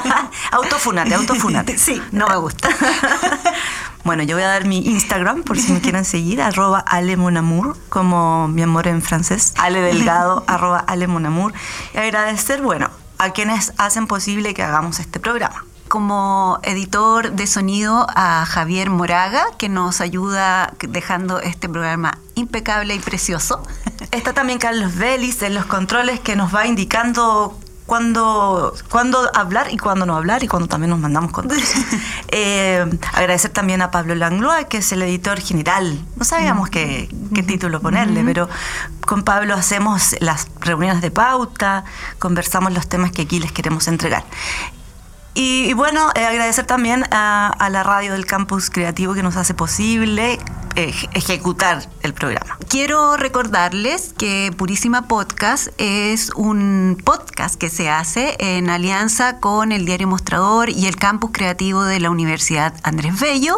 autofunate, 0.52 1.14
autofunate. 1.14 1.78
Sí, 1.78 2.02
no 2.12 2.28
me 2.28 2.38
gusta. 2.38 2.70
Bueno, 4.04 4.24
yo 4.24 4.36
voy 4.36 4.44
a 4.44 4.48
dar 4.48 4.66
mi 4.66 4.80
Instagram 4.80 5.44
por 5.44 5.60
si 5.60 5.72
me 5.72 5.82
quieren 5.82 6.06
seguir, 6.06 6.42
arroba 6.42 6.80
alemonamour, 6.80 7.78
como 7.90 8.48
mi 8.48 8.64
amor 8.64 8.88
en 8.88 9.02
francés, 9.02 9.54
ale 9.58 9.82
delgado, 9.82 10.44
arroba 10.48 10.80
alemonamour. 10.80 11.54
Y 11.94 11.98
agradecer, 11.98 12.62
bueno, 12.62 12.90
a 13.18 13.32
quienes 13.32 13.74
hacen 13.78 14.08
posible 14.08 14.54
que 14.54 14.64
hagamos 14.64 15.00
este 15.00 15.20
programa. 15.20 15.66
Como 15.88 16.60
editor 16.64 17.34
de 17.34 17.46
sonido 17.48 18.08
a 18.16 18.46
Javier 18.46 18.90
Moraga, 18.90 19.46
que 19.58 19.68
nos 19.68 20.00
ayuda 20.00 20.74
dejando 20.80 21.40
este 21.40 21.68
programa 21.68 22.18
impecable 22.36 22.96
y 22.96 23.00
precioso. 23.00 23.62
Está 24.12 24.34
también 24.34 24.58
Carlos 24.58 24.96
Vélez 24.96 25.42
en 25.42 25.54
los 25.54 25.66
controles 25.66 26.22
que 26.22 26.38
nos 26.38 26.56
va 26.56 26.66
indicando 26.66 27.60
cuándo, 27.86 28.74
cuándo 28.90 29.30
hablar 29.34 29.68
y 29.72 29.78
cuándo 29.78 30.06
no 30.06 30.16
hablar 30.16 30.44
y 30.44 30.48
cuándo 30.48 30.68
también 30.68 30.92
nos 30.92 31.00
mandamos 31.00 31.32
controles. 31.32 31.74
Eh, 32.34 32.86
agradecer 33.14 33.52
también 33.52 33.82
a 33.82 33.92
Pablo 33.92 34.16
Langlois, 34.16 34.66
que 34.68 34.78
es 34.78 34.92
el 34.94 35.02
editor 35.02 35.42
general. 35.42 36.00
No 36.16 36.24
sabíamos 36.24 36.70
qué, 36.70 37.14
qué 37.36 37.44
título 37.44 37.82
ponerle, 37.82 38.24
pero 38.24 38.48
con 39.06 39.24
Pablo 39.24 39.54
hacemos 39.54 40.16
las 40.22 40.48
reuniones 40.62 41.02
de 41.02 41.12
pauta, 41.12 41.84
conversamos 42.20 42.72
los 42.72 42.88
temas 42.88 43.12
que 43.12 43.24
aquí 43.24 43.40
les 43.40 43.52
queremos 43.52 43.90
entregar. 43.90 44.24
Y, 45.34 45.74
bueno, 45.74 46.10
eh, 46.16 46.26
agradecer 46.26 46.66
también 46.66 47.06
a, 47.12 47.48
a 47.48 47.70
la 47.70 47.84
radio 47.84 48.14
del 48.14 48.26
campus 48.26 48.70
creativo 48.70 49.14
que 49.14 49.24
nos 49.24 49.38
hace 49.38 49.54
posible 49.54 50.40
eh, 50.78 50.94
ejecutar 51.14 51.90
el 52.02 52.14
programa. 52.14 52.58
Quiero 52.70 53.18
recordarles 53.18 54.14
que 54.18 54.54
Purísima 54.56 55.08
Podcast 55.08 55.68
es 55.78 56.32
un 56.34 56.98
podcast 57.04 57.56
que 57.56 57.70
se 57.70 57.90
hace 57.90 58.38
en 58.40 58.70
alianza 58.70 59.40
con 59.42 59.74
el 59.74 59.86
Diario 59.86 60.08
Mostrador 60.08 60.70
y 60.70 60.88
el 60.88 60.96
Campus 60.96 61.32
Creativo 61.34 61.84
de 61.84 62.00
la 62.00 62.10
Universidad 62.10 62.74
Andrés 62.84 63.20
Bello 63.20 63.58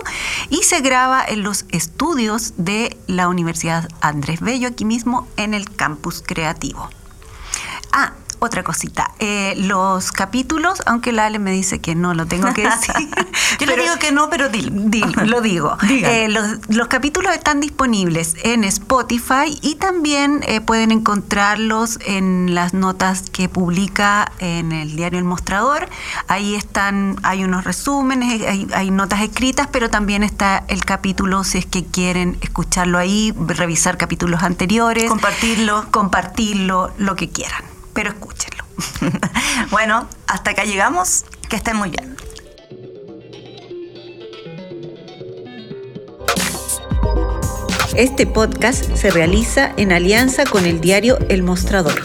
y 0.49 0.63
se 0.63 0.81
graba 0.81 1.23
en 1.23 1.43
los 1.43 1.65
estudios 1.69 2.53
de 2.57 2.97
la 3.05 3.27
Universidad 3.27 3.87
Andrés 4.01 4.39
Bello, 4.39 4.69
aquí 4.69 4.83
mismo 4.83 5.27
en 5.37 5.53
el 5.53 5.69
Campus 5.69 6.23
Creativo. 6.25 6.89
Ah, 7.91 8.13
otra 8.45 8.63
cosita. 8.63 9.11
eh, 9.19 9.53
los 9.57 10.11
capítulos, 10.11 10.81
aunque 10.85 11.11
la 11.11 11.25
Ale 11.25 11.39
me 11.39 11.51
dice 11.51 11.79
que 11.79 11.95
no 11.95 12.13
lo 12.13 12.25
tengo 12.25 12.53
que 12.53 12.63
decir. 12.69 12.93
Yo 13.59 13.65
le 13.67 13.75
digo 13.77 13.95
que 13.99 14.11
no, 14.11 14.29
pero 14.29 14.49
dilo. 14.49 14.71
Dilo, 14.73 15.25
lo 15.25 15.41
digo. 15.41 15.77
Eh, 15.89 16.27
los, 16.29 16.57
los 16.69 16.87
capítulos 16.87 17.33
están 17.33 17.59
disponibles 17.59 18.35
en 18.43 18.63
Spotify 18.63 19.57
y 19.61 19.75
también 19.75 20.43
eh, 20.47 20.61
pueden 20.61 20.91
encontrarlos 20.91 21.99
en 22.05 22.53
las 22.55 22.73
notas 22.73 23.29
que 23.29 23.49
publica 23.49 24.31
en 24.39 24.71
el 24.71 24.95
diario 24.95 25.19
El 25.19 25.25
Mostrador. 25.25 25.87
Ahí 26.27 26.55
están, 26.55 27.17
hay 27.23 27.43
unos 27.43 27.63
resúmenes, 27.63 28.41
hay, 28.47 28.67
hay 28.73 28.91
notas 28.91 29.21
escritas, 29.21 29.67
pero 29.71 29.89
también 29.89 30.23
está 30.23 30.63
el 30.67 30.85
capítulo 30.85 31.43
si 31.43 31.57
es 31.59 31.65
que 31.65 31.85
quieren 31.85 32.37
escucharlo 32.41 32.97
ahí, 32.97 33.33
revisar 33.47 33.97
capítulos 33.97 34.43
anteriores. 34.43 35.09
Compartirlo. 35.09 35.85
Compartirlo, 35.91 36.91
lo 36.97 37.15
que 37.15 37.29
quieran. 37.29 37.72
Pero 37.93 38.09
escúchenlo. 38.09 38.63
bueno, 39.71 40.07
hasta 40.27 40.51
acá 40.51 40.63
llegamos. 40.63 41.25
Que 41.49 41.55
estén 41.57 41.77
muy 41.77 41.89
bien. 41.89 42.15
Este 47.95 48.25
podcast 48.25 48.91
se 48.95 49.11
realiza 49.11 49.71
en 49.77 49.91
alianza 49.91 50.45
con 50.45 50.65
el 50.65 50.81
diario 50.81 51.19
El 51.29 51.43
Mostrador. 51.43 52.01